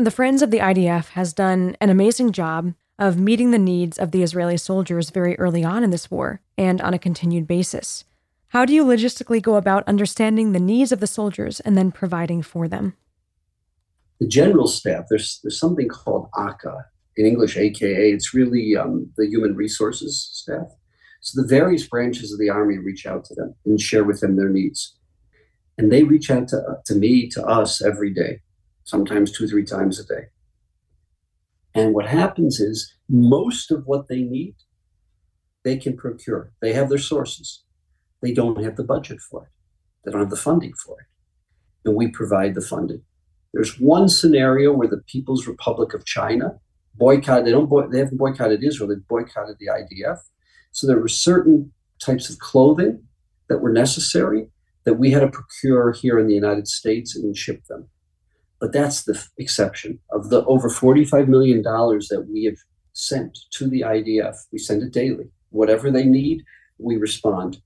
The 0.00 0.12
Friends 0.12 0.42
of 0.42 0.52
the 0.52 0.60
IDF 0.60 1.08
has 1.08 1.32
done 1.32 1.76
an 1.80 1.90
amazing 1.90 2.30
job 2.30 2.72
of 3.00 3.18
meeting 3.18 3.50
the 3.50 3.58
needs 3.58 3.98
of 3.98 4.12
the 4.12 4.22
Israeli 4.22 4.56
soldiers 4.56 5.10
very 5.10 5.36
early 5.40 5.64
on 5.64 5.82
in 5.82 5.90
this 5.90 6.08
war 6.08 6.40
and 6.56 6.80
on 6.80 6.94
a 6.94 7.00
continued 7.00 7.48
basis. 7.48 8.04
How 8.50 8.64
do 8.64 8.72
you 8.72 8.84
logistically 8.84 9.42
go 9.42 9.56
about 9.56 9.88
understanding 9.88 10.52
the 10.52 10.60
needs 10.60 10.92
of 10.92 11.00
the 11.00 11.08
soldiers 11.08 11.58
and 11.58 11.76
then 11.76 11.90
providing 11.90 12.42
for 12.42 12.68
them? 12.68 12.94
The 14.20 14.28
general 14.28 14.68
staff, 14.68 15.06
there's, 15.10 15.40
there's 15.42 15.58
something 15.58 15.88
called 15.88 16.28
AKA, 16.38 16.76
in 17.16 17.26
English, 17.26 17.56
AKA. 17.56 18.12
It's 18.12 18.32
really 18.32 18.76
um, 18.76 19.10
the 19.16 19.26
human 19.26 19.56
resources 19.56 20.30
staff. 20.32 20.68
So 21.22 21.42
the 21.42 21.48
various 21.48 21.88
branches 21.88 22.32
of 22.32 22.38
the 22.38 22.50
army 22.50 22.78
reach 22.78 23.04
out 23.04 23.24
to 23.24 23.34
them 23.34 23.52
and 23.66 23.80
share 23.80 24.04
with 24.04 24.20
them 24.20 24.36
their 24.36 24.48
needs. 24.48 24.96
And 25.76 25.90
they 25.90 26.04
reach 26.04 26.30
out 26.30 26.46
to, 26.48 26.76
to 26.86 26.94
me, 26.94 27.28
to 27.30 27.44
us 27.44 27.82
every 27.82 28.14
day, 28.14 28.42
sometimes 28.88 29.30
two, 29.30 29.46
three 29.46 29.64
times 29.64 30.00
a 30.00 30.04
day. 30.04 30.28
And 31.74 31.94
what 31.94 32.06
happens 32.06 32.58
is 32.58 32.94
most 33.08 33.70
of 33.70 33.84
what 33.84 34.08
they 34.08 34.22
need, 34.22 34.54
they 35.62 35.76
can 35.76 35.94
procure. 35.94 36.52
They 36.62 36.72
have 36.72 36.88
their 36.88 36.98
sources. 36.98 37.64
They 38.22 38.32
don't 38.32 38.64
have 38.64 38.76
the 38.76 38.84
budget 38.84 39.20
for 39.20 39.44
it. 39.44 39.50
They 40.04 40.10
don't 40.10 40.22
have 40.22 40.30
the 40.30 40.36
funding 40.36 40.72
for 40.72 41.00
it. 41.00 41.06
And 41.84 41.96
we 41.96 42.08
provide 42.08 42.54
the 42.54 42.62
funding. 42.62 43.02
There's 43.52 43.78
one 43.78 44.08
scenario 44.08 44.72
where 44.72 44.88
the 44.88 45.02
People's 45.06 45.46
Republic 45.46 45.92
of 45.92 46.06
China 46.06 46.58
boycott. 46.94 47.44
They 47.44 47.50
don't. 47.50 47.68
Boy, 47.68 47.88
they 47.88 47.98
haven't 47.98 48.16
boycotted 48.16 48.64
Israel. 48.64 48.88
They 48.88 48.96
boycotted 49.06 49.56
the 49.60 49.66
IDF. 49.66 50.18
So 50.72 50.86
there 50.86 50.98
were 50.98 51.08
certain 51.08 51.72
types 52.00 52.30
of 52.30 52.38
clothing 52.38 53.02
that 53.48 53.58
were 53.58 53.72
necessary 53.72 54.48
that 54.84 54.94
we 54.94 55.10
had 55.10 55.20
to 55.20 55.28
procure 55.28 55.92
here 55.92 56.18
in 56.18 56.26
the 56.26 56.34
United 56.34 56.66
States 56.68 57.14
and 57.14 57.36
ship 57.36 57.66
them. 57.66 57.88
But 58.60 58.72
that's 58.72 59.04
the 59.04 59.22
exception. 59.38 59.98
Of 60.10 60.30
the 60.30 60.44
over 60.46 60.68
$45 60.68 61.28
million 61.28 61.62
that 61.62 62.26
we 62.30 62.44
have 62.44 62.56
sent 62.92 63.38
to 63.52 63.68
the 63.68 63.82
IDF, 63.82 64.36
we 64.52 64.58
send 64.58 64.82
it 64.82 64.92
daily. 64.92 65.30
Whatever 65.50 65.90
they 65.90 66.04
need, 66.04 66.42
we 66.78 66.96
respond. 66.96 67.60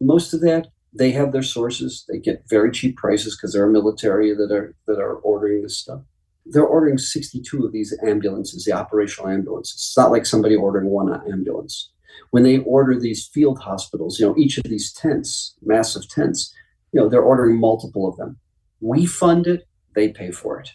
Most 0.00 0.32
of 0.32 0.40
that, 0.42 0.68
they 0.92 1.10
have 1.10 1.32
their 1.32 1.42
sources. 1.42 2.04
They 2.08 2.18
get 2.18 2.44
very 2.48 2.70
cheap 2.70 2.96
prices 2.96 3.36
because 3.36 3.52
they're 3.52 3.68
a 3.68 3.72
military 3.72 4.32
that 4.34 4.52
are 4.52 4.74
that 4.86 4.98
are 4.98 5.16
ordering 5.16 5.62
this 5.62 5.78
stuff. 5.78 6.00
They're 6.46 6.64
ordering 6.64 6.98
62 6.98 7.64
of 7.64 7.72
these 7.72 7.96
ambulances, 8.06 8.64
the 8.64 8.72
operational 8.72 9.30
ambulances. 9.30 9.74
It's 9.74 9.96
not 9.96 10.12
like 10.12 10.26
somebody 10.26 10.54
ordering 10.54 10.90
one 10.90 11.12
ambulance 11.32 11.90
when 12.30 12.42
they 12.42 12.58
order 12.58 12.98
these 12.98 13.26
field 13.26 13.60
hospitals, 13.60 14.18
you 14.18 14.26
know, 14.26 14.34
each 14.36 14.58
of 14.58 14.64
these 14.64 14.92
tents, 14.92 15.54
massive 15.62 16.08
tents, 16.08 16.52
you 16.92 17.00
know, 17.00 17.08
they're 17.08 17.22
ordering 17.22 17.58
multiple 17.58 18.08
of 18.08 18.16
them. 18.16 18.38
We 18.80 19.06
fund 19.06 19.46
it, 19.46 19.66
they 19.94 20.08
pay 20.08 20.30
for 20.30 20.60
it. 20.60 20.70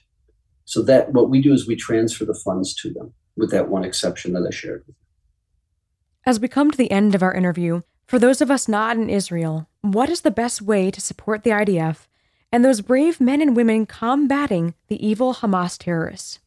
So 0.65 0.81
that 0.83 1.13
what 1.13 1.29
we 1.29 1.41
do 1.41 1.53
is 1.53 1.67
we 1.67 1.75
transfer 1.75 2.25
the 2.25 2.33
funds 2.33 2.73
to 2.75 2.93
them, 2.93 3.13
with 3.35 3.51
that 3.51 3.69
one 3.69 3.83
exception 3.83 4.33
that 4.33 4.45
I 4.47 4.53
shared 4.53 4.83
with 4.85 4.95
you. 4.95 5.05
As 6.25 6.39
we 6.39 6.47
come 6.47 6.69
to 6.69 6.77
the 6.77 6.91
end 6.91 7.15
of 7.15 7.23
our 7.23 7.33
interview, 7.33 7.81
for 8.07 8.19
those 8.19 8.41
of 8.41 8.51
us 8.51 8.67
not 8.67 8.97
in 8.97 9.09
Israel, 9.09 9.67
what 9.81 10.09
is 10.09 10.21
the 10.21 10.31
best 10.31 10.61
way 10.61 10.91
to 10.91 11.01
support 11.01 11.43
the 11.43 11.51
IDF 11.51 12.07
and 12.51 12.65
those 12.65 12.81
brave 12.81 13.21
men 13.21 13.41
and 13.41 13.55
women 13.55 13.85
combating 13.85 14.73
the 14.87 15.05
evil 15.05 15.35
Hamas 15.35 15.77
terrorists? 15.77 16.39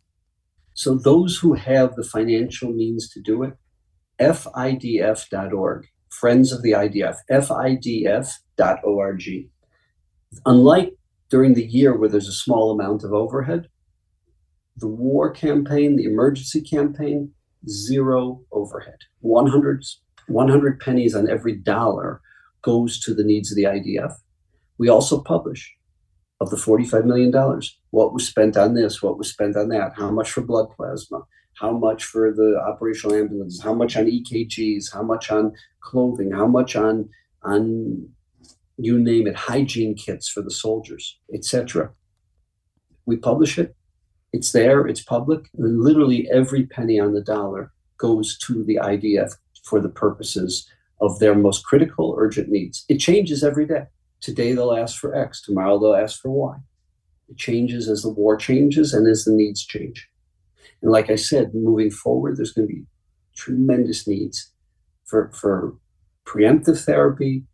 So, 0.75 0.95
those 0.95 1.39
who 1.39 1.55
have 1.55 1.97
the 1.97 2.05
financial 2.05 2.73
means 2.73 3.11
to 3.11 3.21
do 3.21 3.43
it, 3.43 3.55
fidf.org, 4.21 5.87
Friends 6.09 6.53
of 6.53 6.63
the 6.63 6.73
IDF, 6.73 7.17
fidf.org. 7.31 9.23
Unlike 10.47 10.93
during 11.33 11.55
the 11.55 11.65
year 11.65 11.97
where 11.97 12.11
there's 12.11 12.29
a 12.29 12.43
small 12.45 12.71
amount 12.71 13.03
of 13.03 13.15
overhead, 13.15 13.67
the 14.77 14.87
war 14.87 15.31
campaign, 15.31 15.97
the 15.97 16.05
emergency 16.05 16.61
campaign, 16.61 17.33
zero 17.67 18.43
overhead. 18.53 18.99
100, 19.21 19.83
100 20.29 20.81
pennies 20.81 21.15
on 21.15 21.31
every 21.31 21.57
dollar 21.57 22.21
goes 22.61 23.01
to 23.01 23.15
the 23.15 23.25
needs 23.25 23.51
of 23.51 23.57
the 23.57 23.65
IDF. 23.65 24.13
We 24.77 24.91
also 24.91 25.23
publish 25.23 25.75
of 26.39 26.51
the 26.51 26.57
$45 26.57 27.07
million 27.07 27.33
what 27.93 28.13
was 28.13 28.29
spent 28.29 28.59
on 28.59 28.75
this, 28.75 29.03
what 29.03 29.17
was 29.17 29.31
spent 29.31 29.57
on 29.57 29.69
that, 29.69 29.93
how 29.97 30.11
much 30.11 30.31
for 30.31 30.43
blood 30.43 30.69
plasma, 30.77 31.23
how 31.59 31.73
much 31.73 32.05
for 32.05 32.31
the 32.31 32.61
operational 32.61 33.17
ambulances, 33.17 33.63
how 33.63 33.73
much 33.73 33.97
on 33.97 34.05
EKGs, 34.05 34.93
how 34.93 35.03
much 35.03 35.31
on 35.31 35.53
clothing, 35.81 36.31
how 36.31 36.47
much 36.47 36.77
on 36.77 37.09
on 37.43 38.07
you 38.85 38.99
name 38.99 39.27
it, 39.27 39.37
hygiene 39.37 39.95
kits 39.95 40.29
for 40.29 40.43
the 40.43 40.51
soldiers, 40.51 41.19
etc. 41.33 41.91
We 43.07 43.17
publish 43.17 43.59
it. 43.59 43.75
It's 44.33 44.53
there. 44.53 44.87
It's 44.87 45.03
public. 45.03 45.47
Literally 45.55 46.29
every 46.31 46.67
penny 46.67 46.99
on 46.99 47.13
the 47.13 47.21
dollar 47.21 47.73
goes 47.99 48.39
to 48.39 48.65
the 48.65 48.77
IDF 48.77 49.33
for 49.65 49.81
the 49.81 49.89
purposes 49.89 50.69
of 51.01 51.19
their 51.19 51.35
most 51.35 51.65
critical, 51.65 52.15
urgent 52.17 52.49
needs. 52.49 52.85
It 52.89 52.99
changes 52.99 53.45
every 53.45 53.67
day. 53.67 53.87
Today 54.21 54.53
they'll 54.53 54.73
ask 54.73 54.99
for 54.99 55.15
X. 55.15 55.43
Tomorrow 55.43 55.79
they'll 55.79 55.95
ask 55.95 56.21
for 56.21 56.31
Y. 56.31 56.57
It 57.29 57.37
changes 57.37 57.89
as 57.89 58.03
the 58.03 58.09
war 58.09 58.37
changes 58.37 58.95
and 58.95 59.07
as 59.09 59.25
the 59.25 59.33
needs 59.33 59.65
change. 59.65 60.09
And 60.81 60.91
like 60.91 61.11
I 61.11 61.17
said, 61.17 61.55
moving 61.55 61.91
forward, 61.91 62.37
there's 62.37 62.53
going 62.53 62.69
to 62.69 62.75
be 62.75 62.85
tremendous 63.35 64.07
needs 64.07 64.53
for, 65.05 65.31
for 65.33 65.75
preemptive 66.25 66.85
therapy, 66.85 67.45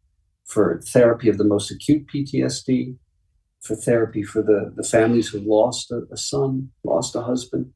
for 0.49 0.81
therapy 0.81 1.29
of 1.29 1.39
the 1.39 1.45
most 1.45 1.71
acute 1.71 2.07
PTSD, 2.13 2.97
for 3.61 3.77
therapy 3.77 4.23
for 4.23 4.43
the, 4.43 4.73
the 4.75 4.83
families 4.83 5.29
who've 5.29 5.45
lost 5.45 5.91
a, 5.91 6.03
a 6.11 6.17
son, 6.17 6.71
lost 6.85 7.15
a 7.15 7.23
husband. 7.23 7.73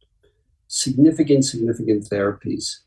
Significant, 0.68 1.44
significant 1.44 2.08
therapies. 2.08 2.78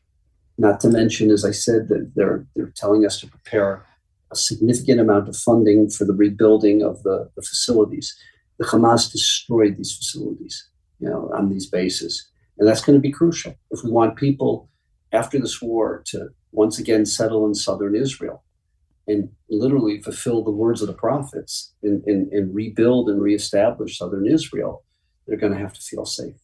Not 0.58 0.80
to 0.80 0.88
mention, 0.88 1.30
as 1.30 1.44
I 1.44 1.52
said, 1.52 1.88
that 1.88 2.12
they're 2.16 2.46
they're 2.56 2.72
telling 2.74 3.06
us 3.06 3.20
to 3.20 3.28
prepare 3.28 3.86
a 4.32 4.36
significant 4.36 5.00
amount 5.00 5.28
of 5.28 5.36
funding 5.36 5.88
for 5.88 6.04
the 6.04 6.14
rebuilding 6.14 6.82
of 6.82 7.02
the, 7.04 7.30
the 7.36 7.42
facilities. 7.42 8.16
The 8.58 8.64
Hamas 8.64 9.12
destroyed 9.12 9.76
these 9.76 9.94
facilities, 9.94 10.68
you 10.98 11.08
know, 11.08 11.30
on 11.32 11.50
these 11.50 11.66
bases. 11.66 12.28
And 12.58 12.66
that's 12.66 12.80
going 12.80 12.98
to 12.98 13.02
be 13.02 13.12
crucial 13.12 13.54
if 13.70 13.84
we 13.84 13.90
want 13.90 14.16
people 14.16 14.68
after 15.12 15.38
this 15.38 15.60
war 15.62 16.02
to 16.06 16.30
once 16.52 16.78
again 16.78 17.06
settle 17.06 17.46
in 17.46 17.54
southern 17.54 17.94
Israel. 17.94 18.42
And 19.06 19.30
literally 19.48 20.00
fulfill 20.00 20.42
the 20.42 20.50
words 20.50 20.82
of 20.82 20.88
the 20.88 20.94
prophets 20.94 21.74
and, 21.82 22.02
and, 22.06 22.32
and 22.32 22.54
rebuild 22.54 23.08
and 23.08 23.22
reestablish 23.22 23.98
southern 23.98 24.26
Israel, 24.26 24.84
they're 25.26 25.36
going 25.36 25.52
to 25.52 25.58
have 25.58 25.72
to 25.72 25.80
feel 25.80 26.04
safe. 26.04 26.36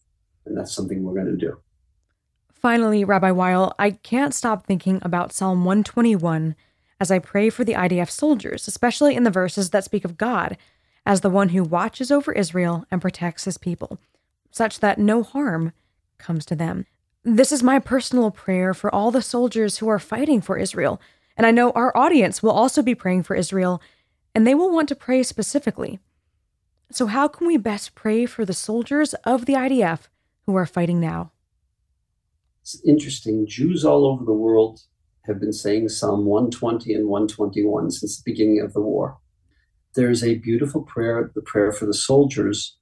And 0.47 0.57
that's 0.57 0.75
something 0.75 1.03
we're 1.03 1.15
going 1.15 1.27
to 1.27 1.37
do. 1.37 1.59
Finally, 2.53 3.05
Rabbi 3.05 3.31
Weil, 3.33 3.75
I 3.79 3.91
can't 3.91 4.35
stop 4.35 4.65
thinking 4.65 5.01
about 5.03 5.33
Psalm 5.33 5.65
121 5.65 6.55
as 7.01 7.11
I 7.11 7.19
pray 7.19 7.51
for 7.51 7.65
the 7.65 7.75
IDF 7.75 8.09
soldiers, 8.09 8.69
especially 8.69 9.17
in 9.17 9.25
the 9.25 9.31
verses 9.31 9.71
that 9.71 9.83
speak 9.83 10.05
of 10.05 10.17
God 10.17 10.57
as 11.05 11.21
the 11.21 11.31
one 11.31 11.49
who 11.49 11.65
watches 11.65 12.13
over 12.13 12.33
Israel 12.33 12.85
and 12.91 13.03
protects 13.03 13.45
his 13.45 13.59
people, 13.59 13.99
such 14.53 14.79
that 14.79 14.99
no 14.99 15.25
harm 15.25 15.73
comes 16.19 16.47
to 16.47 16.55
them. 16.55 16.87
This 17.25 17.51
is 17.51 17.63
my 17.63 17.81
personal 17.81 18.31
prayer 18.31 18.73
for 18.75 18.95
all 18.95 19.11
the 19.11 19.23
soldiers 19.23 19.79
who 19.79 19.89
are 19.89 19.99
fighting 19.99 20.41
for 20.41 20.57
Israel 20.57 21.01
and 21.37 21.47
I 21.47 21.51
know 21.51 21.71
our 21.73 21.97
audience 21.97 22.43
will 22.43 22.51
also 22.51 22.83
be 22.83 22.95
praying 22.95 23.23
for 23.25 23.37
Israel, 23.37 23.83
and 24.35 24.47
they 24.47 24.55
will 24.55 24.73
want 24.73 24.89
to 24.89 24.95
pray 24.95 25.23
specifically. 25.23 25.99
So, 26.91 27.07
how 27.07 27.29
can 27.29 27.47
we 27.47 27.57
best 27.57 27.95
pray 27.95 28.27
for 28.27 28.45
the 28.45 28.53
soldiers 28.53 29.15
of 29.25 29.47
the 29.47 29.55
IDF 29.55 30.09
who 30.47 30.57
are 30.57 30.67
fighting 30.67 31.01
now? 31.01 31.33
It's 32.61 32.81
interesting. 32.87 33.47
Jews 33.47 33.85
all 33.85 34.07
over 34.07 34.25
the 34.25 34.33
world 34.33 34.81
have 35.27 35.41
been 35.41 35.53
saying 35.53 35.89
Psalm 35.89 36.27
120 36.27 36.93
and 36.95 37.09
121 37.09 37.91
since 37.91 38.17
the 38.17 38.31
beginning 38.31 38.61
of 38.61 38.73
the 38.73 38.81
war. 38.81 39.19
There's 39.95 40.23
a 40.23 40.37
beautiful 40.37 40.83
prayer, 40.83 41.31
the 41.35 41.43
prayer 41.43 41.73
for 41.73 41.87
the 41.87 41.95
soldiers. 41.95 42.77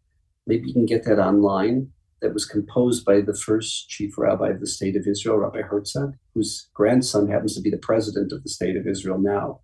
Maybe 0.47 0.69
you 0.69 0.73
can 0.73 0.87
get 0.87 1.05
that 1.05 1.19
online 1.19 1.93
that 2.21 2.35
was 2.35 2.45
composed 2.45 3.05
by 3.05 3.21
the 3.21 3.35
first 3.35 3.89
chief 3.89 4.19
rabbi 4.19 4.49
of 4.49 4.61
the 4.61 4.67
state 4.67 4.97
of 4.97 5.07
Israel, 5.07 5.39
Rabbi 5.39 5.63
Herzog, 5.63 6.15
whose 6.35 6.69
grandson 6.75 7.29
happens 7.29 7.55
to 7.55 7.63
be 7.63 7.71
the 7.71 7.79
president 7.79 8.33
of 8.33 8.43
the 8.43 8.51
state 8.51 8.77
of 8.77 8.87
Israel 8.87 9.19
now. 9.19 9.61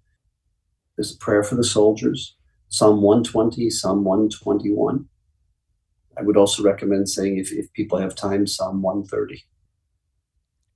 There's 0.97 1.15
a 1.15 1.19
prayer 1.19 1.43
for 1.43 1.57
the 1.57 1.65
soldiers, 1.65 2.37
Psalm 2.69 3.03
120, 3.03 3.69
Psalm 3.71 4.05
121. 4.05 5.07
I 6.19 6.23
would 6.23 6.37
also 6.37 6.63
recommend 6.63 7.09
saying, 7.09 7.37
if, 7.37 7.53
if 7.53 7.73
people 7.75 7.99
have 7.99 8.15
time, 8.15 8.47
Psalm 8.47 8.81
130. 8.81 9.45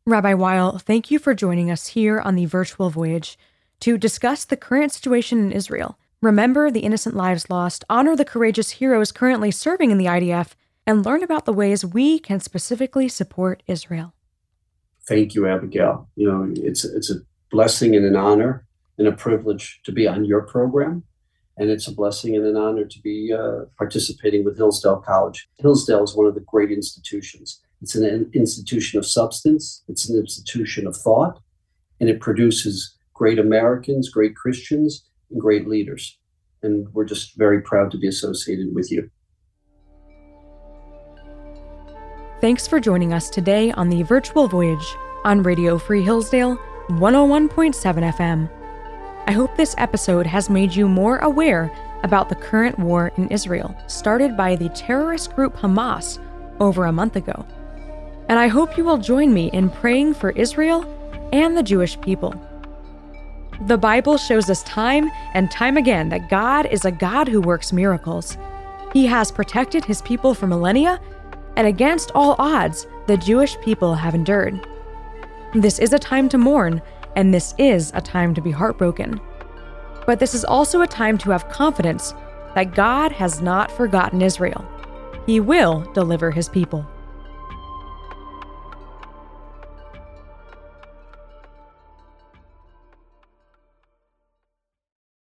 Rabbi 0.06 0.34
Weil, 0.34 0.78
thank 0.78 1.10
you 1.10 1.18
for 1.18 1.34
joining 1.34 1.70
us 1.70 1.88
here 1.88 2.20
on 2.20 2.34
the 2.34 2.44
virtual 2.44 2.90
voyage 2.90 3.38
to 3.80 3.96
discuss 3.96 4.44
the 4.44 4.56
current 4.56 4.92
situation 4.92 5.38
in 5.38 5.52
Israel. 5.52 5.98
Remember 6.20 6.70
the 6.70 6.80
innocent 6.80 7.16
lives 7.16 7.48
lost, 7.48 7.84
honor 7.88 8.14
the 8.14 8.26
courageous 8.26 8.72
heroes 8.72 9.10
currently 9.10 9.50
serving 9.50 9.90
in 9.90 9.96
the 9.96 10.04
IDF, 10.04 10.54
and 10.90 11.06
learn 11.06 11.22
about 11.22 11.44
the 11.44 11.52
ways 11.52 11.84
we 11.84 12.18
can 12.18 12.40
specifically 12.40 13.08
support 13.08 13.62
Israel. 13.68 14.12
Thank 15.06 15.36
you, 15.36 15.46
Abigail. 15.46 16.08
You 16.16 16.26
know, 16.28 16.52
it's 16.56 16.84
it's 16.84 17.10
a 17.12 17.20
blessing 17.48 17.94
and 17.94 18.04
an 18.04 18.16
honor 18.16 18.66
and 18.98 19.06
a 19.06 19.12
privilege 19.12 19.80
to 19.84 19.92
be 19.92 20.08
on 20.08 20.24
your 20.24 20.42
program, 20.42 21.04
and 21.56 21.70
it's 21.70 21.86
a 21.86 21.94
blessing 21.94 22.34
and 22.34 22.44
an 22.44 22.56
honor 22.56 22.84
to 22.84 23.00
be 23.02 23.32
uh, 23.32 23.66
participating 23.78 24.44
with 24.44 24.56
Hillsdale 24.56 24.96
College. 24.96 25.48
Hillsdale 25.58 26.02
is 26.02 26.16
one 26.16 26.26
of 26.26 26.34
the 26.34 26.46
great 26.52 26.72
institutions. 26.72 27.60
It's 27.82 27.94
an 27.94 28.28
institution 28.34 28.98
of 28.98 29.06
substance. 29.06 29.84
It's 29.86 30.08
an 30.10 30.18
institution 30.18 30.88
of 30.88 30.96
thought, 30.96 31.40
and 32.00 32.10
it 32.10 32.20
produces 32.20 32.96
great 33.14 33.38
Americans, 33.38 34.10
great 34.10 34.34
Christians, 34.34 35.06
and 35.30 35.40
great 35.40 35.68
leaders. 35.68 36.18
And 36.64 36.92
we're 36.92 37.10
just 37.14 37.38
very 37.38 37.62
proud 37.62 37.92
to 37.92 37.98
be 37.98 38.08
associated 38.08 38.74
with 38.74 38.90
you. 38.90 39.08
Thanks 42.40 42.66
for 42.66 42.80
joining 42.80 43.12
us 43.12 43.28
today 43.28 43.70
on 43.72 43.90
the 43.90 44.02
virtual 44.02 44.48
voyage 44.48 44.96
on 45.24 45.42
Radio 45.42 45.76
Free 45.76 46.00
Hillsdale 46.00 46.56
101.7 46.88 48.14
FM. 48.14 48.50
I 49.26 49.32
hope 49.32 49.54
this 49.54 49.74
episode 49.76 50.26
has 50.26 50.48
made 50.48 50.74
you 50.74 50.88
more 50.88 51.18
aware 51.18 51.70
about 52.02 52.30
the 52.30 52.34
current 52.34 52.78
war 52.78 53.12
in 53.18 53.28
Israel, 53.28 53.76
started 53.88 54.38
by 54.38 54.56
the 54.56 54.70
terrorist 54.70 55.36
group 55.36 55.54
Hamas 55.54 56.18
over 56.60 56.86
a 56.86 56.92
month 56.92 57.16
ago. 57.16 57.44
And 58.30 58.38
I 58.38 58.46
hope 58.46 58.78
you 58.78 58.86
will 58.86 58.96
join 58.96 59.34
me 59.34 59.50
in 59.52 59.68
praying 59.68 60.14
for 60.14 60.30
Israel 60.30 60.86
and 61.34 61.54
the 61.54 61.62
Jewish 61.62 62.00
people. 62.00 62.34
The 63.66 63.76
Bible 63.76 64.16
shows 64.16 64.48
us 64.48 64.62
time 64.62 65.10
and 65.34 65.50
time 65.50 65.76
again 65.76 66.08
that 66.08 66.30
God 66.30 66.64
is 66.70 66.86
a 66.86 66.90
God 66.90 67.28
who 67.28 67.42
works 67.42 67.70
miracles. 67.70 68.38
He 68.94 69.04
has 69.04 69.30
protected 69.30 69.84
his 69.84 70.00
people 70.00 70.32
for 70.32 70.46
millennia 70.46 70.98
and 71.56 71.66
against 71.66 72.12
all 72.14 72.36
odds, 72.38 72.86
the 73.06 73.16
Jewish 73.16 73.58
people 73.60 73.94
have 73.94 74.14
endured. 74.14 74.66
This 75.54 75.78
is 75.78 75.92
a 75.92 75.98
time 75.98 76.28
to 76.28 76.38
mourn, 76.38 76.80
and 77.16 77.34
this 77.34 77.54
is 77.58 77.90
a 77.94 78.00
time 78.00 78.34
to 78.34 78.40
be 78.40 78.50
heartbroken. 78.50 79.20
But 80.06 80.18
this 80.18 80.34
is 80.34 80.44
also 80.44 80.82
a 80.82 80.86
time 80.86 81.18
to 81.18 81.30
have 81.30 81.48
confidence 81.48 82.14
that 82.54 82.74
God 82.74 83.12
has 83.12 83.40
not 83.40 83.70
forgotten 83.70 84.22
Israel. 84.22 84.66
He 85.26 85.40
will 85.40 85.80
deliver 85.92 86.30
his 86.30 86.48
people. 86.48 86.86